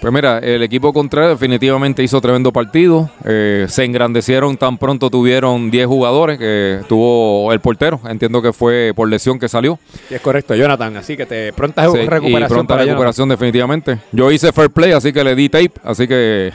Pues 0.00 0.12
mira, 0.12 0.38
el 0.38 0.62
equipo 0.62 0.92
contrario 0.92 1.30
definitivamente 1.30 2.04
hizo 2.04 2.20
tremendo 2.20 2.52
partido. 2.52 3.10
Eh, 3.24 3.66
se 3.68 3.84
engrandecieron 3.84 4.56
tan 4.56 4.78
pronto 4.78 5.10
tuvieron 5.10 5.72
10 5.72 5.86
jugadores 5.88 6.38
que 6.38 6.80
tuvo 6.88 7.52
el 7.52 7.58
portero. 7.58 8.00
Entiendo 8.08 8.40
que 8.40 8.52
fue 8.52 8.92
por 8.94 9.08
lesión 9.08 9.40
que 9.40 9.48
salió. 9.48 9.76
Sí, 10.08 10.14
es 10.14 10.20
correcto, 10.20 10.54
Jonathan. 10.54 10.96
Así 10.96 11.16
que 11.16 11.26
te 11.26 11.52
pronta 11.52 11.82
recuperación. 11.86 12.42
Y 12.42 12.46
pronta 12.46 12.76
recuperación 12.76 13.28
definitivamente. 13.28 13.98
Yo 14.12 14.30
hice 14.30 14.52
fair 14.52 14.70
play, 14.70 14.92
así 14.92 15.12
que 15.12 15.24
le 15.24 15.34
di 15.34 15.48
tape. 15.48 15.72
Así 15.82 16.06
que 16.06 16.52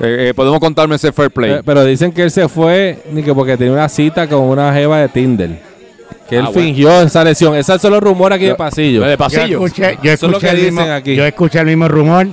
eh, 0.00 0.28
eh, 0.28 0.32
podemos 0.34 0.58
contarme 0.58 0.96
ese 0.96 1.12
fair 1.12 1.30
play. 1.30 1.60
Pero, 1.62 1.84
dicen 1.84 2.12
que 2.12 2.22
él 2.22 2.30
se 2.30 2.48
fue 2.48 3.02
ni 3.12 3.22
que 3.22 3.34
porque 3.34 3.58
tenía 3.58 3.74
una 3.74 3.90
cita 3.90 4.26
con 4.26 4.40
una 4.40 4.72
jeva 4.72 5.00
de 5.00 5.08
Tinder. 5.08 5.70
Que 6.30 6.38
él 6.38 6.46
ah, 6.48 6.52
fingió 6.54 7.02
esa 7.02 7.24
lesión. 7.24 7.54
Ese 7.56 7.74
es 7.74 7.82
solo 7.82 8.00
rumor 8.00 8.32
aquí 8.32 8.46
de 8.46 8.54
pasillo. 8.54 9.02
De 9.02 9.18
pasillo. 9.18 9.46
Yo 9.46 9.66
escuché, 9.66 9.98
yo 10.02 10.12
escuché, 10.12 10.50
el 10.50 10.62
mismo, 10.62 10.80
aquí. 10.80 11.14
yo 11.14 11.26
escuché 11.26 11.58
el 11.58 11.66
mismo 11.66 11.86
rumor 11.86 12.28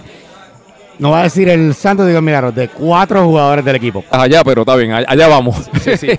no 0.99 1.11
va 1.11 1.21
a 1.21 1.23
decir 1.23 1.49
el 1.49 1.73
santo 1.73 2.05
digo 2.05 2.21
milagro, 2.21 2.51
de 2.51 2.67
cuatro 2.69 3.23
jugadores 3.23 3.63
del 3.63 3.75
equipo. 3.75 4.03
Allá, 4.09 4.43
pero 4.43 4.61
está 4.61 4.75
bien, 4.75 4.93
allá 4.93 5.27
vamos. 5.27 5.69
Sí, 5.83 5.97
sí. 5.97 6.09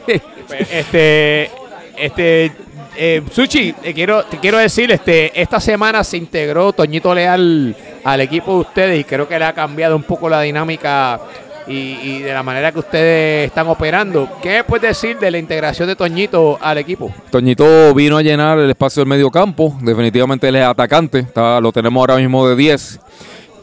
Pues, 0.46 0.60
este, 0.72 1.50
este, 1.96 2.52
eh, 2.96 3.22
Suchi, 3.30 3.72
te 3.72 3.92
quiero, 3.92 4.24
te 4.24 4.38
quiero 4.38 4.58
decir, 4.58 4.90
este, 4.90 5.40
esta 5.40 5.60
semana 5.60 6.02
se 6.02 6.16
integró 6.16 6.72
Toñito 6.72 7.14
Leal 7.14 7.76
al 8.04 8.20
equipo 8.20 8.54
de 8.54 8.60
ustedes 8.60 9.00
y 9.00 9.04
creo 9.04 9.28
que 9.28 9.38
le 9.38 9.44
ha 9.44 9.52
cambiado 9.52 9.94
un 9.94 10.04
poco 10.04 10.28
la 10.28 10.40
dinámica 10.40 11.20
y, 11.68 12.20
de 12.20 12.32
la 12.32 12.42
manera 12.42 12.72
que 12.72 12.78
ustedes 12.78 13.46
están 13.46 13.68
operando. 13.68 14.28
¿Qué 14.42 14.64
puedes 14.64 14.88
decir 14.88 15.18
de 15.18 15.30
la 15.30 15.38
integración 15.38 15.86
de 15.86 15.96
Toñito 15.96 16.58
al 16.60 16.78
equipo? 16.78 17.12
Toñito 17.30 17.94
vino 17.94 18.16
a 18.16 18.22
llenar 18.22 18.58
el 18.58 18.70
espacio 18.70 19.02
del 19.02 19.08
medio 19.08 19.30
campo, 19.30 19.76
definitivamente 19.82 20.48
él 20.48 20.56
es 20.56 20.64
atacante, 20.64 21.20
está, 21.20 21.60
lo 21.60 21.70
tenemos 21.72 22.00
ahora 22.00 22.16
mismo 22.16 22.48
de 22.48 22.56
10 22.56 23.00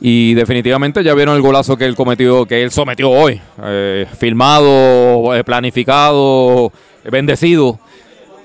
y 0.02 0.34
definitivamente 0.34 1.04
ya 1.04 1.14
vieron 1.14 1.36
el 1.36 1.42
golazo 1.42 1.78
que 1.78 1.86
él 1.86 1.96
cometió, 1.96 2.46
que 2.46 2.64
él 2.64 2.72
sometió 2.72 3.10
hoy. 3.10 3.42
Eh, 3.64 4.06
filmado, 4.18 5.36
eh, 5.36 5.44
planificado, 5.44 6.72
bendecido. 7.10 7.80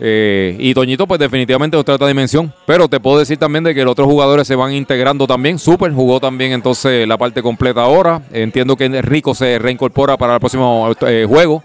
Eh, 0.02 0.56
y 0.58 0.72
Toñito, 0.72 1.06
pues 1.06 1.20
definitivamente 1.20 1.76
otra, 1.76 1.94
otra 1.94 2.08
dimensión. 2.08 2.52
Pero 2.66 2.88
te 2.88 3.00
puedo 3.00 3.18
decir 3.18 3.36
también 3.36 3.64
de 3.64 3.74
que 3.74 3.84
los 3.84 3.92
otros 3.92 4.08
jugadores 4.08 4.46
se 4.46 4.54
van 4.54 4.72
integrando 4.72 5.26
también. 5.26 5.58
Super 5.58 5.92
jugó 5.92 6.20
también 6.20 6.52
entonces 6.52 7.06
la 7.06 7.18
parte 7.18 7.42
completa 7.42 7.82
ahora. 7.82 8.22
Entiendo 8.32 8.76
que 8.76 8.88
Rico 9.02 9.34
se 9.34 9.58
reincorpora 9.58 10.16
para 10.16 10.34
el 10.34 10.40
próximo 10.40 10.90
juego. 11.28 11.62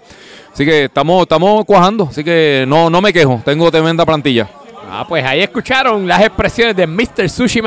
Así 0.51 0.65
que 0.65 0.85
estamos, 0.85 1.21
estamos 1.21 1.63
cuajando. 1.65 2.05
Así 2.05 2.23
que 2.23 2.65
no, 2.67 2.89
no 2.89 3.01
me 3.01 3.13
quejo. 3.13 3.41
Tengo 3.45 3.71
tremenda 3.71 4.05
plantilla. 4.05 4.49
Ah, 4.89 5.05
pues 5.07 5.23
ahí 5.25 5.41
escucharon 5.41 6.07
las 6.07 6.21
expresiones 6.21 6.75
de 6.75 6.85
Mr. 6.87 7.29
Sushi 7.29 7.61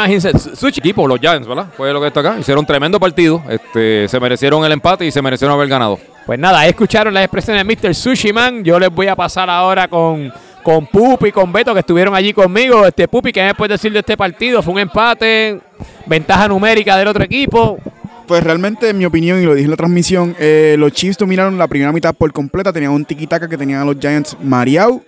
Sushi. 0.54 0.80
Equipo, 0.80 1.06
los 1.06 1.18
Giants, 1.18 1.46
¿verdad? 1.46 1.66
Fue 1.76 1.92
lo 1.92 2.00
que 2.00 2.06
está 2.06 2.20
acá. 2.20 2.36
Hicieron 2.38 2.64
tremendo 2.64 2.98
partido. 3.00 3.42
Este, 3.48 4.08
se 4.08 4.20
merecieron 4.20 4.64
el 4.64 4.72
empate 4.72 5.04
y 5.04 5.10
se 5.10 5.20
merecieron 5.20 5.54
haber 5.54 5.68
ganado. 5.68 5.98
Pues 6.26 6.38
nada, 6.38 6.60
ahí 6.60 6.70
escucharon 6.70 7.12
las 7.12 7.24
expresiones 7.24 7.66
de 7.66 7.76
Mr. 7.88 7.94
Sushi 7.94 8.32
Man. 8.32 8.62
Yo 8.62 8.78
les 8.78 8.90
voy 8.90 9.08
a 9.08 9.16
pasar 9.16 9.48
ahora 9.50 9.88
con, 9.88 10.32
con 10.62 10.86
Pupi 10.86 11.28
y 11.28 11.32
con 11.32 11.52
Beto 11.52 11.72
que 11.74 11.80
estuvieron 11.80 12.14
allí 12.14 12.32
conmigo. 12.32 12.86
Este 12.86 13.08
Pupi, 13.08 13.32
¿qué 13.32 13.42
me 13.42 13.54
puedes 13.54 13.80
decir 13.80 13.92
de 13.92 14.00
este 14.00 14.16
partido? 14.16 14.62
Fue 14.62 14.74
un 14.74 14.80
empate, 14.80 15.60
ventaja 16.06 16.46
numérica 16.48 16.96
del 16.96 17.08
otro 17.08 17.24
equipo. 17.24 17.78
Pues 18.26 18.44
realmente, 18.44 18.90
en 18.90 18.98
mi 18.98 19.06
opinión, 19.06 19.40
y 19.40 19.46
lo 19.46 19.54
dije 19.54 19.64
en 19.64 19.70
la 19.70 19.76
transmisión, 19.78 20.36
eh, 20.38 20.76
los 20.78 20.92
Chiefs 20.92 21.16
dominaron 21.16 21.56
la 21.56 21.66
primera 21.66 21.92
mitad 21.92 22.14
por 22.14 22.30
completa. 22.30 22.74
Tenían 22.74 22.92
un 22.92 23.06
tiki-taka 23.06 23.48
que 23.48 23.56
tenían 23.56 23.80
a 23.80 23.86
los 23.86 23.96
Giants 23.98 24.36
mareados. 24.42 25.00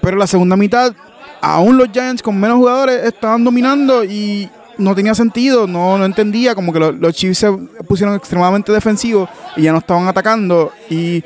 Pero 0.00 0.16
la 0.16 0.28
segunda 0.28 0.56
mitad 0.56 0.94
aún 1.42 1.76
los 1.76 1.90
Giants 1.92 2.22
con 2.22 2.38
menos 2.38 2.56
jugadores 2.56 3.04
estaban 3.04 3.42
dominando 3.44 4.04
y 4.04 4.48
no 4.78 4.94
tenía 4.94 5.14
sentido, 5.14 5.66
no, 5.66 5.98
no 5.98 6.04
entendía, 6.04 6.54
como 6.54 6.72
que 6.72 6.78
los, 6.78 7.14
Chiefs 7.14 7.38
se 7.38 7.52
pusieron 7.86 8.14
extremadamente 8.14 8.72
defensivos 8.72 9.28
y 9.56 9.62
ya 9.62 9.72
no 9.72 9.78
estaban 9.78 10.06
atacando 10.06 10.72
y 10.88 11.22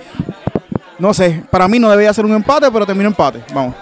no 0.99 1.13
sé, 1.13 1.43
para 1.51 1.69
mí 1.69 1.79
no 1.79 1.91
debía 1.91 2.13
ser 2.15 2.25
un 2.25 2.33
empate, 2.33 2.69
pero 2.73 2.87
terminó 2.87 3.09
empate, 3.09 3.41
vamos. 3.55 3.75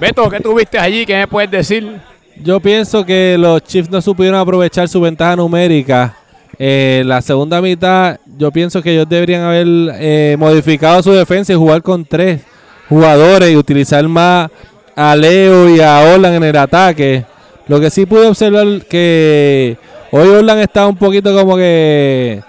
Beto, 0.00 0.30
¿qué 0.30 0.40
tuviste 0.40 0.78
allí? 0.78 1.04
¿Qué 1.04 1.16
me 1.16 1.26
puedes 1.26 1.50
decir? 1.50 2.00
Yo 2.42 2.60
pienso 2.60 3.04
que 3.04 3.36
los 3.38 3.62
Chiefs 3.62 3.90
no 3.90 4.00
supieron 4.00 4.38
aprovechar 4.40 4.88
su 4.88 5.00
ventaja 5.00 5.36
numérica. 5.36 6.16
Eh, 6.58 7.02
la 7.04 7.20
segunda 7.20 7.60
mitad, 7.60 8.18
yo 8.38 8.50
pienso 8.52 8.80
que 8.80 8.92
ellos 8.92 9.08
deberían 9.08 9.42
haber 9.42 9.66
eh, 9.94 10.36
modificado 10.38 11.02
su 11.02 11.12
defensa 11.12 11.52
y 11.52 11.56
jugar 11.56 11.82
con 11.82 12.04
tres 12.04 12.42
jugadores 12.88 13.50
y 13.50 13.56
utilizar 13.56 14.06
más 14.06 14.50
a 14.94 15.16
Leo 15.16 15.68
y 15.68 15.80
a 15.80 16.00
Orlan 16.14 16.34
en 16.34 16.44
el 16.44 16.56
ataque. 16.56 17.24
Lo 17.68 17.80
que 17.80 17.90
sí 17.90 18.06
pude 18.06 18.26
observar 18.26 18.66
que 18.88 19.76
hoy 20.10 20.28
Orlan 20.28 20.58
estaba 20.58 20.88
un 20.88 20.96
poquito 20.96 21.34
como 21.34 21.56
que 21.56 22.42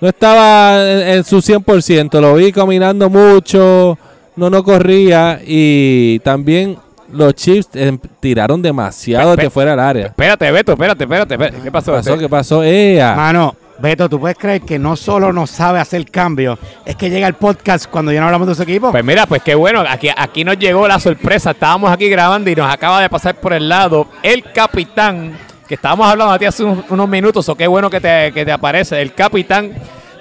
no 0.00 0.08
estaba 0.08 0.82
en, 1.12 1.24
su 1.24 1.38
100%. 1.38 2.20
Lo 2.20 2.34
vi 2.34 2.52
caminando 2.52 3.10
mucho, 3.10 3.98
no 4.36 4.50
no 4.50 4.62
corría 4.62 5.40
y 5.44 6.20
también 6.20 6.76
los 7.12 7.34
Chiefs 7.34 7.70
em, 7.74 7.98
tiraron 8.20 8.60
demasiado 8.60 9.34
de 9.34 9.50
fuera 9.50 9.72
del 9.72 9.80
área. 9.80 10.06
Espérate, 10.06 10.50
Beto, 10.50 10.72
espérate, 10.72 11.04
espérate. 11.04 11.36
¿Qué 11.62 11.72
pasó? 11.72 11.92
¿Qué 11.92 11.98
pasó? 11.98 12.18
¿Qué 12.18 12.28
pasó? 12.28 12.62
Ea. 12.62 13.14
Mano, 13.14 13.56
Beto, 13.80 14.08
¿tú 14.08 14.18
puedes 14.18 14.36
creer 14.36 14.62
que 14.62 14.76
no 14.76 14.96
solo 14.96 15.32
no 15.32 15.46
sabe 15.46 15.78
hacer 15.78 16.10
cambio, 16.10 16.58
es 16.84 16.96
que 16.96 17.10
llega 17.10 17.28
el 17.28 17.34
podcast 17.34 17.86
cuando 17.86 18.10
ya 18.10 18.18
no 18.18 18.26
hablamos 18.26 18.48
de 18.48 18.56
su 18.56 18.62
equipo? 18.64 18.90
Pues 18.90 19.04
mira, 19.04 19.24
pues 19.26 19.40
qué 19.42 19.54
bueno, 19.54 19.84
aquí, 19.88 20.08
aquí 20.16 20.44
nos 20.44 20.58
llegó 20.58 20.88
la 20.88 20.98
sorpresa, 20.98 21.52
estábamos 21.52 21.92
aquí 21.92 22.08
grabando 22.08 22.50
y 22.50 22.56
nos 22.56 22.72
acaba 22.72 23.00
de 23.00 23.08
pasar 23.08 23.36
por 23.36 23.52
el 23.52 23.68
lado 23.68 24.08
el 24.24 24.42
capitán, 24.52 25.38
que 25.68 25.76
estábamos 25.76 26.08
hablando 26.10 26.34
a 26.34 26.38
ti 26.40 26.46
hace 26.46 26.64
unos, 26.64 27.08
minutos, 27.08 27.48
o 27.48 27.54
qué 27.54 27.68
bueno 27.68 27.88
que 27.88 28.00
te, 28.00 28.32
que 28.32 28.44
te 28.44 28.50
aparece, 28.50 29.00
el 29.00 29.14
capitán 29.14 29.72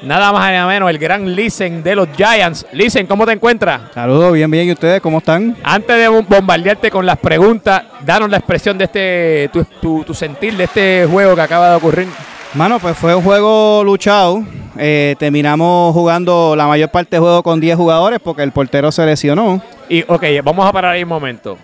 nada 0.03 0.31
más 0.31 0.51
ni 0.51 0.67
menos, 0.67 0.91
el 0.91 0.99
gran 0.99 1.35
Listen 1.35 1.81
de 1.81 1.95
los 1.95 2.09
Giants. 2.15 2.63
Listen, 2.73 3.07
¿cómo 3.07 3.25
te 3.25 3.31
encuentras? 3.31 3.81
Saludos, 3.91 4.33
bien, 4.33 4.51
bien. 4.51 4.67
¿Y 4.67 4.73
ustedes 4.73 5.01
cómo 5.01 5.17
están? 5.17 5.57
Antes 5.63 5.97
de 5.97 6.07
bombardearte 6.07 6.91
con 6.91 7.07
las 7.07 7.17
preguntas, 7.17 7.83
danos 8.05 8.29
la 8.29 8.37
expresión 8.37 8.77
de 8.77 8.83
este, 8.83 9.49
tu, 9.81 10.03
tu 10.03 10.13
sentir 10.13 10.55
de 10.55 10.65
este 10.65 11.07
juego 11.09 11.33
que 11.33 11.41
acaba 11.41 11.71
de 11.71 11.75
ocurrir. 11.77 12.07
Mano, 12.53 12.79
pues 12.79 12.97
fue 12.97 13.13
un 13.15 13.23
juego 13.23 13.83
luchado. 13.83 14.43
Eh, 14.79 15.15
terminamos 15.19 15.93
jugando 15.93 16.55
la 16.55 16.67
mayor 16.67 16.89
parte 16.89 17.11
del 17.11 17.21
juego 17.21 17.43
con 17.43 17.59
10 17.59 17.75
jugadores 17.75 18.19
porque 18.23 18.43
el 18.43 18.51
portero 18.51 18.91
se 18.91 19.05
lesionó. 19.05 19.61
Y, 19.89 20.03
ok, 20.07 20.23
vamos 20.43 20.65
a 20.65 20.71
parar 20.71 20.93
ahí 20.93 21.03
un 21.03 21.09
momento. 21.09 21.57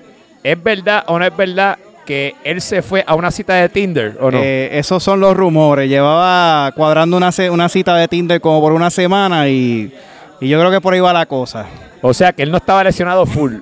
¿Es 0.44 0.62
verdad 0.62 1.04
o 1.08 1.18
no 1.18 1.26
es 1.26 1.36
verdad 1.36 1.78
que 2.06 2.36
él 2.44 2.62
se 2.62 2.82
fue 2.82 3.04
a 3.08 3.16
una 3.16 3.32
cita 3.32 3.54
de 3.56 3.70
Tinder 3.70 4.18
o 4.20 4.30
no? 4.30 4.40
Eh, 4.42 4.78
esos 4.78 5.02
son 5.02 5.20
los 5.20 5.36
rumores. 5.38 5.90
Llevaba 5.90 6.72
cuadrando 6.74 7.18
una, 7.18 7.30
una 7.52 7.70
cita 7.70 7.96
de 7.96 8.08
Tinder 8.08 8.42
como 8.42 8.60
por 8.60 8.74
una 8.74 8.90
semana 8.90 9.48
y, 9.48 9.94
y 10.42 10.48
yo 10.50 10.60
creo 10.60 10.72
que 10.72 10.82
por 10.82 10.94
ahí 10.94 11.00
va 11.00 11.14
la 11.14 11.26
cosa. 11.26 11.66
O 12.06 12.14
sea 12.14 12.34
que 12.34 12.44
él 12.44 12.52
no 12.52 12.58
estaba 12.58 12.84
lesionado 12.84 13.26
full. 13.26 13.54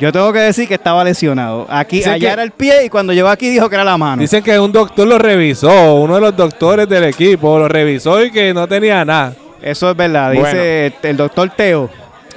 Yo 0.00 0.12
tengo 0.12 0.32
que 0.32 0.40
decir 0.40 0.66
que 0.66 0.74
estaba 0.74 1.04
lesionado. 1.04 1.66
Aquí, 1.70 2.02
allá 2.02 2.32
era 2.32 2.42
el 2.42 2.50
pie 2.50 2.86
y 2.86 2.88
cuando 2.88 3.12
llegó 3.12 3.28
aquí 3.28 3.48
dijo 3.48 3.68
que 3.68 3.76
era 3.76 3.84
la 3.84 3.96
mano. 3.96 4.20
Dicen 4.20 4.42
que 4.42 4.58
un 4.58 4.72
doctor 4.72 5.06
lo 5.06 5.18
revisó, 5.18 5.94
uno 5.94 6.16
de 6.16 6.20
los 6.20 6.36
doctores 6.36 6.88
del 6.88 7.04
equipo 7.04 7.56
lo 7.56 7.68
revisó 7.68 8.24
y 8.24 8.32
que 8.32 8.52
no 8.52 8.66
tenía 8.66 9.04
nada. 9.04 9.34
Eso 9.62 9.88
es 9.88 9.96
verdad, 9.96 10.32
dice 10.32 10.92
el 11.00 11.16
doctor 11.16 11.48
Teo. 11.50 11.88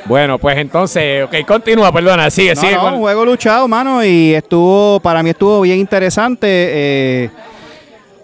Bueno, 0.05 0.37
pues 0.37 0.57
entonces, 0.59 1.23
ok, 1.23 1.47
continúa, 1.47 1.91
perdona, 1.91 2.29
sigue, 2.29 2.55
sigue. 2.55 2.77
un 2.77 2.99
juego 2.99 3.25
luchado, 3.25 3.67
mano, 3.67 4.05
y 4.05 4.35
estuvo, 4.35 4.99
para 4.99 5.23
mí 5.23 5.31
estuvo 5.31 5.61
bien 5.61 5.79
interesante. 5.79 6.47
Eh, 6.47 7.29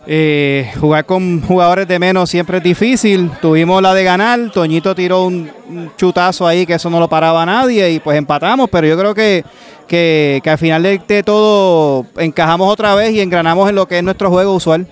eh, 0.09 0.71
jugar 0.79 1.05
con 1.05 1.41
jugadores 1.41 1.85
de 1.85 1.99
menos 1.99 2.29
siempre 2.29 2.59
es 2.59 2.63
difícil. 2.63 3.29
Tuvimos 3.41 3.81
la 3.81 3.93
de 3.93 4.05
ganar. 4.05 4.51
Toñito 4.51 4.95
tiró 4.95 5.25
un, 5.25 5.51
chutazo 5.97 6.47
ahí 6.47 6.65
que 6.65 6.75
eso 6.75 6.89
no 6.89 6.97
lo 6.97 7.09
paraba 7.09 7.45
nadie 7.45 7.91
y 7.91 7.99
pues 7.99 8.17
empatamos. 8.17 8.69
Pero 8.69 8.87
yo 8.87 8.97
creo 8.97 9.13
que, 9.13 9.43
que, 9.85 10.41
al 10.45 10.57
final 10.57 10.83
de, 10.83 11.23
todo 11.23 12.05
encajamos 12.17 12.71
otra 12.71 12.95
vez 12.95 13.11
y 13.11 13.19
engranamos 13.19 13.67
en 13.67 13.75
lo 13.75 13.85
que 13.85 13.97
es 13.97 14.03
nuestro 14.03 14.29
juego 14.29 14.55
usual. 14.55 14.87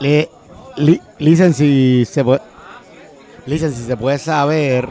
Le, 0.00 0.30
si 1.52 2.04
se 2.06 2.24
puede, 2.24 2.40
si 3.46 3.58
se 3.58 3.96
puede 3.96 4.18
saber 4.18 4.88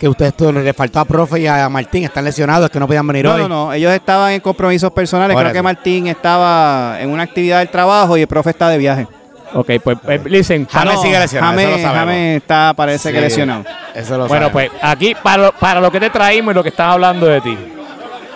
que 0.00 0.08
ustedes 0.08 0.34
le 0.54 0.72
faltó 0.72 0.98
a 0.98 1.04
Profe 1.04 1.40
y 1.40 1.46
a 1.46 1.68
Martín, 1.68 2.04
están 2.04 2.24
lesionados, 2.24 2.70
que 2.70 2.80
no 2.80 2.86
podían 2.86 3.06
venir 3.06 3.26
hoy. 3.26 3.42
No, 3.42 3.48
no, 3.50 3.72
ellos 3.74 3.92
estaban 3.92 4.32
en 4.32 4.40
compromisos 4.40 4.90
personales. 4.92 5.36
Creo 5.36 5.52
que 5.52 5.60
Martín 5.60 6.06
estaba 6.06 6.96
en 6.98 7.10
una 7.10 7.24
actividad 7.24 7.58
del 7.58 7.68
trabajo 7.68 8.16
y 8.16 8.22
el 8.22 8.26
profe 8.26 8.48
está 8.48 8.70
de 8.70 8.78
viaje. 8.78 9.06
Ok, 9.52 9.72
pues, 9.84 9.98
dicen, 10.24 10.64
pues, 10.64 10.72
James 10.72 11.02
sigue 11.02 11.18
lesionado. 11.18 11.60
James, 11.82 12.36
está, 12.38 12.72
parece 12.74 13.12
que 13.12 13.20
lesionado. 13.20 13.64
Eso 13.94 14.16
lo 14.16 14.26
bueno, 14.26 14.50
pues 14.50 14.70
aquí, 14.80 15.14
para 15.22 15.42
lo, 15.42 15.52
para 15.52 15.82
lo 15.82 15.90
que 15.90 16.00
te 16.00 16.08
traímos 16.08 16.52
y 16.52 16.54
lo 16.54 16.62
que 16.62 16.70
están 16.70 16.88
hablando 16.88 17.26
de 17.26 17.42
ti. 17.42 17.58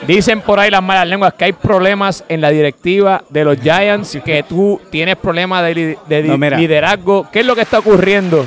Dicen 0.06 0.42
por 0.42 0.60
ahí 0.60 0.70
las 0.70 0.82
malas 0.82 1.08
lenguas 1.08 1.32
que 1.32 1.46
hay 1.46 1.52
problemas 1.54 2.24
en 2.28 2.42
la 2.42 2.50
directiva 2.50 3.24
de 3.30 3.42
los 3.42 3.58
Giants, 3.58 4.18
que 4.22 4.42
tú 4.42 4.78
tienes 4.90 5.16
problemas 5.16 5.62
de, 5.62 5.96
liderazgo. 6.58 7.26
¿Qué 7.32 7.40
es 7.40 7.46
lo 7.46 7.54
que 7.54 7.62
está 7.62 7.78
ocurriendo? 7.78 8.46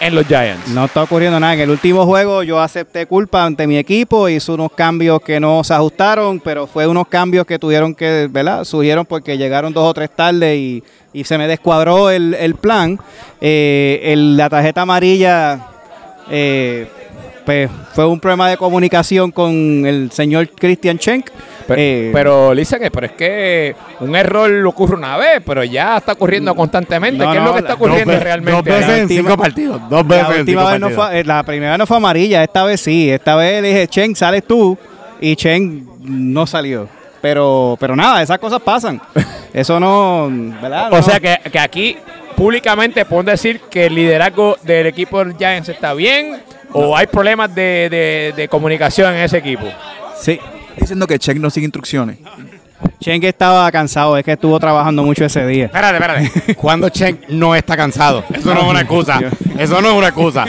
En 0.00 0.14
los 0.14 0.26
Giants. 0.26 0.68
No 0.68 0.84
está 0.84 1.02
ocurriendo 1.02 1.38
nada. 1.40 1.54
En 1.54 1.60
el 1.60 1.70
último 1.70 2.04
juego 2.04 2.42
yo 2.42 2.60
acepté 2.60 3.06
culpa 3.06 3.44
ante 3.44 3.66
mi 3.66 3.78
equipo, 3.78 4.28
hizo 4.28 4.54
unos 4.54 4.72
cambios 4.72 5.20
que 5.22 5.40
no 5.40 5.62
se 5.64 5.74
ajustaron, 5.74 6.40
pero 6.40 6.66
fue 6.66 6.86
unos 6.86 7.08
cambios 7.08 7.46
que 7.46 7.58
tuvieron 7.58 7.94
que, 7.94 8.28
¿verdad? 8.30 8.64
Surgieron 8.64 9.06
porque 9.06 9.38
llegaron 9.38 9.72
dos 9.72 9.84
o 9.84 9.94
tres 9.94 10.10
tardes 10.10 10.56
y, 10.58 10.82
se 11.24 11.38
me 11.38 11.48
descuadró 11.48 12.10
el, 12.10 12.54
plan. 12.60 12.98
Eh, 13.40 14.14
la 14.16 14.50
tarjeta 14.50 14.82
amarilla 14.82 15.66
eh, 16.30 16.86
pues, 17.46 17.70
fue 17.94 18.04
un 18.04 18.20
problema 18.20 18.50
de 18.50 18.58
comunicación 18.58 19.30
con 19.30 19.86
el 19.86 20.10
señor 20.12 20.48
Christian 20.50 20.98
Schenk. 20.98 21.30
Pero, 21.66 21.80
eh, 21.80 22.10
pero 22.12 22.52
que 22.54 22.90
pero 22.90 23.06
es 23.06 23.12
que 23.12 23.76
un 24.00 24.14
error 24.14 24.50
ocurre 24.66 24.94
una 24.94 25.16
vez, 25.16 25.42
pero 25.44 25.64
ya 25.64 25.96
está 25.96 26.12
ocurriendo 26.12 26.54
constantemente. 26.54 27.24
¿Qué 27.24 27.38
es 27.38 27.42
lo 27.42 27.52
que 27.52 27.58
está 27.60 27.74
ocurriendo 27.74 28.18
realmente? 28.18 28.52
Dos 28.52 28.64
veces 28.64 28.98
en 29.00 29.08
cinco 29.08 29.36
partidos. 29.36 29.80
Dos 29.88 30.06
veces 30.06 30.28
la, 30.28 30.40
última 30.40 30.70
vez 30.70 30.80
no 30.80 30.90
fue, 30.90 31.20
eh, 31.20 31.24
la 31.24 31.42
primera 31.42 31.76
no 31.76 31.86
fue 31.86 31.96
amarilla, 31.96 32.42
esta 32.42 32.64
vez 32.64 32.80
sí. 32.80 33.10
Esta 33.10 33.34
vez 33.36 33.62
le 33.62 33.68
dije, 33.68 33.88
Chen, 33.88 34.14
sales 34.14 34.44
tú. 34.44 34.78
Y 35.20 35.34
Chen 35.34 35.86
no 36.02 36.46
salió. 36.46 36.88
Pero, 37.20 37.76
pero 37.80 37.96
nada, 37.96 38.22
esas 38.22 38.38
cosas 38.38 38.60
pasan. 38.60 39.00
Eso 39.52 39.80
no, 39.80 40.28
¿verdad? 40.60 40.92
O 40.92 41.02
sea 41.02 41.18
que, 41.18 41.38
que 41.50 41.58
aquí 41.58 41.96
públicamente 42.36 43.04
puedo 43.06 43.24
decir 43.24 43.60
que 43.70 43.86
el 43.86 43.94
liderazgo 43.94 44.58
del 44.62 44.86
equipo 44.86 45.24
de 45.24 45.34
Giants 45.34 45.70
está 45.70 45.94
bien 45.94 46.42
o 46.72 46.96
hay 46.96 47.06
problemas 47.06 47.52
de, 47.54 48.32
de, 48.36 48.48
comunicación 48.48 49.14
en 49.14 49.22
ese 49.22 49.38
equipo. 49.38 49.64
Sí. 50.20 50.38
Diciendo 50.78 51.06
que 51.06 51.18
Chen 51.18 51.40
no 51.40 51.50
sigue 51.50 51.66
instrucciones. 51.66 52.18
Chen 53.00 53.20
que 53.20 53.28
estaba 53.28 53.70
cansado, 53.72 54.16
es 54.16 54.24
que 54.24 54.32
estuvo 54.32 54.58
trabajando 54.60 55.02
mucho 55.02 55.24
ese 55.24 55.46
día. 55.46 55.66
Espérate, 55.66 55.94
espérate. 55.96 56.54
¿Cuándo 56.56 56.88
Chen 56.88 57.20
no 57.28 57.54
está 57.54 57.76
cansado? 57.76 58.24
Eso 58.32 58.54
no 58.54 58.60
es 58.60 58.66
una 58.66 58.80
excusa. 58.80 59.20
Eso 59.58 59.80
no 59.80 59.88
es 59.90 59.94
una 59.94 60.08
excusa. 60.08 60.44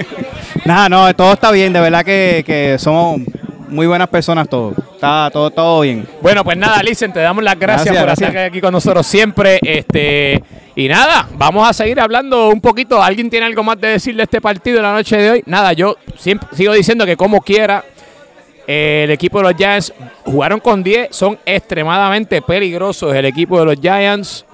Nada, 0.65 0.89
no, 0.89 1.15
todo 1.15 1.33
está 1.33 1.51
bien. 1.51 1.71
De 1.73 1.79
verdad 1.79 2.03
que, 2.03 2.43
que 2.45 2.77
somos 2.79 3.21
muy 3.69 3.87
buenas 3.87 4.07
personas 4.07 4.47
todos. 4.49 4.75
Está 4.95 5.29
todo, 5.31 5.51
todo 5.51 5.81
bien. 5.81 6.07
Bueno, 6.21 6.43
pues 6.43 6.57
nada, 6.57 6.81
Licen, 6.81 7.13
te 7.13 7.19
damos 7.19 7.43
las 7.43 7.57
gracias, 7.59 7.95
por 7.95 8.09
estar 8.09 8.37
aquí 8.37 8.59
con 8.61 8.71
nosotros 8.71 9.05
siempre. 9.05 9.59
Este, 9.61 10.41
y 10.75 10.87
nada, 10.87 11.27
vamos 11.33 11.69
a 11.69 11.73
seguir 11.73 11.99
hablando 11.99 12.49
un 12.49 12.61
poquito. 12.61 13.01
¿Alguien 13.01 13.29
tiene 13.29 13.45
algo 13.45 13.63
más 13.63 13.79
de 13.79 13.89
decir 13.89 14.15
de 14.15 14.23
este 14.23 14.41
partido 14.41 14.81
la 14.81 14.93
noche 14.93 15.17
de 15.17 15.29
hoy? 15.29 15.43
Nada, 15.45 15.73
yo 15.73 15.97
siempre 16.17 16.49
sigo 16.53 16.73
diciendo 16.73 17.05
que 17.05 17.15
como 17.15 17.41
quiera, 17.41 17.83
el 18.67 19.11
equipo 19.11 19.37
de 19.37 19.45
los 19.45 19.55
Giants 19.55 19.93
jugaron 20.25 20.59
con 20.59 20.83
10, 20.83 21.07
son 21.11 21.39
extremadamente 21.45 22.41
peligrosos 22.41 23.15
el 23.15 23.25
equipo 23.25 23.57
de 23.59 23.65
los 23.65 23.79
Giants. 23.79 24.45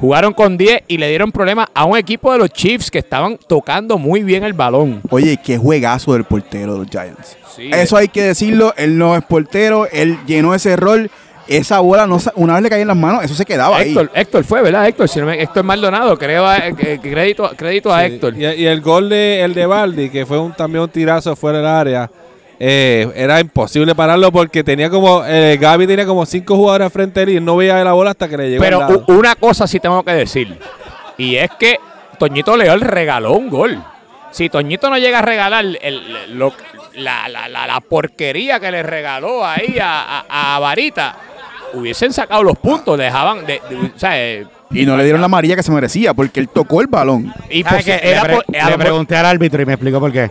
Jugaron 0.00 0.32
con 0.32 0.56
10 0.56 0.84
y 0.86 0.96
le 0.98 1.08
dieron 1.08 1.32
problemas 1.32 1.68
a 1.74 1.84
un 1.84 1.98
equipo 1.98 2.32
de 2.32 2.38
los 2.38 2.50
Chiefs 2.50 2.90
que 2.90 2.98
estaban 2.98 3.36
tocando 3.36 3.98
muy 3.98 4.22
bien 4.22 4.44
el 4.44 4.52
balón. 4.52 5.02
Oye, 5.10 5.36
qué 5.44 5.58
juegazo 5.58 6.12
del 6.12 6.24
portero 6.24 6.74
de 6.74 6.78
los 6.78 6.88
Giants. 6.88 7.36
Eso 7.58 7.96
hay 7.96 8.08
que 8.08 8.22
decirlo, 8.22 8.72
él 8.76 8.96
no 8.96 9.16
es 9.16 9.24
portero, 9.24 9.86
él 9.90 10.16
llenó 10.26 10.54
ese 10.54 10.76
rol. 10.76 11.10
Esa 11.48 11.80
bola, 11.80 12.06
no, 12.06 12.18
una 12.36 12.54
vez 12.54 12.62
le 12.62 12.70
caía 12.70 12.82
en 12.82 12.88
las 12.88 12.96
manos, 12.96 13.24
eso 13.24 13.34
se 13.34 13.44
quedaba 13.44 13.82
Héctor, 13.82 14.08
ahí. 14.14 14.22
Héctor 14.22 14.44
fue, 14.44 14.62
¿verdad? 14.62 14.86
Héctor, 14.86 15.08
si 15.08 15.18
Héctor 15.18 15.64
Maldonado, 15.64 16.16
creo, 16.16 16.48
eh, 16.52 17.00
crédito, 17.02 17.50
crédito 17.56 17.92
a 17.92 18.06
Héctor. 18.06 18.36
Y, 18.36 18.44
el 18.44 18.80
gol 18.80 19.08
de 19.08 19.42
el 19.42 19.52
de 19.52 19.66
Baldi, 19.66 20.10
que 20.10 20.24
fue 20.24 20.38
un, 20.38 20.52
también 20.52 20.84
un 20.84 20.90
tirazo 20.90 21.34
fuera 21.34 21.58
del 21.58 21.66
área, 21.66 22.08
eh, 22.62 23.10
era 23.14 23.40
imposible 23.40 23.94
pararlo 23.94 24.30
porque 24.30 24.62
tenía 24.62 24.90
como 24.90 25.24
eh, 25.24 25.56
Gaby 25.58 25.86
tenía 25.86 26.04
como 26.04 26.26
cinco 26.26 26.56
jugadores 26.56 26.92
frente 26.92 27.20
a 27.20 27.22
él 27.22 27.30
y 27.30 27.40
no 27.40 27.56
veía 27.56 27.82
la 27.82 27.94
bola 27.94 28.10
hasta 28.10 28.28
que 28.28 28.36
le 28.36 28.50
llegó. 28.50 28.62
Pero 28.62 29.04
una 29.08 29.34
cosa 29.34 29.66
sí 29.66 29.80
tengo 29.80 30.02
que 30.02 30.12
decir 30.12 30.58
y 31.16 31.36
es 31.36 31.50
que 31.58 31.78
Toñito 32.18 32.58
León 32.58 32.82
regaló 32.82 33.32
un 33.32 33.48
gol. 33.48 33.82
Si 34.30 34.50
Toñito 34.50 34.90
no 34.90 34.98
llega 34.98 35.20
a 35.20 35.22
regalar 35.22 35.64
el, 35.64 36.38
la, 36.96 37.82
porquería 37.88 38.60
que 38.60 38.70
le 38.70 38.82
regaló 38.82 39.44
ahí 39.44 39.78
a, 39.80 40.58
Varita, 40.60 41.16
hubiesen 41.72 42.12
sacado 42.12 42.42
los 42.42 42.58
puntos, 42.58 42.98
dejaban 42.98 43.46
de, 43.46 43.60
eh, 44.02 44.46
y 44.70 44.84
no 44.84 44.98
le 44.98 45.04
dieron 45.04 45.22
la 45.22 45.24
amarilla 45.24 45.56
que 45.56 45.62
se 45.62 45.72
merecía 45.72 46.12
porque 46.12 46.40
él 46.40 46.50
tocó 46.50 46.82
el 46.82 46.88
balón. 46.88 47.32
Y 47.48 47.64
pues, 47.64 47.86
le, 47.86 48.78
pregunté 48.78 49.16
al 49.16 49.24
árbitro 49.24 49.62
y 49.62 49.66
me 49.66 49.72
explicó 49.72 49.98
por 49.98 50.12
qué. 50.12 50.30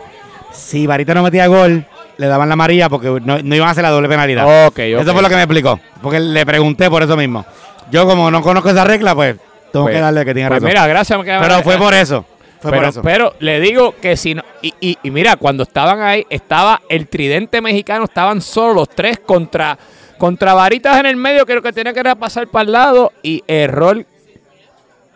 Si 0.52 0.86
Varita 0.86 1.12
no 1.12 1.24
metía 1.24 1.48
gol, 1.48 1.84
le 2.20 2.26
daban 2.26 2.50
la 2.50 2.56
María 2.56 2.90
porque 2.90 3.18
no, 3.24 3.38
iban 3.38 3.68
a 3.68 3.70
hacer 3.70 3.82
la 3.82 3.88
doble 3.88 4.06
penalidad. 4.06 4.66
Okay, 4.66 4.92
Eso 4.92 5.12
fue 5.14 5.22
lo 5.22 5.28
que 5.30 5.36
me 5.36 5.42
explicó. 5.42 5.80
Porque 6.02 6.20
le 6.20 6.44
pregunté 6.44 6.90
por 6.90 7.02
eso 7.02 7.16
mismo. 7.16 7.46
Yo, 7.90 8.06
como 8.06 8.30
no 8.30 8.42
conozco 8.42 8.68
esa 8.68 8.84
regla, 8.84 9.14
pues 9.14 9.36
tengo 9.72 9.86
que 9.86 9.92
pues, 9.92 10.02
darle 10.02 10.24
que 10.26 10.34
tiene 10.34 10.50
pues 10.50 10.60
razón. 10.60 10.68
Mira, 10.68 10.86
gracias. 10.86 11.18
Pero 11.24 11.62
fue 11.62 11.78
por 11.78 11.94
eso. 11.94 12.26
Fue 12.60 12.70
pero, 12.70 12.82
por 12.82 12.90
eso. 12.90 13.02
pero 13.02 13.34
le 13.38 13.58
digo 13.60 13.94
que 14.02 14.18
si 14.18 14.34
no. 14.34 14.42
Y, 14.60 14.98
y, 15.02 15.10
mira, 15.10 15.36
cuando 15.36 15.62
estaban 15.62 16.02
ahí, 16.02 16.26
estaba 16.28 16.82
el 16.90 17.08
tridente 17.08 17.62
mexicano, 17.62 18.04
estaban 18.04 18.42
solo 18.42 18.74
los 18.74 18.90
tres 18.90 19.18
contra, 19.20 19.78
contra 20.18 20.52
varitas 20.52 21.00
en 21.00 21.06
el 21.06 21.16
medio, 21.16 21.46
creo 21.46 21.62
que 21.62 21.72
tenía 21.72 21.94
que 21.94 22.02
pasar 22.16 22.48
para 22.48 22.66
el 22.66 22.72
lado. 22.72 23.12
Y 23.22 23.42
error, 23.46 24.04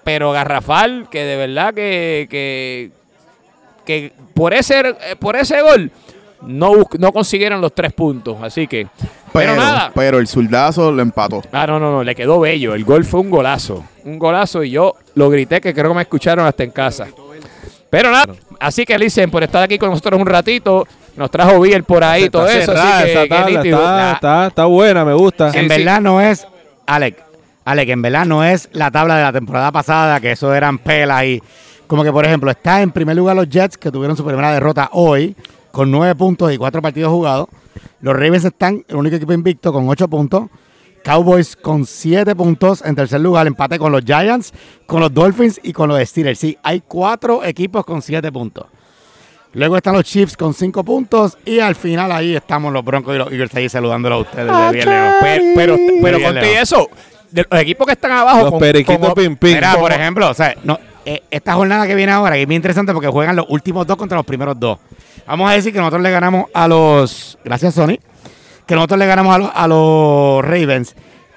pero 0.05 0.33
garrafal, 0.33 1.07
que 1.11 1.23
de 1.23 1.37
verdad 1.37 1.75
que, 1.75 2.29
que, 2.31 2.91
que 3.85 4.13
por, 4.33 4.55
ese, 4.55 4.97
por 5.21 5.37
ese 5.37 5.61
gol 5.61 5.93
no, 6.47 6.73
no 6.99 7.13
consiguieron 7.13 7.61
los 7.61 7.75
tres 7.75 7.93
puntos. 7.93 8.37
Así 8.43 8.67
que. 8.67 8.87
Pero, 9.33 9.57
nada. 9.57 9.91
Pero 9.95 10.19
el 10.19 10.29
zurdazo 10.29 10.93
lo 10.93 11.03
empató. 11.03 11.43
Ah, 11.53 11.67
no, 11.67 11.81
no, 11.81 11.91
no. 11.91 12.05
Le 12.05 12.15
quedó 12.15 12.41
bello. 12.41 12.75
El 12.75 12.85
gol 12.85 13.05
fue 13.05 13.21
un 13.21 13.31
golazo. 13.31 13.85
Un 14.05 14.19
golazo 14.19 14.63
y 14.63 14.71
yo 14.71 14.95
lo 15.15 15.29
grité 15.31 15.61
que 15.61 15.75
creo 15.75 15.91
que 15.91 15.97
me 15.97 16.03
escucharon 16.03 16.47
hasta 16.47 16.63
en 16.63 16.71
casa. 16.71 17.09
Pero 17.91 18.11
nada. 18.11 18.27
Así 18.61 18.85
que 18.85 18.97
dicen 18.99 19.31
por 19.31 19.43
estar 19.43 19.63
aquí 19.63 19.79
con 19.79 19.91
nosotros 19.91 20.21
un 20.21 20.27
ratito. 20.27 20.87
Nos 21.17 21.31
trajo 21.31 21.61
Biel 21.61 21.85
por 21.85 22.03
ahí, 22.03 22.29
todo 22.29 22.49
eso. 22.49 22.73
Así 22.73 23.05
que, 23.05 23.71
está, 23.71 24.47
está, 24.49 24.65
buena, 24.65 25.05
me 25.05 25.15
gusta. 25.15 25.51
En 25.55 25.69
verdad 25.69 26.01
no 26.01 26.21
es, 26.21 26.47
Alec, 26.87 27.23
Alec, 27.65 27.89
en 27.89 28.03
verdad 28.03 28.25
no 28.25 28.43
es 28.43 28.69
la 28.73 28.91
tabla 28.91 29.17
de 29.17 29.23
la 29.23 29.33
temporada 29.33 29.71
pasada, 29.71 30.19
que 30.21 30.33
eso 30.33 30.53
eran 30.55 30.79
pelas 30.79 31.25
y. 31.25 31.43
Como 31.87 32.03
que, 32.03 32.11
por 32.11 32.25
ejemplo, 32.25 32.51
está 32.51 32.83
en 32.83 32.91
primer 32.91 33.15
lugar 33.15 33.37
los 33.37 33.49
Jets, 33.49 33.77
que 33.77 33.93
tuvieron 33.93 34.17
su 34.17 34.25
primera 34.25 34.53
derrota 34.53 34.89
hoy 34.93 35.37
con 35.75 35.91
nueve 35.91 36.15
puntos 36.15 36.53
y 36.53 36.57
cuatro 36.57 36.81
partidos 36.81 37.11
jugados. 37.11 37.49
Los 38.01 38.15
Ravens 38.15 38.45
están 38.45 38.85
el 38.87 38.95
único 38.95 39.17
equipo 39.17 39.33
invicto 39.33 39.73
con 39.73 39.89
ocho 39.89 40.07
puntos. 40.07 40.45
Cowboys 41.03 41.57
con 41.57 41.85
siete 41.85 42.35
puntos 42.35 42.81
en 42.83 42.95
tercer 42.95 43.21
lugar, 43.21 43.47
empate 43.47 43.79
con 43.79 43.93
los 43.93 44.03
Giants, 44.05 44.55
con 44.87 45.01
los 45.01 45.13
Dolphins 45.13 45.61
y 45.63 45.73
con 45.73 45.89
los 45.89 46.01
Steelers. 46.09 46.39
Sí, 46.39 46.57
hay 46.63 46.81
cuatro 46.87 47.45
equipos 47.45 47.85
con 47.85 48.01
siete 48.01 48.31
puntos. 48.31 48.67
Luego 49.53 49.77
están 49.77 49.95
los 49.95 50.05
Chiefs 50.05 50.37
con 50.37 50.55
cinco 50.55 50.85
puntos 50.85 51.37
y 51.45 51.59
al 51.59 51.75
final 51.75 52.11
ahí 52.13 52.37
estamos 52.37 52.73
los 52.73 52.85
Broncos 52.85 53.15
y 53.15 53.19
los 53.19 53.31
Eagles 53.31 53.55
ahí 53.55 53.69
saludándolo 53.69 54.15
a 54.15 54.19
ustedes. 54.19 54.51
pero, 55.55 55.77
pero, 56.01 56.19
pero 56.23 56.41
eso, 56.41 56.89
los 57.33 57.61
equipos 57.61 57.87
que 57.87 57.95
están 57.95 58.13
abajo. 58.13 58.51
Los 58.51 58.61
periquitos 58.61 59.13
pim, 59.15 59.37
pim, 59.37 59.55
Mira, 59.55 59.75
por 59.75 59.91
ejemplo, 59.93 60.31
o 60.31 60.35
sea, 60.35 60.55
no, 60.63 60.79
eh, 61.05 61.23
esta 61.31 61.55
jornada 61.55 61.87
que 61.87 61.97
viene 61.97 62.13
ahora, 62.13 62.37
que 62.37 62.43
es 62.43 62.47
muy 62.47 62.57
interesante 62.57 62.93
porque 62.93 63.09
juegan 63.09 63.37
los 63.37 63.47
últimos 63.49 63.87
dos 63.87 63.97
contra 63.97 64.17
los 64.17 64.25
primeros 64.25 64.59
dos. 64.59 64.79
Vamos 65.27 65.51
a 65.51 65.55
decir 65.55 65.73
que 65.73 65.79
nosotros 65.79 66.03
le 66.03 66.11
ganamos 66.11 66.47
a 66.53 66.69
los. 66.69 67.39
Gracias, 67.45 67.75
Sony. 67.75 67.99
Que 68.67 68.75
nosotros 68.75 68.99
le 68.99 69.07
ganamos 69.07 69.35
a 69.35 69.39
los, 69.39 69.51
a 69.55 69.69
los 69.69 70.45
Ravens 70.45 70.95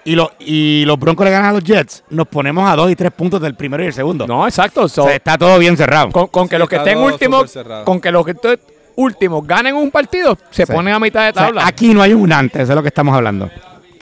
y 0.08 0.16
los, 0.16 0.30
y 0.40 0.86
los 0.86 0.98
Broncos 0.98 1.26
le 1.26 1.32
ganan 1.32 1.50
a 1.50 1.52
los 1.52 1.66
Jets, 1.66 2.06
nos 2.12 2.30
ponemos 2.30 2.70
a 2.70 2.78
dos 2.78 2.90
y 2.90 2.96
tres 2.96 3.12
puntos 3.12 3.42
del 3.42 3.56
primero 3.56 3.84
y 3.84 3.88
el 3.88 3.94
segundo. 3.94 4.26
No, 4.26 4.48
exacto. 4.48 4.84
o 4.84 4.88
sea, 4.88 5.14
está 5.14 5.38
todo 5.38 5.60
bien 5.60 5.76
cerrado. 5.76 6.12
Con, 6.12 6.48
que 6.48 6.58
los 6.58 6.70
que 6.70 6.78
estén 6.78 6.98
últimos, 6.98 7.54
con 7.84 8.00
que 8.00 8.10
los 8.10 8.24
que 8.24 8.32
estén 8.32 8.58
últimos 8.96 9.46
ganen 9.46 9.76
un 9.76 9.92
partido, 9.92 10.38
se 10.50 10.66
ponen 10.66 10.94
a 10.94 11.00
mitad 11.00 11.26
de 11.26 11.34
tabla. 11.34 11.68
aquí 11.68 11.94
no 11.94 12.02
hay 12.02 12.14
un 12.14 12.32
antes, 12.32 12.62
eso 12.62 12.72
es 12.72 12.76
lo 12.78 12.82
que 12.82 12.88
estamos 12.88 13.14
hablando. 13.14 13.50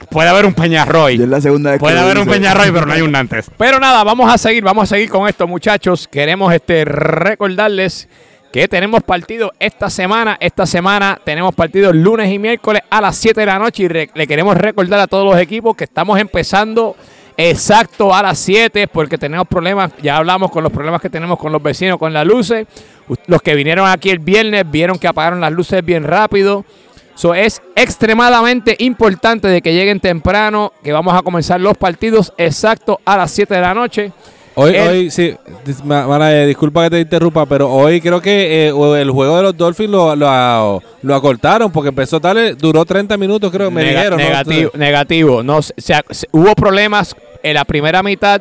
Puede 0.08 0.28
haber 0.28 0.46
un 0.46 0.54
Peñarroy. 0.54 1.16
la 1.16 1.40
segunda 1.40 1.76
Puede 1.76 1.98
haber 1.98 2.18
un 2.18 2.28
Peñarroy, 2.28 2.70
pero 2.70 2.86
no 2.86 2.92
hay 2.92 3.00
un 3.00 3.10
Nantes. 3.10 3.50
Pero 3.58 3.80
nada, 3.80 4.04
vamos 4.04 4.32
a 4.32 4.38
seguir, 4.38 4.62
vamos 4.62 4.84
a 4.84 4.94
seguir 4.94 5.10
con 5.10 5.28
esto, 5.28 5.48
muchachos. 5.48 6.06
Queremos 6.06 6.54
este 6.54 6.84
recordarles 6.84 8.08
que 8.52 8.68
tenemos 8.68 9.02
partido 9.02 9.52
esta 9.58 9.90
semana. 9.90 10.36
Esta 10.40 10.66
semana 10.66 11.18
tenemos 11.24 11.54
partido 11.54 11.92
lunes 11.92 12.30
y 12.32 12.38
miércoles 12.38 12.82
a 12.88 13.00
las 13.00 13.16
7 13.16 13.40
de 13.40 13.46
la 13.46 13.58
noche 13.58 13.84
y 13.84 13.88
le 13.88 14.26
queremos 14.26 14.56
recordar 14.56 15.00
a 15.00 15.06
todos 15.06 15.24
los 15.24 15.40
equipos 15.40 15.76
que 15.76 15.84
estamos 15.84 16.18
empezando 16.18 16.96
exacto 17.36 18.14
a 18.14 18.22
las 18.22 18.38
7 18.38 18.88
porque 18.88 19.18
tenemos 19.18 19.46
problemas, 19.46 19.92
ya 20.02 20.16
hablamos 20.16 20.50
con 20.50 20.62
los 20.62 20.72
problemas 20.72 21.00
que 21.00 21.10
tenemos 21.10 21.38
con 21.38 21.52
los 21.52 21.62
vecinos 21.62 21.98
con 21.98 22.12
las 22.12 22.26
luces. 22.26 22.66
Los 23.26 23.42
que 23.42 23.54
vinieron 23.54 23.88
aquí 23.88 24.10
el 24.10 24.18
viernes 24.18 24.64
vieron 24.70 24.98
que 24.98 25.06
apagaron 25.06 25.40
las 25.40 25.52
luces 25.52 25.84
bien 25.84 26.04
rápido. 26.04 26.64
So, 27.14 27.34
es 27.34 27.62
extremadamente 27.74 28.76
importante 28.78 29.48
de 29.48 29.62
que 29.62 29.72
lleguen 29.72 30.00
temprano, 30.00 30.74
que 30.84 30.92
vamos 30.92 31.14
a 31.14 31.22
comenzar 31.22 31.58
los 31.60 31.76
partidos 31.78 32.34
exacto 32.36 33.00
a 33.06 33.16
las 33.16 33.30
7 33.30 33.54
de 33.54 33.60
la 33.60 33.72
noche. 33.72 34.12
Hoy, 34.58 34.74
hoy 34.74 35.10
sí, 35.10 35.36
disculpa 36.46 36.84
que 36.84 36.90
te 36.90 37.00
interrumpa, 37.00 37.44
pero 37.44 37.70
hoy 37.70 38.00
creo 38.00 38.22
que 38.22 38.68
eh, 38.68 39.00
el 39.00 39.10
juego 39.10 39.36
de 39.36 39.42
los 39.42 39.54
Dolphins 39.54 39.90
lo, 39.90 40.16
lo, 40.16 41.14
acortaron 41.14 41.70
porque 41.70 41.90
empezó 41.90 42.20
tal, 42.20 42.56
duró 42.56 42.86
30 42.86 43.18
minutos, 43.18 43.52
creo, 43.52 43.70
me 43.70 43.84
dijeron. 43.84 44.16
Negativo, 44.16 44.70
negativo. 44.72 45.42
No, 45.42 45.60
hubo 46.32 46.54
problemas 46.54 47.14
en 47.42 47.52
la 47.52 47.66
primera 47.66 48.02
mitad 48.02 48.40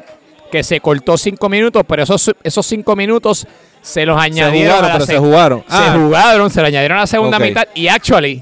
que 0.49 0.63
se 0.63 0.80
cortó 0.80 1.18
5 1.18 1.49
minutos, 1.49 1.84
pero 1.86 2.03
esos, 2.03 2.32
esos 2.43 2.66
5 2.66 2.95
minutos 2.95 3.45
se 3.82 4.05
los 4.05 4.18
añadieron. 4.18 4.74
Se 4.74 4.80
jugaron, 4.80 4.91
pero 4.93 5.05
se, 5.05 5.18
jugaron. 5.18 5.59
Se 5.59 5.66
ah. 5.76 5.97
jugaron, 5.97 6.49
se 6.49 6.61
lo 6.61 6.68
añadieron 6.68 6.97
a 6.97 7.01
la 7.01 7.07
segunda 7.07 7.39
mitad 7.39 7.68
y 7.76 7.89
actually 7.89 8.41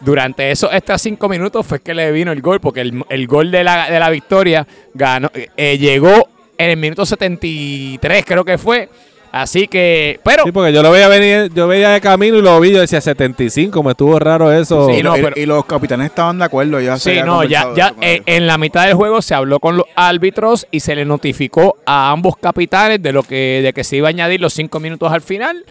durante 0.00 0.50
esos 0.50 0.72
extras 0.72 1.00
cinco 1.00 1.28
minutos 1.28 1.66
fue 1.66 1.80
que 1.80 1.94
le 1.94 2.10
vino 2.12 2.32
el 2.32 2.42
gol, 2.42 2.60
porque 2.60 2.80
el, 2.80 3.26
gol 3.26 3.50
de 3.50 3.64
la, 3.64 3.90
de 3.90 3.98
la 3.98 4.10
victoria 4.10 4.66
ganó, 4.94 5.30
eh, 5.34 5.78
llegó 5.78 6.28
en 6.64 6.70
el 6.70 6.76
minuto 6.76 7.06
73, 7.06 8.24
creo 8.24 8.44
que 8.44 8.58
fue. 8.58 8.88
Así 9.32 9.68
que, 9.68 10.18
pero. 10.24 10.42
Sí, 10.44 10.50
porque 10.50 10.72
yo 10.72 10.82
lo 10.82 10.90
veía 10.90 11.06
venir, 11.06 11.52
yo 11.54 11.68
veía 11.68 11.90
de 11.90 12.00
camino 12.00 12.36
y 12.36 12.42
lo 12.42 12.58
vi, 12.58 12.72
yo 12.72 12.80
decía 12.80 13.00
75, 13.00 13.82
me 13.82 13.92
estuvo 13.92 14.18
raro 14.18 14.52
eso. 14.52 14.88
Sí, 14.88 15.02
y, 15.36 15.46
los 15.46 15.64
capitanes 15.64 16.06
estaban 16.06 16.38
de 16.38 16.44
acuerdo, 16.44 16.80
ya 16.80 16.98
Sí, 16.98 17.20
no, 17.24 17.44
ya, 17.44 17.72
ya 17.76 17.94
en 18.00 18.46
la 18.46 18.58
mitad 18.58 18.86
del 18.86 18.94
juego 18.94 19.22
se 19.22 19.34
habló 19.34 19.60
con 19.60 19.76
los 19.76 19.86
árbitros 19.94 20.66
y 20.72 20.80
se 20.80 20.96
le 20.96 21.04
notificó 21.04 21.76
a 21.86 22.10
ambos 22.10 22.36
capitanes 22.38 23.00
de 23.00 23.12
lo 23.12 23.22
que, 23.22 23.60
de 23.62 23.72
que 23.72 23.84
se 23.84 23.96
iba 23.96 24.08
a 24.08 24.10
añadir 24.10 24.40
los 24.40 24.52
cinco 24.52 24.80
minutos 24.80 25.12
al 25.12 25.20
final. 25.20 25.64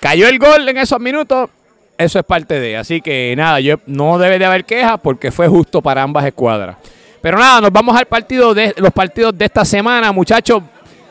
Cayó 0.00 0.26
el 0.26 0.38
gol 0.38 0.66
en 0.66 0.78
esos 0.78 0.98
minutos, 0.98 1.50
eso 1.98 2.18
es 2.18 2.24
parte 2.24 2.58
de. 2.58 2.78
Así 2.78 3.02
que 3.02 3.34
nada, 3.36 3.60
yo 3.60 3.76
no 3.86 4.18
debe 4.18 4.38
de 4.38 4.46
haber 4.46 4.64
quejas 4.64 4.98
porque 5.02 5.30
fue 5.30 5.46
justo 5.46 5.82
para 5.82 6.02
ambas 6.02 6.24
escuadras. 6.24 6.76
Pero 7.22 7.38
nada, 7.38 7.60
nos 7.60 7.72
vamos 7.72 7.96
al 7.96 8.06
partido 8.06 8.52
de 8.52 8.74
los 8.76 8.92
partidos 8.92 9.36
de 9.38 9.44
esta 9.44 9.64
semana, 9.64 10.12
muchachos. 10.12 10.62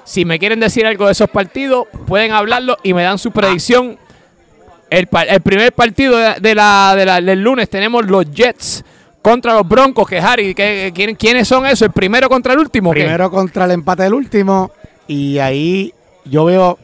Si 0.03 0.25
me 0.25 0.37
quieren 0.37 0.59
decir 0.59 0.85
algo 0.85 1.05
de 1.05 1.13
esos 1.13 1.29
partidos, 1.29 1.87
pueden 2.05 2.33
hablarlo 2.33 2.77
y 2.83 2.93
me 2.93 3.03
dan 3.03 3.17
su 3.17 3.31
predicción. 3.31 3.97
El, 4.89 5.07
primer 5.07 5.71
partido 5.71 6.17
de 6.17 6.53
la, 6.55 6.93
del 6.95 7.41
lunes 7.41 7.69
tenemos 7.69 8.05
los 8.07 8.29
Jets 8.29 8.83
contra 9.21 9.53
los 9.53 9.65
Broncos, 9.65 10.05
que 10.07 10.19
Harry, 10.19 10.53
¿quiénes 10.53 11.47
son 11.47 11.65
esos? 11.65 11.83
¿El 11.83 11.91
primero 11.93 12.27
contra 12.27 12.53
el 12.53 12.59
último? 12.59 12.91
Primero 12.91 13.31
contra 13.31 13.63
el 13.63 13.71
empate 13.71 14.03
del 14.03 14.13
último. 14.13 14.71
Y 15.07 15.37
ahí 15.37 15.93
yo 16.25 16.43
veo 16.45 16.77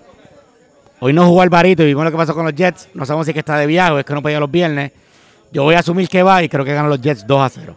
Hoy 1.00 1.14
no 1.14 1.28
jugó 1.28 1.42
Alvarito 1.42 1.84
y 1.84 1.88
vimos 1.88 2.06
lo 2.06 2.12
que 2.12 2.18
pasó 2.18 2.34
con 2.34 2.46
los 2.46 2.56
Jets. 2.56 2.90
No 2.94 3.06
sabemos 3.06 3.26
si 3.26 3.32
es 3.32 3.34
que 3.34 3.42
está 3.42 3.58
de 3.58 3.68
viaje 3.68 3.92
o 3.92 4.00
es 4.00 4.06
que 4.06 4.14
no 4.14 4.22
podía 4.22 4.40
los 4.40 4.50
viernes. 4.50 4.92
Yo 5.52 5.64
voy 5.64 5.76
a 5.76 5.80
asumir 5.80 6.10
que 6.10 6.24
va 6.24 6.42
y 6.42 6.50
creo 6.50 6.66
que 6.66 6.74
ganan 6.74 6.90
los 6.90 7.02
Jets 7.02 7.28
2 7.28 7.40
a 7.40 7.50
0. 7.50 7.76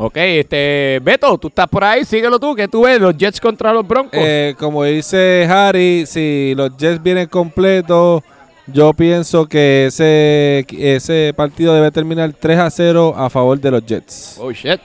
Ok, 0.00 0.16
este, 0.16 1.00
Beto, 1.02 1.36
tú 1.38 1.48
estás 1.48 1.66
por 1.66 1.82
ahí, 1.82 2.04
síguelo 2.04 2.38
tú, 2.38 2.54
que 2.54 2.68
tú 2.68 2.82
ves 2.82 3.00
los 3.00 3.16
Jets 3.16 3.40
contra 3.40 3.72
los 3.72 3.86
Broncos. 3.86 4.12
Eh, 4.14 4.54
como 4.56 4.84
dice 4.84 5.44
Harry, 5.50 6.06
si 6.06 6.54
los 6.56 6.76
Jets 6.76 7.02
vienen 7.02 7.26
completos, 7.26 8.22
yo 8.68 8.92
pienso 8.92 9.46
que 9.46 9.86
ese, 9.86 10.64
ese 10.70 11.34
partido 11.34 11.74
debe 11.74 11.90
terminar 11.90 12.32
3 12.32 12.58
a 12.60 12.70
0 12.70 13.14
a 13.16 13.28
favor 13.28 13.58
de 13.58 13.72
los 13.72 13.84
Jets. 13.84 14.36
Oh, 14.38 14.52
shit. 14.52 14.80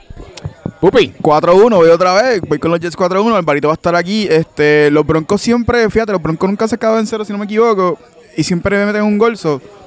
Pupi. 0.80 1.12
4-1, 1.22 1.76
voy 1.76 1.88
otra 1.90 2.20
vez. 2.20 2.40
Voy 2.40 2.58
con 2.58 2.72
los 2.72 2.80
Jets 2.80 2.96
4-1. 2.96 3.38
El 3.38 3.44
barito 3.44 3.68
va 3.68 3.74
a 3.74 3.76
estar 3.76 3.94
aquí. 3.94 4.26
Este, 4.28 4.90
los 4.90 5.06
Broncos 5.06 5.40
siempre, 5.40 5.88
fíjate, 5.90 6.10
los 6.10 6.20
Broncos 6.20 6.50
nunca 6.50 6.66
se 6.66 6.74
acaban 6.74 6.98
en 6.98 7.06
cero, 7.06 7.24
si 7.24 7.32
no 7.32 7.38
me 7.38 7.44
equivoco. 7.44 7.98
Y 8.36 8.42
siempre 8.42 8.76
me 8.78 8.86
meten 8.86 9.02
un 9.02 9.16
gol. 9.16 9.36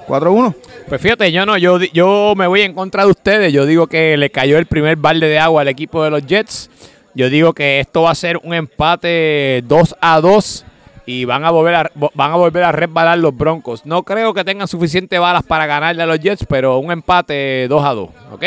4-1. 0.07 0.55
Pues 0.87 1.01
fíjate, 1.01 1.31
yo 1.31 1.45
no, 1.45 1.57
yo, 1.57 1.79
yo 1.79 2.33
me 2.35 2.47
voy 2.47 2.61
en 2.61 2.73
contra 2.73 3.03
de 3.03 3.11
ustedes. 3.11 3.51
Yo 3.51 3.65
digo 3.65 3.87
que 3.87 4.17
le 4.17 4.29
cayó 4.29 4.57
el 4.57 4.65
primer 4.65 4.95
balde 4.95 5.27
de 5.27 5.39
agua 5.39 5.61
al 5.61 5.67
equipo 5.67 6.03
de 6.03 6.09
los 6.09 6.25
Jets. 6.25 6.69
Yo 7.13 7.29
digo 7.29 7.53
que 7.53 7.79
esto 7.79 8.03
va 8.03 8.11
a 8.11 8.15
ser 8.15 8.39
un 8.43 8.53
empate 8.53 9.63
2 9.65 9.95
a 9.99 10.21
2 10.21 10.65
y 11.07 11.25
van 11.25 11.45
a 11.45 11.51
volver 11.51 11.75
a, 11.75 11.91
van 11.95 12.31
a 12.31 12.35
volver 12.35 12.63
a 12.63 12.71
resbalar 12.71 13.17
los 13.17 13.35
Broncos. 13.35 13.85
No 13.85 14.03
creo 14.03 14.33
que 14.33 14.43
tengan 14.43 14.67
suficientes 14.67 15.19
balas 15.19 15.43
para 15.43 15.65
ganarle 15.65 16.03
a 16.03 16.05
los 16.05 16.19
Jets, 16.19 16.45
pero 16.47 16.77
un 16.77 16.91
empate 16.91 17.67
2 17.67 17.83
a 17.83 17.93
2, 17.93 18.09
¿ok? 18.33 18.45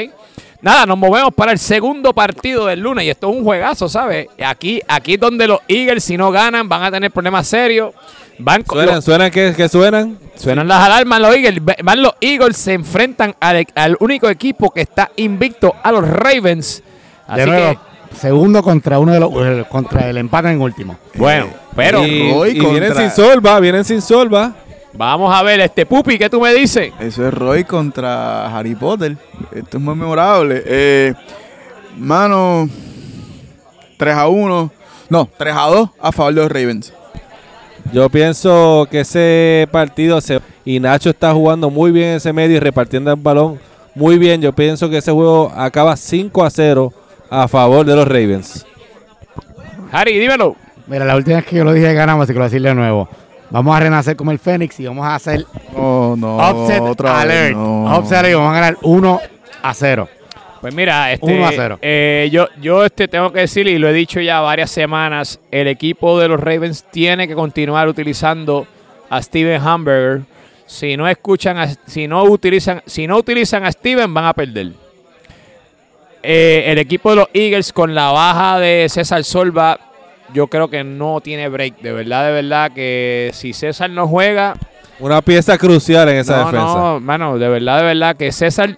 Nada, 0.62 0.84
nos 0.84 0.98
movemos 0.98 1.32
para 1.34 1.52
el 1.52 1.58
segundo 1.58 2.12
partido 2.12 2.66
del 2.66 2.80
lunes 2.80 3.06
y 3.06 3.10
esto 3.10 3.30
es 3.30 3.36
un 3.36 3.44
juegazo, 3.44 3.88
¿sabes? 3.88 4.28
Aquí, 4.44 4.80
aquí 4.86 5.16
donde 5.16 5.46
los 5.48 5.60
Eagles, 5.66 6.04
si 6.04 6.18
no 6.18 6.30
ganan, 6.30 6.68
van 6.68 6.82
a 6.82 6.90
tener 6.90 7.10
problemas 7.10 7.46
serios. 7.48 7.94
Van 8.42 8.64
¿Suenan, 8.64 9.02
¿Suenan 9.02 9.30
que, 9.30 9.68
suenan? 9.68 10.18
Suenan 10.34 10.66
las 10.66 10.82
alarmas 10.84 11.20
los 11.20 11.34
Eagles. 11.34 11.62
Van 11.82 12.02
los 12.02 12.14
Eagles, 12.20 12.56
se 12.56 12.72
enfrentan 12.72 13.34
al, 13.40 13.96
único 14.00 14.28
equipo 14.28 14.70
que 14.70 14.80
está 14.80 15.10
invicto, 15.16 15.74
a 15.82 15.92
los 15.92 16.08
Ravens. 16.08 16.82
Así 17.26 17.44
que, 17.44 17.78
segundo 18.18 18.62
contra 18.62 18.98
uno 18.98 19.12
de 19.12 19.20
los 19.20 19.30
eh, 19.36 19.64
contra 19.68 20.08
el 20.08 20.16
empate 20.16 20.50
en 20.50 20.60
último. 20.60 20.96
Bueno, 21.14 21.48
pero 21.76 22.04
y, 22.04 22.58
vienen 22.58 22.94
sin 22.94 23.10
solva, 23.10 23.60
vienen 23.60 23.84
sin 23.84 24.00
solva. 24.00 24.54
Vamos 24.94 25.32
a 25.32 25.42
ver, 25.42 25.60
este 25.60 25.86
Pupi, 25.86 26.18
¿qué 26.18 26.28
tú 26.28 26.40
me 26.40 26.52
dices? 26.52 26.92
Eso 26.98 27.28
es 27.28 27.32
Roy 27.32 27.64
contra 27.64 28.46
Harry 28.56 28.74
Potter. 28.74 29.16
Esto 29.54 29.76
es 29.76 29.82
muy 29.82 29.94
memorable. 29.94 30.62
Eh, 30.66 31.14
mano, 31.96 32.68
3 33.98 34.14
a 34.16 34.28
1. 34.28 34.72
No, 35.10 35.28
3 35.36 35.54
a 35.56 35.66
2 35.66 35.90
a 36.00 36.12
favor 36.12 36.34
de 36.34 36.40
los 36.40 36.50
Ravens. 36.50 36.92
Yo 37.92 38.08
pienso 38.08 38.86
que 38.90 39.00
ese 39.00 39.66
partido 39.72 40.20
se, 40.20 40.40
y 40.64 40.78
Nacho 40.78 41.10
está 41.10 41.32
jugando 41.32 41.70
muy 41.70 41.90
bien 41.90 42.10
en 42.10 42.16
ese 42.16 42.32
medio 42.32 42.56
y 42.56 42.60
repartiendo 42.60 43.10
el 43.10 43.16
balón 43.20 43.58
muy 43.96 44.16
bien. 44.16 44.40
Yo 44.40 44.52
pienso 44.52 44.88
que 44.88 44.98
ese 44.98 45.10
juego 45.10 45.52
acaba 45.56 45.96
5 45.96 46.44
a 46.44 46.50
0 46.50 46.92
a 47.28 47.48
favor 47.48 47.84
de 47.84 47.96
los 47.96 48.06
Ravens. 48.06 48.64
Harry, 49.90 50.18
dímelo. 50.18 50.54
Mira, 50.86 51.04
la 51.04 51.16
última 51.16 51.36
vez 51.36 51.46
que 51.46 51.56
yo 51.56 51.64
lo 51.64 51.72
dije 51.72 51.92
ganamos, 51.94 52.24
así 52.24 52.32
que 52.32 52.38
lo 52.38 52.44
voy 52.44 52.46
a 52.46 52.50
decir 52.50 52.62
de 52.62 52.74
nuevo. 52.74 53.08
Vamos 53.50 53.76
a 53.76 53.80
renacer 53.80 54.14
como 54.14 54.30
el 54.30 54.38
Fénix 54.38 54.78
y 54.78 54.86
vamos 54.86 55.04
a 55.04 55.16
hacer 55.16 55.44
no, 55.76 56.14
no, 56.16 56.36
offset 56.36 56.80
otra 56.80 57.20
alert. 57.20 57.56
Offset 57.56 58.28
y 58.28 58.34
vamos 58.34 58.50
a 58.50 58.54
ganar 58.54 58.76
1 58.82 59.20
a 59.62 59.74
0. 59.74 60.08
Pues 60.60 60.74
mira, 60.74 61.12
este, 61.12 61.32
1 61.32 61.46
a 61.46 61.52
0. 61.52 61.78
Eh, 61.80 62.28
yo, 62.30 62.48
yo 62.60 62.84
este, 62.84 63.08
tengo 63.08 63.32
que 63.32 63.40
decir, 63.40 63.66
y 63.66 63.78
lo 63.78 63.88
he 63.88 63.92
dicho 63.92 64.20
ya 64.20 64.40
varias 64.40 64.70
semanas, 64.70 65.40
el 65.50 65.68
equipo 65.68 66.20
de 66.20 66.28
los 66.28 66.38
Ravens 66.38 66.84
tiene 66.90 67.26
que 67.26 67.34
continuar 67.34 67.88
utilizando 67.88 68.66
a 69.08 69.22
Steven 69.22 69.60
Hamburger. 69.60 70.22
Si 70.66 70.96
no 70.96 71.08
escuchan, 71.08 71.76
si 71.86 72.06
no 72.06 72.24
utilizan, 72.24 72.82
si 72.86 73.06
no 73.06 73.16
utilizan 73.16 73.64
a 73.64 73.72
Steven, 73.72 74.12
van 74.12 74.26
a 74.26 74.34
perder. 74.34 74.72
Eh, 76.22 76.64
el 76.66 76.78
equipo 76.78 77.10
de 77.10 77.16
los 77.16 77.28
Eagles 77.32 77.72
con 77.72 77.94
la 77.94 78.12
baja 78.12 78.60
de 78.60 78.86
César 78.90 79.24
Solva, 79.24 79.80
yo 80.34 80.46
creo 80.48 80.68
que 80.68 80.84
no 80.84 81.20
tiene 81.22 81.48
break. 81.48 81.80
De 81.80 81.92
verdad, 81.92 82.26
de 82.26 82.32
verdad 82.32 82.70
que 82.72 83.30
si 83.32 83.54
César 83.54 83.88
no 83.88 84.06
juega, 84.06 84.54
una 85.00 85.22
pieza 85.22 85.56
crucial 85.56 86.08
en 86.10 86.18
esa 86.18 86.38
defensa. 86.40 86.74
No, 86.74 87.00
mano, 87.00 87.38
de 87.38 87.48
verdad, 87.48 87.78
de 87.78 87.84
verdad 87.84 88.16
que 88.16 88.30
César 88.32 88.76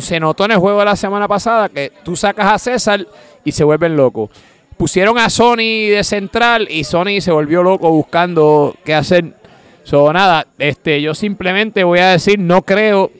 se 0.00 0.20
notó 0.20 0.44
en 0.44 0.52
el 0.52 0.58
juego 0.58 0.80
de 0.80 0.84
la 0.84 0.96
semana 0.96 1.28
pasada 1.28 1.68
que 1.68 1.92
tú 2.02 2.16
sacas 2.16 2.52
a 2.52 2.58
César 2.58 3.06
y 3.44 3.52
se 3.52 3.64
vuelven 3.64 3.96
locos. 3.96 4.30
Pusieron 4.76 5.18
a 5.18 5.30
Sony 5.30 5.88
de 5.90 6.02
central 6.02 6.66
y 6.70 6.84
Sony 6.84 7.20
se 7.20 7.30
volvió 7.30 7.62
loco 7.62 7.90
buscando 7.90 8.74
qué 8.84 8.94
hacer. 8.94 9.34
So, 9.84 10.12
nada, 10.12 10.46
este, 10.58 11.00
yo 11.00 11.14
simplemente 11.14 11.84
voy 11.84 12.00
a 12.00 12.08
decir, 12.08 12.38
no 12.38 12.62
creo 12.62 13.10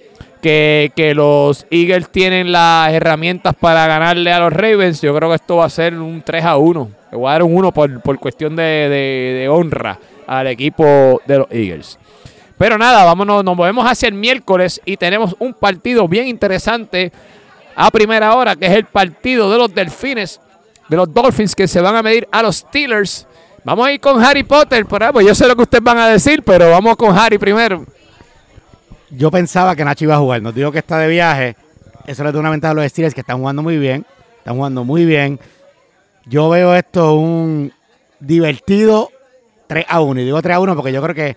que, 0.40 1.12
los 1.14 1.66
Eagles 1.70 2.10
tienen 2.10 2.52
las 2.52 2.92
herramientas 2.92 3.54
para 3.54 3.86
ganarle 3.86 4.32
a 4.32 4.40
los 4.40 4.52
Ravens. 4.52 5.00
Yo 5.00 5.14
creo 5.14 5.30
que 5.30 5.36
esto 5.36 5.56
va 5.56 5.66
a 5.66 5.70
ser 5.70 5.94
un 5.94 6.22
3 6.22 6.44
a 6.44 6.56
1. 6.56 6.90
Le 7.12 7.16
voy 7.16 7.28
a 7.28 7.32
dar 7.32 7.42
un 7.42 7.56
1 7.56 7.72
por, 7.72 8.00
por 8.02 8.18
cuestión 8.18 8.54
de, 8.56 8.62
de 8.62 9.48
honra 9.48 9.98
al 10.26 10.46
equipo 10.48 11.20
de 11.26 11.38
los 11.38 11.46
Eagles. 11.50 11.98
Pero 12.56 12.78
nada, 12.78 13.04
vámonos, 13.04 13.44
nos 13.44 13.56
movemos 13.56 13.84
hacia 13.86 14.08
el 14.08 14.14
miércoles 14.14 14.80
y 14.84 14.96
tenemos 14.96 15.34
un 15.38 15.54
partido 15.54 16.06
bien 16.06 16.28
interesante 16.28 17.12
a 17.74 17.90
primera 17.90 18.34
hora, 18.34 18.54
que 18.54 18.66
es 18.66 18.72
el 18.72 18.84
partido 18.84 19.50
de 19.50 19.58
los 19.58 19.74
Delfines, 19.74 20.40
de 20.88 20.96
los 20.96 21.12
Dolphins, 21.12 21.54
que 21.54 21.66
se 21.66 21.80
van 21.80 21.96
a 21.96 22.02
medir 22.02 22.28
a 22.30 22.42
los 22.42 22.56
Steelers. 22.56 23.26
Vamos 23.64 23.86
a 23.86 23.92
ir 23.92 24.00
con 24.00 24.22
Harry 24.22 24.44
Potter, 24.44 24.86
por 24.86 25.02
ahí, 25.02 25.10
pues 25.12 25.26
yo 25.26 25.34
sé 25.34 25.48
lo 25.48 25.56
que 25.56 25.62
ustedes 25.62 25.82
van 25.82 25.98
a 25.98 26.08
decir, 26.08 26.42
pero 26.44 26.70
vamos 26.70 26.96
con 26.96 27.16
Harry 27.16 27.38
primero. 27.38 27.84
Yo 29.10 29.30
pensaba 29.30 29.74
que 29.74 29.84
Nacho 29.84 30.04
iba 30.04 30.14
a 30.14 30.18
jugar, 30.18 30.42
nos 30.42 30.54
digo 30.54 30.70
que 30.70 30.78
está 30.78 30.98
de 30.98 31.08
viaje. 31.08 31.56
Eso 32.06 32.22
le 32.22 32.30
da 32.30 32.38
una 32.38 32.50
ventaja 32.50 32.72
a 32.72 32.74
los 32.74 32.86
Steelers 32.86 33.14
que 33.14 33.22
están 33.22 33.38
jugando 33.38 33.62
muy 33.62 33.78
bien, 33.78 34.06
están 34.38 34.56
jugando 34.56 34.84
muy 34.84 35.04
bien. 35.04 35.40
Yo 36.26 36.48
veo 36.50 36.74
esto 36.74 37.14
un 37.14 37.72
divertido 38.20 39.10
3 39.66 39.86
a 39.88 40.00
1, 40.00 40.20
y 40.20 40.24
digo 40.24 40.40
3 40.40 40.54
a 40.54 40.60
1 40.60 40.76
porque 40.76 40.92
yo 40.92 41.02
creo 41.02 41.14
que 41.14 41.36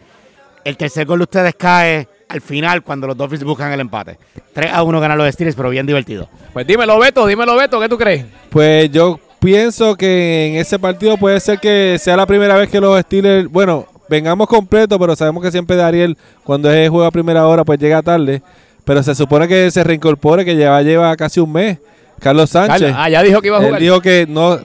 el 0.67 0.75
tercer 0.75 1.05
gol 1.05 1.19
de 1.19 1.23
ustedes 1.23 1.55
cae 1.55 2.09
al 2.27 2.41
final 2.41 2.83
cuando 2.83 3.07
los 3.07 3.15
Dolphins 3.15 3.45
buscan 3.45 3.71
el 3.71 3.79
empate. 3.79 4.17
3 4.51 4.73
a 4.73 4.83
1 4.83 4.99
ganan 4.99 5.17
los 5.17 5.33
Steelers, 5.33 5.55
pero 5.55 5.69
bien 5.69 5.85
divertido. 5.85 6.27
Pues 6.51 6.67
dímelo, 6.67 6.99
Beto, 6.99 7.25
dímelo, 7.25 7.55
Beto, 7.55 7.79
¿qué 7.79 7.87
tú 7.87 7.97
crees? 7.97 8.25
Pues 8.49 8.91
yo 8.91 9.17
pienso 9.39 9.95
que 9.95 10.47
en 10.47 10.55
ese 10.55 10.77
partido 10.77 11.15
puede 11.15 11.39
ser 11.39 11.57
que 11.59 11.95
sea 11.97 12.17
la 12.17 12.25
primera 12.25 12.57
vez 12.57 12.69
que 12.69 12.81
los 12.81 12.99
Steelers, 12.99 13.49
bueno, 13.49 13.85
vengamos 14.09 14.49
completos, 14.49 14.97
pero 14.99 15.15
sabemos 15.15 15.41
que 15.41 15.51
siempre 15.51 15.77
Dariel, 15.77 16.17
cuando 16.43 16.69
es 16.69 16.89
juega 16.89 17.07
a 17.07 17.11
primera 17.11 17.47
hora, 17.47 17.63
pues 17.63 17.79
llega 17.79 18.01
tarde. 18.01 18.41
Pero 18.83 19.01
se 19.03 19.15
supone 19.15 19.47
que 19.47 19.71
se 19.71 19.85
reincorpore, 19.85 20.43
que 20.43 20.57
lleva, 20.57 20.81
lleva 20.81 21.15
casi 21.15 21.39
un 21.39 21.53
mes. 21.53 21.77
Carlos 22.19 22.49
Sánchez. 22.49 22.93
ah, 22.93 23.07
ya 23.07 23.23
dijo 23.23 23.41
que 23.41 23.47
iba 23.47 23.57
a 23.57 23.61
jugar. 23.61 23.75
Él 23.75 23.83
dijo 23.83 24.01
que 24.01 24.25
no, 24.27 24.59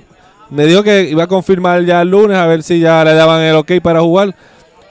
me 0.50 0.66
dijo 0.66 0.82
que 0.82 1.04
iba 1.04 1.24
a 1.24 1.26
confirmar 1.28 1.84
ya 1.84 2.02
el 2.02 2.10
lunes 2.10 2.36
a 2.36 2.46
ver 2.46 2.64
si 2.64 2.80
ya 2.80 3.04
le 3.04 3.14
daban 3.14 3.40
el 3.40 3.54
ok 3.54 3.72
para 3.80 4.00
jugar. 4.00 4.34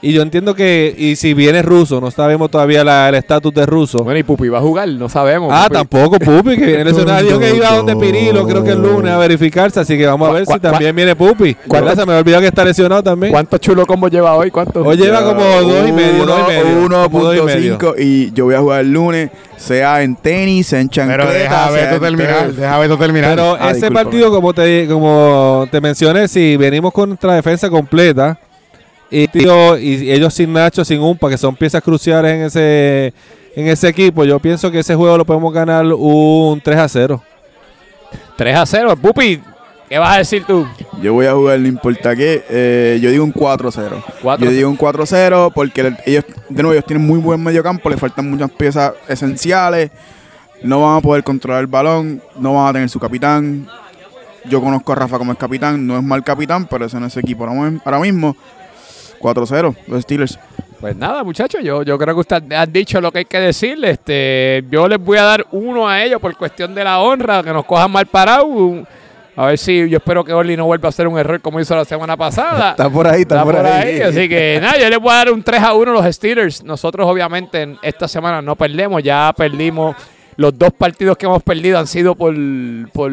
Y 0.04 0.12
yo 0.12 0.22
entiendo 0.22 0.56
que, 0.56 0.92
y 0.98 1.14
si 1.14 1.32
viene 1.32 1.62
ruso, 1.62 2.00
no 2.00 2.10
sabemos 2.10 2.50
todavía 2.50 3.08
el 3.08 3.14
estatus 3.14 3.54
de 3.54 3.64
ruso. 3.64 3.98
Bueno, 3.98 4.18
y 4.18 4.24
Pupi 4.24 4.48
va 4.48 4.58
a 4.58 4.60
jugar, 4.60 4.88
no 4.88 5.08
sabemos. 5.08 5.50
Ah, 5.52 5.68
tampoco 5.70 6.18
Pupi, 6.18 6.56
que 6.56 6.66
viene 6.66 6.84
lesionado. 6.86 7.22
Dijo 7.24 7.38
que 7.38 7.54
iba 7.54 7.68
a 7.68 7.76
donde 7.76 7.94
Pirilo, 7.94 8.44
creo 8.44 8.64
que 8.64 8.72
el 8.72 8.82
lunes 8.82 9.12
a 9.12 9.18
verificarse, 9.18 9.78
así 9.78 9.96
que 9.96 10.04
vamos 10.04 10.28
a 10.28 10.32
ver 10.32 10.46
si 10.46 10.58
también 10.58 10.96
viene 10.96 11.14
Pupi. 11.14 11.56
Se 11.94 12.04
me 12.04 12.14
olvidó 12.14 12.40
que 12.40 12.48
está 12.48 12.64
lesionado 12.64 13.00
también. 13.04 13.32
¿Cuántos 13.32 13.60
chulo 13.60 13.86
combo 13.86 14.08
lleva 14.08 14.34
hoy? 14.34 14.50
¿Cuántos? 14.50 14.84
Hoy 14.84 14.96
lleva 14.96 15.22
como 15.22 15.44
dos 15.44 15.88
y 15.88 15.92
medio, 15.92 16.26
dos 16.26 16.40
y 16.40 16.50
medio. 16.50 16.88
1.5 16.88 17.94
y 17.96 18.32
yo 18.32 18.46
voy 18.46 18.56
a 18.56 18.60
jugar 18.60 18.80
el 18.80 18.92
lunes, 18.92 19.30
sea 19.56 20.02
en 20.02 20.16
tenis, 20.16 20.66
sea 20.66 20.80
en 20.80 20.88
chancleta. 20.88 21.28
Pero 21.28 21.38
deja 21.38 21.70
ver 21.70 22.00
terminar, 22.00 22.52
deja 22.52 22.78
ver 22.78 22.98
terminar. 22.98 23.30
Pero 23.30 23.56
ah, 23.60 23.70
ese 23.70 23.88
partido, 23.92 24.32
como 24.32 24.52
te, 24.52 24.88
como 24.88 25.68
te 25.70 25.80
mencioné, 25.80 26.26
si 26.26 26.56
venimos 26.56 26.92
con 26.92 27.10
nuestra 27.10 27.34
defensa 27.34 27.70
completa 27.70 28.36
y, 29.12 29.28
tío, 29.28 29.76
y 29.76 30.10
ellos 30.10 30.32
sin 30.32 30.50
Nacho, 30.50 30.86
sin 30.86 30.98
Umpa, 30.98 31.28
que 31.28 31.36
son 31.36 31.54
piezas 31.54 31.82
cruciales 31.82 32.32
en 32.32 32.42
ese, 32.44 33.12
en 33.54 33.68
ese 33.68 33.88
equipo, 33.88 34.24
yo 34.24 34.40
pienso 34.40 34.70
que 34.70 34.78
ese 34.78 34.94
juego 34.94 35.18
lo 35.18 35.26
podemos 35.26 35.52
ganar 35.52 35.84
un 35.84 36.58
3 36.62 36.78
a 36.78 36.88
0. 36.88 37.22
3 38.38 38.56
a 38.56 38.64
0. 38.64 38.96
Pupi, 38.96 39.38
¿qué 39.86 39.98
vas 39.98 40.14
a 40.14 40.18
decir 40.18 40.44
tú? 40.46 40.66
Yo 41.02 41.12
voy 41.12 41.26
a 41.26 41.34
jugar, 41.34 41.58
no 41.60 41.68
importa 41.68 42.16
qué. 42.16 42.42
Eh, 42.48 43.00
yo 43.02 43.10
digo 43.10 43.22
un 43.22 43.32
4 43.32 43.70
0. 43.70 44.02
Yo 44.38 44.50
digo 44.50 44.70
un 44.70 44.76
4 44.76 45.04
0 45.04 45.52
porque 45.54 45.94
ellos, 46.06 46.24
de 46.48 46.62
nuevo, 46.62 46.72
ellos 46.72 46.86
tienen 46.86 47.06
muy 47.06 47.18
buen 47.18 47.42
medio 47.42 47.62
campo, 47.62 47.90
le 47.90 47.98
faltan 47.98 48.30
muchas 48.30 48.50
piezas 48.50 48.94
esenciales. 49.08 49.90
No 50.62 50.80
van 50.80 50.96
a 50.96 51.00
poder 51.02 51.22
controlar 51.22 51.60
el 51.60 51.66
balón, 51.66 52.22
no 52.38 52.54
van 52.54 52.68
a 52.68 52.72
tener 52.72 52.88
su 52.88 52.98
capitán. 52.98 53.68
Yo 54.46 54.62
conozco 54.62 54.92
a 54.92 54.94
Rafa 54.94 55.18
como 55.18 55.32
es 55.32 55.38
capitán, 55.38 55.86
no 55.86 55.98
es 55.98 56.02
mal 56.02 56.24
capitán, 56.24 56.66
pero 56.66 56.86
es 56.86 56.94
en 56.94 57.04
ese 57.04 57.20
equipo 57.20 57.44
ahora 57.44 57.98
mismo. 57.98 58.34
4-0, 59.22 59.76
los 59.86 60.02
Steelers. 60.02 60.38
Pues 60.80 60.96
nada, 60.96 61.22
muchachos, 61.22 61.62
yo, 61.62 61.84
yo 61.84 61.96
creo 61.96 62.12
que 62.12 62.20
usted 62.20 62.52
ha 62.52 62.66
dicho 62.66 63.00
lo 63.00 63.12
que 63.12 63.18
hay 63.18 63.24
que 63.24 63.38
decirle. 63.38 63.90
Este, 63.90 64.64
yo 64.68 64.88
les 64.88 64.98
voy 64.98 65.16
a 65.16 65.22
dar 65.22 65.46
uno 65.52 65.88
a 65.88 66.02
ellos 66.02 66.20
por 66.20 66.36
cuestión 66.36 66.74
de 66.74 66.82
la 66.82 66.98
honra, 66.98 67.40
que 67.42 67.52
nos 67.52 67.64
cojan 67.64 67.90
mal 67.90 68.06
parados. 68.06 68.48
A 69.36 69.46
ver 69.46 69.58
si 69.58 69.88
yo 69.88 69.96
espero 69.96 70.24
que 70.24 70.32
Orly 70.32 70.56
no 70.56 70.66
vuelva 70.66 70.88
a 70.88 70.90
hacer 70.90 71.06
un 71.06 71.18
error 71.18 71.40
como 71.40 71.60
hizo 71.60 71.76
la 71.76 71.84
semana 71.84 72.16
pasada. 72.16 72.70
Está 72.72 72.90
por 72.90 73.06
ahí, 73.06 73.22
está, 73.22 73.44
por, 73.44 73.56
ahí. 73.56 74.00
Así 74.00 74.28
que 74.28 74.58
nada, 74.62 74.76
yo 74.78 74.90
les 74.90 74.98
voy 74.98 75.12
a 75.12 75.16
dar 75.16 75.30
un 75.30 75.42
3 75.42 75.62
a 75.62 75.72
1 75.72 75.90
a 75.90 75.94
los 75.94 76.14
Steelers. 76.14 76.64
Nosotros 76.64 77.06
obviamente 77.08 77.76
esta 77.80 78.08
semana 78.08 78.42
no 78.42 78.56
perdemos, 78.56 79.02
ya 79.02 79.32
perdimos. 79.36 79.94
Los 80.36 80.58
dos 80.58 80.72
partidos 80.72 81.16
que 81.16 81.26
hemos 81.26 81.42
perdido 81.42 81.78
han 81.78 81.86
sido 81.86 82.14
por, 82.14 82.34
por 82.92 83.12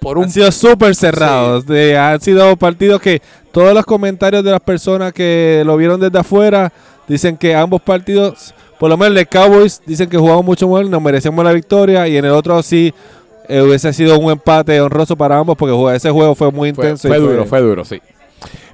por 0.00 0.18
un... 0.18 0.24
Han 0.24 0.30
sido 0.30 0.50
súper 0.52 0.94
cerrados. 0.94 1.64
han 1.68 2.20
sido 2.20 2.56
partidos 2.56 3.00
que 3.00 3.22
todos 3.52 3.74
los 3.74 3.84
comentarios 3.84 4.44
de 4.44 4.50
las 4.50 4.60
personas 4.60 5.12
que 5.12 5.62
lo 5.64 5.76
vieron 5.76 6.00
desde 6.00 6.18
afuera 6.18 6.72
dicen 7.06 7.36
que 7.36 7.54
ambos 7.54 7.80
partidos, 7.80 8.54
por 8.78 8.90
lo 8.90 8.96
menos 8.96 9.08
el 9.08 9.14
de 9.14 9.26
Cowboys, 9.26 9.80
dicen 9.86 10.08
que 10.08 10.18
jugamos 10.18 10.44
mucho 10.44 10.68
mal, 10.68 10.90
nos 10.90 11.02
merecemos 11.02 11.44
la 11.44 11.52
victoria 11.52 12.06
y 12.06 12.16
en 12.16 12.24
el 12.24 12.32
otro 12.32 12.62
sí 12.62 12.92
eh, 13.48 13.62
hubiese 13.62 13.92
sido 13.92 14.18
un 14.18 14.30
empate 14.30 14.80
honroso 14.80 15.16
para 15.16 15.38
ambos 15.38 15.56
porque 15.56 15.96
ese 15.96 16.10
juego 16.10 16.34
fue 16.34 16.50
muy 16.52 16.68
intenso. 16.68 17.08
Fue, 17.08 17.18
duro, 17.18 17.46
fue 17.46 17.60
duro, 17.60 17.84
sí. 17.84 18.00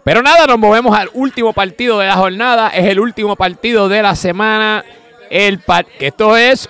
Pero 0.02 0.20
nada, 0.20 0.46
nos 0.46 0.58
movemos 0.58 0.96
al 0.96 1.08
último 1.14 1.52
partido 1.52 1.98
de 1.98 2.06
la 2.06 2.16
jornada. 2.16 2.68
Es 2.68 2.86
el 2.86 3.00
último 3.00 3.36
partido 3.36 3.88
de 3.88 4.02
la 4.02 4.14
semana. 4.14 4.84
El 5.30 5.60
esto 5.98 6.36
es 6.36 6.68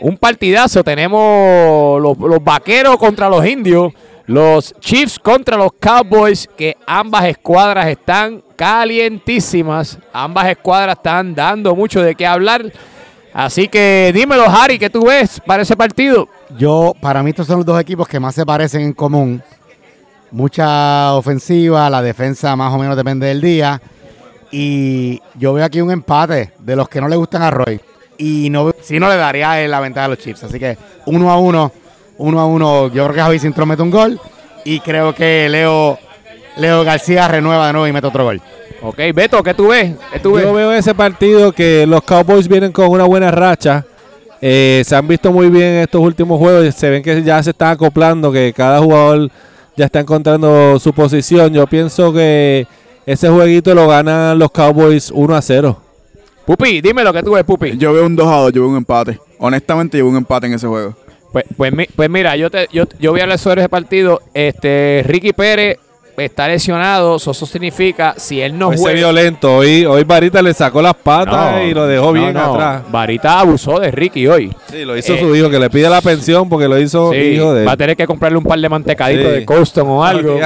un 0.00 0.16
partidazo. 0.16 0.82
Tenemos 0.82 2.00
los, 2.00 2.16
vaqueros 2.42 2.96
contra 2.96 3.28
los 3.28 3.44
indios. 3.46 3.92
Los 4.26 4.74
Chiefs 4.78 5.18
contra 5.18 5.56
los 5.56 5.72
Cowboys, 5.80 6.46
que 6.54 6.76
ambas 6.86 7.24
escuadras 7.24 7.86
están 7.86 8.42
calientísimas. 8.56 9.98
Ambas 10.12 10.48
escuadras 10.48 10.96
están 10.96 11.34
dando 11.34 11.74
mucho 11.74 12.02
de 12.02 12.14
qué 12.14 12.26
hablar. 12.26 12.70
Así 13.32 13.68
que 13.68 14.12
dímelo, 14.14 14.44
Harry, 14.44 14.78
¿qué 14.78 14.90
tú 14.90 15.06
ves 15.06 15.40
para 15.46 15.62
ese 15.62 15.76
partido? 15.76 16.28
Yo, 16.58 16.94
para 17.00 17.22
mí, 17.22 17.30
estos 17.30 17.46
son 17.46 17.58
los 17.58 17.66
dos 17.66 17.80
equipos 17.80 18.06
que 18.06 18.20
más 18.20 18.34
se 18.34 18.44
parecen 18.44 18.82
en 18.82 18.92
común. 18.92 19.42
Mucha 20.30 21.14
ofensiva, 21.14 21.88
la 21.88 22.02
defensa 22.02 22.54
más 22.54 22.74
o 22.74 22.78
menos 22.78 22.96
depende 22.96 23.28
del 23.28 23.40
día. 23.40 23.80
Y 24.50 25.22
yo 25.36 25.54
veo 25.54 25.64
aquí 25.64 25.80
un 25.80 25.90
empate 25.90 26.52
de 26.58 26.76
los 26.76 26.88
que 26.88 27.00
no 27.00 27.08
le 27.08 27.16
gustan 27.16 27.42
a 27.42 27.50
Roy 27.50 27.80
y 28.18 28.50
no, 28.50 28.72
si 28.82 28.98
no 28.98 29.08
le 29.08 29.16
daría 29.16 29.66
la 29.68 29.80
ventaja 29.80 30.06
a 30.06 30.08
los 30.08 30.18
Chiefs. 30.18 30.44
Así 30.44 30.58
que 30.58 30.76
uno 31.06 31.30
a 31.30 31.38
uno, 31.38 31.72
uno 32.18 32.40
a 32.40 32.46
uno, 32.46 32.88
yo 32.88 33.04
creo 33.04 33.14
que 33.14 33.20
Javi 33.20 33.38
Sintro 33.38 33.64
mete 33.64 33.82
un 33.82 33.90
gol 33.90 34.20
y 34.64 34.80
creo 34.80 35.14
que 35.14 35.48
Leo, 35.48 35.98
Leo 36.56 36.84
García 36.84 37.28
renueva 37.28 37.68
de 37.68 37.72
nuevo 37.72 37.86
y 37.86 37.92
mete 37.92 38.08
otro 38.08 38.24
gol. 38.24 38.42
Ok, 38.82 38.98
Beto, 39.14 39.42
¿qué 39.42 39.54
tú 39.54 39.68
ves? 39.68 39.92
Yo 40.22 40.52
veo 40.52 40.72
ese 40.72 40.94
partido 40.94 41.52
que 41.52 41.86
los 41.86 42.02
Cowboys 42.02 42.46
vienen 42.46 42.70
con 42.70 42.88
una 42.88 43.04
buena 43.04 43.30
racha. 43.30 43.84
Eh, 44.40 44.82
se 44.86 44.94
han 44.94 45.08
visto 45.08 45.32
muy 45.32 45.48
bien 45.48 45.64
en 45.64 45.82
estos 45.82 46.00
últimos 46.00 46.38
juegos. 46.38 46.72
Se 46.74 46.88
ven 46.88 47.02
que 47.02 47.22
ya 47.22 47.42
se 47.42 47.50
están 47.50 47.72
acoplando, 47.72 48.30
que 48.30 48.52
cada 48.52 48.78
jugador 48.78 49.30
ya 49.76 49.86
está 49.86 50.00
encontrando 50.00 50.78
su 50.78 50.92
posición. 50.92 51.52
Yo 51.52 51.66
pienso 51.66 52.12
que 52.12 52.68
ese 53.04 53.28
jueguito 53.28 53.74
lo 53.74 53.88
ganan 53.88 54.38
los 54.38 54.50
Cowboys 54.52 55.10
1 55.10 55.34
a 55.34 55.42
0. 55.42 55.87
Pupi, 56.48 56.80
dime 56.80 57.04
lo 57.04 57.12
que 57.12 57.22
tú 57.22 57.32
ves, 57.32 57.44
Pupi. 57.44 57.76
Yo 57.76 57.92
veo 57.92 58.06
un 58.06 58.16
2 58.16 58.26
a 58.26 58.36
2, 58.36 58.52
yo 58.54 58.62
veo 58.62 58.70
un 58.70 58.78
empate. 58.78 59.20
Honestamente, 59.38 59.98
yo 59.98 60.04
veo 60.04 60.12
un 60.12 60.16
empate 60.16 60.46
en 60.46 60.54
ese 60.54 60.66
juego. 60.66 60.94
Pues, 61.30 61.44
pues, 61.54 61.74
pues 61.94 62.08
mira, 62.08 62.36
yo, 62.36 62.50
te, 62.50 62.66
yo, 62.72 62.84
yo 62.98 63.10
voy 63.10 63.20
a 63.20 63.24
hablar 63.24 63.38
sobre 63.38 63.60
ese 63.60 63.68
partido. 63.68 64.22
Este, 64.32 65.04
Ricky 65.06 65.34
Pérez 65.34 65.78
está 66.16 66.48
lesionado, 66.48 67.16
eso, 67.16 67.34
significa 67.34 68.14
si 68.16 68.40
él 68.40 68.58
no 68.58 68.72
juega. 68.74 68.94
violento. 68.94 69.58
Hoy, 69.58 69.84
hoy 69.84 70.04
Varita 70.04 70.40
le 70.40 70.54
sacó 70.54 70.80
las 70.80 70.94
patas 70.94 71.64
y 71.66 71.74
lo 71.74 71.86
dejó 71.86 72.14
bien 72.14 72.34
atrás. 72.34 72.82
Varita 72.90 73.40
abusó 73.40 73.78
de 73.78 73.90
Ricky 73.90 74.26
hoy. 74.26 74.50
Sí, 74.70 74.86
lo 74.86 74.96
hizo 74.96 75.18
su 75.18 75.36
hijo, 75.36 75.50
que 75.50 75.58
le 75.58 75.68
pide 75.68 75.90
la 75.90 76.00
pensión 76.00 76.48
porque 76.48 76.66
lo 76.66 76.80
hizo 76.80 77.12
hijo 77.12 77.52
de 77.52 77.66
Va 77.66 77.72
a 77.72 77.76
tener 77.76 77.94
que 77.94 78.06
comprarle 78.06 78.38
un 78.38 78.44
par 78.44 78.58
de 78.58 78.70
mantecaditos 78.70 79.32
de 79.32 79.44
Custom 79.44 79.86
o 79.90 80.02
algo. 80.02 80.40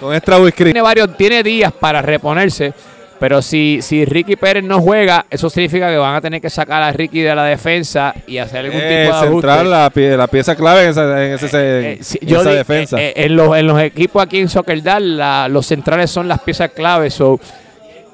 con 0.00 0.14
extra 0.14 0.38
whisky. 0.38 0.64
Tiene 0.64 0.80
varios, 0.80 1.14
tiene 1.14 1.42
días 1.42 1.74
para 1.78 2.00
reponerse. 2.00 2.72
Pero 3.18 3.40
si, 3.40 3.80
si 3.80 4.04
Ricky 4.04 4.36
Pérez 4.36 4.62
no 4.62 4.80
juega, 4.80 5.24
eso 5.30 5.48
significa 5.48 5.88
que 5.88 5.96
van 5.96 6.14
a 6.14 6.20
tener 6.20 6.40
que 6.40 6.50
sacar 6.50 6.82
a 6.82 6.92
Ricky 6.92 7.22
de 7.22 7.34
la 7.34 7.44
defensa 7.44 8.14
y 8.26 8.36
hacer 8.38 8.66
algún 8.66 8.80
eh, 8.82 9.06
tipo 9.06 9.20
de 9.20 9.28
central 9.28 9.70
la, 9.70 9.92
la, 10.16 10.26
pieza 10.26 10.54
clave 10.54 10.84
en 10.84 10.90
esa, 10.90 11.24
en 11.24 11.32
ese, 11.32 11.46
eh, 11.52 12.00
eh, 12.20 12.54
defensa. 12.54 12.96
en, 13.00 13.36
los, 13.36 13.56
en 13.56 13.66
los 13.66 13.80
equipos 13.80 14.22
aquí 14.22 14.38
en 14.38 14.48
Soccer 14.48 14.82
los 15.48 15.66
centrales 15.66 16.10
son 16.10 16.28
las 16.28 16.40
piezas 16.40 16.70
clave. 16.72 17.10
So, 17.10 17.40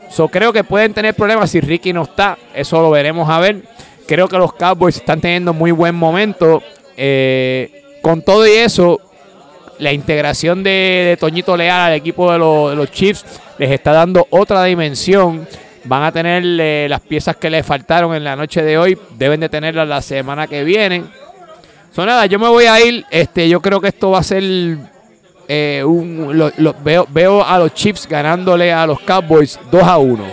so, 0.08 0.28
creo 0.28 0.52
que 0.52 0.62
pueden 0.62 0.94
tener 0.94 1.14
problemas 1.14 1.50
si 1.50 1.60
Ricky 1.60 1.92
no 1.92 2.02
está. 2.02 2.38
Eso 2.54 2.80
lo 2.80 2.90
veremos 2.90 3.28
a 3.28 3.40
ver. 3.40 3.62
Creo 4.06 4.28
que 4.28 4.38
los 4.38 4.52
Cowboys 4.52 4.96
están 4.96 5.20
teniendo 5.20 5.52
muy 5.52 5.72
buen 5.72 5.96
momento. 5.96 6.62
con 8.02 8.22
todo 8.22 8.46
y 8.46 8.52
eso, 8.52 9.00
la 9.82 9.92
integración 9.92 10.62
de, 10.62 11.16
Toñito 11.18 11.56
Leal 11.56 11.90
al 11.90 11.94
equipo 11.94 12.32
de 12.32 12.38
los 12.38 12.90
Chiefs 12.92 13.24
les 13.58 13.70
está 13.70 13.92
dando 13.92 14.26
otra 14.30 14.62
dimensión. 14.64 15.46
Van 15.84 16.04
a 16.04 16.12
tener 16.12 16.44
eh, 16.44 16.86
las 16.88 17.00
piezas 17.00 17.36
que 17.36 17.50
les 17.50 17.66
faltaron 17.66 18.14
en 18.14 18.22
la 18.22 18.36
noche 18.36 18.62
de 18.62 18.78
hoy, 18.78 18.96
deben 19.18 19.40
de 19.40 19.48
tenerlas 19.48 19.88
la 19.88 20.00
semana 20.00 20.46
que 20.46 20.62
viene. 20.62 21.02
Son 21.92 22.06
nada, 22.06 22.26
yo 22.26 22.38
me 22.38 22.48
voy 22.48 22.66
a 22.66 22.80
ir. 22.80 23.04
Este, 23.10 23.48
yo 23.48 23.60
creo 23.60 23.80
que 23.80 23.88
esto 23.88 24.12
va 24.12 24.20
a 24.20 24.22
ser 24.22 24.44
eh, 25.48 25.82
un. 25.84 26.52
veo, 26.84 27.06
veo 27.10 27.44
a 27.44 27.58
los 27.58 27.74
Chiefs 27.74 28.06
ganándole 28.08 28.72
a 28.72 28.86
los 28.86 29.00
Cowboys 29.00 29.58
2 29.72 29.82
a 29.82 29.98
1. 29.98 30.24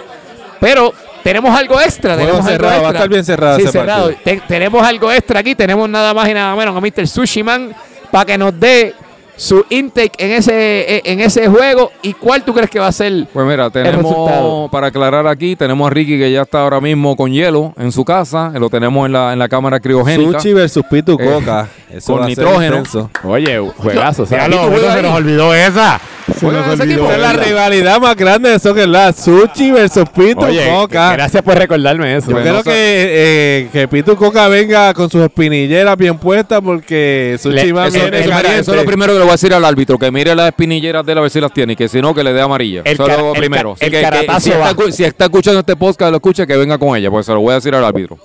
Pero 0.60 0.94
tenemos 1.24 1.58
algo 1.58 1.82
extra. 1.82 2.16
Tenemos 2.16 2.46
cerrado, 2.46 2.74
algo 2.74 2.84
Va 2.84 2.90
a 2.90 2.94
estar 2.94 3.10
bien 3.10 3.26
cerrado. 3.26 3.60
Sí, 3.60 3.68
cerrado. 3.68 4.12
tenemos 4.48 4.86
algo 4.86 5.12
extra 5.12 5.40
aquí. 5.40 5.56
Tenemos 5.56 5.90
nada 5.90 6.14
más 6.14 6.30
y 6.30 6.36
nada 6.36 6.56
menos 6.56 6.78
a 6.78 6.80
Mr. 6.80 7.08
Sushi 7.08 7.42
Man 7.42 7.74
para 8.12 8.26
que 8.26 8.38
nos 8.38 8.60
dé 8.60 8.94
su 9.40 9.66
intake 9.70 10.12
en 10.18 10.32
ese, 10.32 11.02
en 11.10 11.22
ese 11.22 11.48
juego 11.48 11.92
y 12.02 12.14
cuál 12.14 12.44
tú 12.44 12.54
crees 12.54 12.70
que 12.70 12.78
va 12.78 12.88
a 12.88 12.92
ser 12.92 13.26
Pues 13.32 13.48
mira, 13.48 13.70
tenemos, 13.70 14.70
para 14.70 14.88
aclarar 14.88 15.26
aquí, 15.28 15.56
tenemos 15.56 15.88
a 15.88 15.90
Ricky 15.90 16.20
que 16.20 16.30
ya 16.30 16.42
está 16.42 16.62
ahora 16.62 16.82
mismo 16.82 17.16
con 17.16 17.32
hielo 17.32 17.74
en 17.78 17.94
su 17.94 18.04
casa, 18.04 18.52
lo 18.60 18.70
tenemos 18.70 19.06
en 19.06 19.14
la, 19.14 19.32
en 19.32 19.40
la 19.40 19.48
cámara 19.48 19.80
criogénica. 19.80 20.40
Sushi 20.40 20.54
versus 20.54 20.84
Pitu 20.90 21.18
eh, 21.20 21.26
Coca. 21.26 21.70
con 22.06 22.26
nitrógeno. 22.26 22.84
Oye, 23.24 23.60
juegazo. 23.78 24.26
se 24.26 24.38
nos 24.38 25.16
olvidó 25.16 25.54
esa. 25.54 26.02
Se 26.38 26.46
nos 26.46 26.80
olvidó. 26.80 27.12
Es 27.12 27.20
la 27.20 27.34
rivalidad 27.34 28.00
más 28.00 28.16
grande 28.16 28.50
de 28.50 28.56
eso 28.56 28.74
que 28.74 28.84
es 28.84 28.88
la 28.88 29.14
Sushi 29.14 29.72
versus 29.72 30.08
Pitu 30.10 30.46
Coca. 30.70 31.14
Gracias 31.14 31.42
por 31.44 31.58
recordarme 31.58 32.18
eso. 32.18 32.32
Yo 32.32 32.42
creo 32.42 32.64
que, 32.64 32.72
eh, 32.74 33.70
que 33.72 33.88
Pitu 33.88 34.16
Coca 34.16 34.48
venga 34.48 34.94
con 34.94 35.10
sus 35.10 35.24
espinilleras 35.24 35.98
bien 35.98 36.18
puestas 36.18 36.62
porque 36.62 37.38
Sushi 37.42 37.72
va 37.72 37.90
bien 37.90 38.14
eso, 38.14 38.32
eso 38.32 38.72
es 38.72 38.78
lo 38.78 38.86
primero 38.86 39.14
que 39.14 39.20
le 39.20 39.26
voy 39.30 39.34
a 39.34 39.36
decir 39.36 39.54
al 39.54 39.64
árbitro, 39.64 40.00
que 40.00 40.12
mire 40.12 40.36
las 40.36 40.48
espinilleras 40.48 41.06
de 41.06 41.12
él 41.12 41.18
a 41.20 41.22
ver 41.22 41.30
si 41.30 41.40
las 41.40 41.54
tiene 41.54 41.74
y 41.74 41.76
que 41.76 41.88
si 41.88 42.02
no, 42.02 42.16
que 42.16 42.24
le 42.24 42.34
dé 42.34 42.42
amarilla. 42.42 42.82
eso 42.84 43.08
es 43.08 43.18
lo 43.18 43.34
primero. 43.34 43.76
si, 43.78 45.04
está, 45.04 45.26
escuchando 45.26 45.60
este 45.60 45.76
podcast, 45.76 46.10
lo 46.10 46.18
escucha, 46.18 46.48
que 46.48 46.58
venga 46.58 46.78
con 46.80 46.98
ella, 46.98 47.12
pues 47.12 47.28
se 47.28 47.34
lo 47.34 47.42
voy 47.42 47.52
a 47.52 47.56
decir 47.56 47.76
al 47.76 47.86
árbitro. 47.86 48.18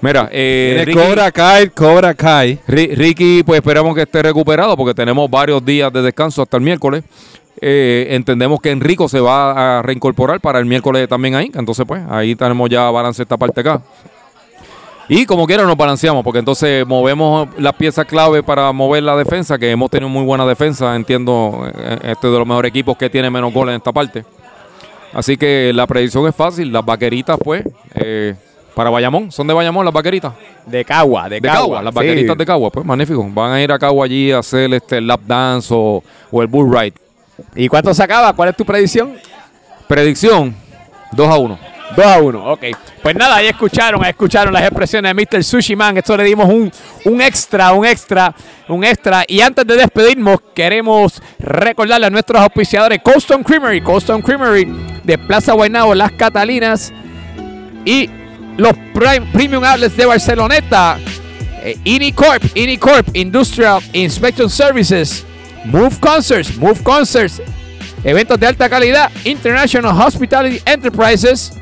Mira, 0.00 0.28
eh, 0.30 0.84
Ricky, 0.86 0.98
Cobra 0.98 1.32
Kai, 1.32 1.70
Cobra 1.70 2.14
Kai. 2.14 2.60
Ricky, 2.66 3.42
pues 3.42 3.58
esperamos 3.58 3.94
que 3.94 4.02
esté 4.02 4.22
recuperado 4.22 4.76
porque 4.76 4.94
tenemos 4.94 5.28
varios 5.28 5.64
días 5.64 5.92
de 5.92 6.02
descanso 6.02 6.42
hasta 6.42 6.58
el 6.58 6.62
miércoles. 6.62 7.02
Eh, 7.60 8.08
entendemos 8.10 8.60
que 8.60 8.70
Enrico 8.70 9.08
se 9.08 9.18
va 9.18 9.78
a 9.78 9.82
reincorporar 9.82 10.40
para 10.40 10.58
el 10.60 10.66
miércoles 10.66 11.08
también 11.08 11.34
ahí. 11.34 11.50
Entonces, 11.54 11.84
pues, 11.88 12.02
ahí 12.08 12.36
tenemos 12.36 12.68
ya 12.70 12.90
balance 12.90 13.22
esta 13.22 13.36
parte 13.36 13.62
acá. 13.62 13.82
Y 15.08 15.24
como 15.24 15.46
quiera 15.46 15.62
nos 15.64 15.76
balanceamos, 15.76 16.24
porque 16.24 16.40
entonces 16.40 16.84
movemos 16.84 17.48
las 17.58 17.74
piezas 17.74 18.06
clave 18.06 18.42
para 18.42 18.72
mover 18.72 19.04
la 19.04 19.16
defensa, 19.16 19.56
que 19.56 19.70
hemos 19.70 19.88
tenido 19.88 20.08
muy 20.08 20.24
buena 20.24 20.44
defensa, 20.44 20.96
entiendo, 20.96 21.70
eh, 21.76 21.98
este 22.02 22.26
es 22.26 22.32
de 22.32 22.38
los 22.38 22.46
mejores 22.46 22.70
equipos 22.70 22.96
que 22.96 23.08
tiene 23.08 23.30
menos 23.30 23.52
goles 23.52 23.74
en 23.74 23.76
esta 23.76 23.92
parte. 23.92 24.24
Así 25.12 25.36
que 25.36 25.70
la 25.72 25.86
predicción 25.86 26.26
es 26.26 26.34
fácil, 26.34 26.72
las 26.72 26.84
vaqueritas 26.84 27.38
pues, 27.42 27.62
eh, 27.94 28.34
para 28.74 28.90
Bayamón, 28.90 29.30
¿son 29.30 29.46
de 29.46 29.54
Bayamón 29.54 29.84
las 29.84 29.94
vaqueritas? 29.94 30.32
De 30.66 30.84
Cagua, 30.84 31.28
de, 31.28 31.40
Cagua. 31.40 31.82
Las 31.82 31.94
vaqueritas 31.94 32.36
de 32.36 32.44
Cagua, 32.44 32.70
pues 32.70 32.84
magnífico. 32.84 33.24
Van 33.30 33.52
a 33.52 33.62
ir 33.62 33.70
a 33.70 33.78
Cagua 33.78 34.06
allí 34.06 34.32
a 34.32 34.40
hacer 34.40 34.74
este 34.74 35.00
lap 35.00 35.20
dance 35.24 35.72
o, 35.72 36.02
o 36.32 36.42
el 36.42 36.48
bull 36.48 36.76
ride. 36.76 36.94
¿Y 37.54 37.68
cuánto 37.68 37.94
se 37.94 38.02
acaba? 38.02 38.32
¿Cuál 38.32 38.48
es 38.48 38.56
tu 38.56 38.64
predicción? 38.64 39.14
Predicción, 39.86 40.54
2 41.12 41.28
a 41.28 41.38
1. 41.38 41.75
2 41.94 42.04
a 42.04 42.20
1, 42.20 42.52
ok. 42.52 42.64
Pues 43.02 43.14
nada, 43.14 43.36
ahí 43.36 43.46
escucharon, 43.46 44.04
escucharon 44.04 44.52
las 44.52 44.62
expresiones 44.62 45.14
de 45.14 45.26
Mr. 45.26 45.44
Sushi 45.44 45.76
Man. 45.76 45.96
Esto 45.96 46.16
le 46.16 46.24
dimos 46.24 46.48
un, 46.48 46.72
un 47.04 47.20
extra, 47.20 47.72
un 47.72 47.86
extra, 47.86 48.34
un 48.68 48.84
extra. 48.84 49.24
Y 49.28 49.40
antes 49.40 49.66
de 49.66 49.76
despedirnos, 49.76 50.40
queremos 50.54 51.22
recordarle 51.38 52.06
a 52.06 52.10
nuestros 52.10 52.42
auspiciadores 52.42 53.00
Coaston 53.02 53.42
Creamery, 53.44 53.80
Coaston 53.80 54.20
Creamery 54.20 54.66
de 55.04 55.18
Plaza 55.18 55.52
Guaynabo, 55.52 55.94
Las 55.94 56.12
Catalinas 56.12 56.92
y 57.84 58.10
los 58.56 58.72
Premium 59.32 59.64
Outlets 59.64 59.96
de 59.96 60.06
Barceloneta. 60.06 60.98
Eh, 61.62 61.78
Inicorp, 61.84 62.44
Inicorp 62.56 63.14
Industrial 63.14 63.80
Inspection 63.92 64.50
Services. 64.50 65.24
Move 65.64 65.98
Concerts, 66.00 66.56
Move 66.56 66.82
Concerts. 66.82 67.40
Eventos 68.02 68.38
de 68.38 68.46
alta 68.46 68.68
calidad. 68.68 69.10
International 69.24 69.96
Hospitality 70.00 70.60
Enterprises 70.64 71.52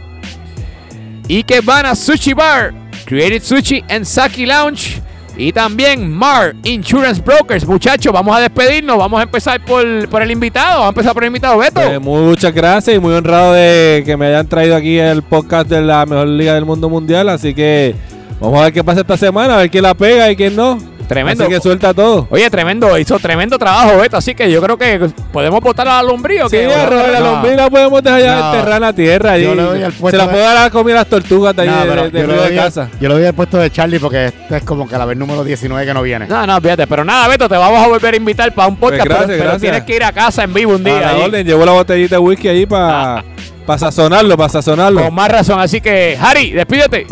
y 1.28 1.42
que 1.42 1.60
van 1.60 1.86
a 1.86 1.94
Sushi 1.94 2.32
Bar, 2.32 2.72
Creative 3.04 3.40
Sushi 3.40 3.84
and 3.88 4.04
Saki 4.04 4.46
Lounge 4.46 5.02
y 5.36 5.52
también 5.52 6.10
Mar 6.10 6.54
Insurance 6.62 7.20
Brokers. 7.20 7.66
Muchachos, 7.66 8.12
vamos 8.12 8.36
a 8.36 8.40
despedirnos. 8.40 8.98
Vamos 8.98 9.18
a 9.18 9.24
empezar 9.24 9.64
por, 9.64 9.84
el 9.84 10.30
invitado. 10.30 10.80
Vamos 10.80 10.86
a 10.86 10.88
empezar 10.90 11.12
por 11.12 11.24
el 11.24 11.28
invitado, 11.28 11.58
Beto. 11.58 11.80
Eh, 11.80 11.98
muchas 11.98 12.54
gracias 12.54 12.96
y 12.96 13.00
muy 13.00 13.14
honrado 13.14 13.52
de 13.52 14.02
que 14.06 14.16
me 14.16 14.26
hayan 14.26 14.46
traído 14.46 14.76
aquí 14.76 14.98
el 14.98 15.22
podcast 15.22 15.68
de 15.68 15.82
la 15.82 16.06
mejor 16.06 16.28
liga 16.28 16.54
del 16.54 16.64
mundo 16.64 16.88
mundial. 16.88 17.28
Así 17.28 17.54
que 17.54 17.94
vamos 18.40 18.60
a 18.60 18.64
ver 18.64 18.72
qué 18.72 18.84
pasa 18.84 19.00
esta 19.00 19.16
semana, 19.16 19.54
a 19.54 19.58
ver 19.58 19.70
quién 19.70 19.82
la 19.82 19.94
pega 19.94 20.30
y 20.30 20.36
quién 20.36 20.54
no. 20.54 20.78
Tremendo. 21.06 21.44
Así 21.44 21.52
que 21.52 21.60
suelta 21.60 21.92
todo. 21.92 22.26
Oye, 22.30 22.48
tremendo, 22.50 22.98
hizo 22.98 23.18
tremendo 23.18 23.58
trabajo 23.58 23.98
Beto, 23.98 24.16
así 24.16 24.34
que 24.34 24.50
yo 24.50 24.62
creo 24.62 24.76
que 24.76 25.10
podemos 25.32 25.60
botar 25.60 25.86
a 25.88 25.96
la 25.96 26.02
lombría. 26.02 26.48
Sí, 26.48 26.56
la 26.56 27.20
lombría 27.20 27.56
la 27.56 27.70
podemos 27.70 28.02
dejar 28.02 28.20
ya 28.20 28.46
enterrar 28.46 28.76
en 28.76 28.82
la 28.82 28.92
tierra. 28.92 29.38
Y 29.38 29.44
se 29.44 30.16
la 30.16 30.30
puedo 30.30 30.44
dar 30.44 30.66
a 30.66 30.70
comer 30.70 30.96
a 30.96 31.00
las 31.00 31.08
tortugas 31.08 31.54
de, 31.56 31.62
ahí 31.62 32.10
de, 32.10 32.26
de, 32.26 32.54
casa. 32.54 32.88
Yo 33.00 33.08
le 33.08 33.14
doy 33.14 33.24
el 33.24 33.34
puesto 33.34 33.58
de 33.58 33.70
Charlie 33.70 33.98
porque 33.98 34.26
este 34.26 34.56
es 34.56 34.64
como 34.64 34.88
que 34.88 34.96
la 34.96 35.04
vez 35.04 35.16
número 35.16 35.44
19 35.44 35.86
que 35.86 35.94
no 35.94 36.02
viene. 36.02 36.26
No, 36.26 36.46
no, 36.46 36.60
fíjate, 36.60 36.86
pero 36.86 37.04
nada, 37.04 37.28
Beto, 37.28 37.48
te 37.48 37.56
vamos 37.56 37.82
a 37.82 37.88
volver 37.88 38.14
a 38.14 38.16
invitar 38.16 38.52
para 38.54 38.68
un 38.68 38.76
podcast, 38.76 39.06
pues 39.06 39.26
pero, 39.26 39.58
tienes 39.58 39.82
que 39.84 39.96
ir 39.96 40.04
a 40.04 40.12
casa 40.12 40.44
en 40.44 40.54
vivo 40.54 40.74
un 40.74 40.84
día. 40.84 41.10
A 41.10 41.16
orden, 41.16 41.46
llevo 41.46 41.64
la 41.64 41.72
botellita 41.72 42.16
de 42.16 42.20
whisky 42.20 42.48
ahí 42.48 42.66
para 42.66 43.18
ah. 43.66 43.78
sazonarlo, 43.78 44.36
para 44.36 44.48
sazonarlo. 44.48 45.02
Con 45.02 45.14
más 45.14 45.30
razón, 45.30 45.60
así 45.60 45.80
que, 45.80 46.18
Harry, 46.20 46.52
despídete. 46.52 47.06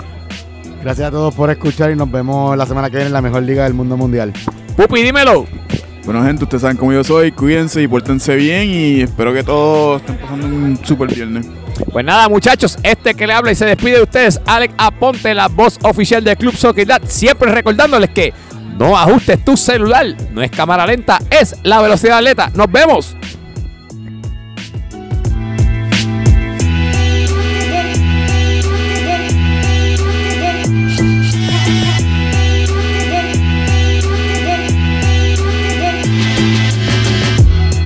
Gracias 0.83 1.09
a 1.09 1.11
todos 1.13 1.33
por 1.35 1.49
escuchar 1.49 1.93
y 1.93 1.97
nos 1.97 2.11
vemos 2.11 2.57
la 2.57 2.67
semana 2.67 2.91
que 2.91 2.97
viene 2.97 3.07
en 3.07 3.13
la 3.13 3.23
mejor 3.23 3.45
liga 3.45 3.65
del 3.65 3.75
mundo 3.75 3.97
mundial. 3.97 4.33
Pupi, 4.77 5.03
dímelo. 5.03 5.47
Bueno, 6.05 6.25
gente, 6.25 6.43
ustedes 6.43 6.63
saben 6.63 6.77
cómo 6.77 6.93
yo 6.93 7.05
soy. 7.05 7.31
Cuídense 7.31 7.81
y 7.81 7.87
pórtense 7.87 8.35
bien. 8.35 8.69
Y 8.69 9.03
espero 9.03 9.33
que 9.33 9.45
todos 9.45 10.01
estén 10.01 10.17
pasando 10.17 10.47
un 10.47 10.79
super 10.85 11.15
viernes. 11.15 11.47
Pues 11.93 12.05
nada, 12.05 12.29
muchachos, 12.29 12.77
este 12.83 13.15
que 13.15 13.27
le 13.29 13.33
habla 13.33 13.53
y 13.53 13.55
se 13.55 13.65
despide 13.65 13.97
de 13.97 14.03
ustedes, 14.03 14.41
Alex 14.45 14.75
Aponte, 14.77 15.33
la 15.35 15.47
voz 15.49 15.79
oficial 15.83 16.23
del 16.25 16.37
Club 16.37 16.55
Soccer 16.57 16.89
Siempre 17.07 17.53
recordándoles 17.53 18.11
que 18.11 18.35
no 18.77 18.99
ajustes 18.99 19.45
tu 19.45 19.57
celular. 19.57 20.07
No 20.33 20.43
es 20.43 20.51
cámara 20.51 20.85
lenta, 20.85 21.21
es 21.31 21.55
la 21.63 21.81
velocidad 21.81 22.19
atleta. 22.19 22.51
Nos 22.55 22.71
vemos. 22.71 23.17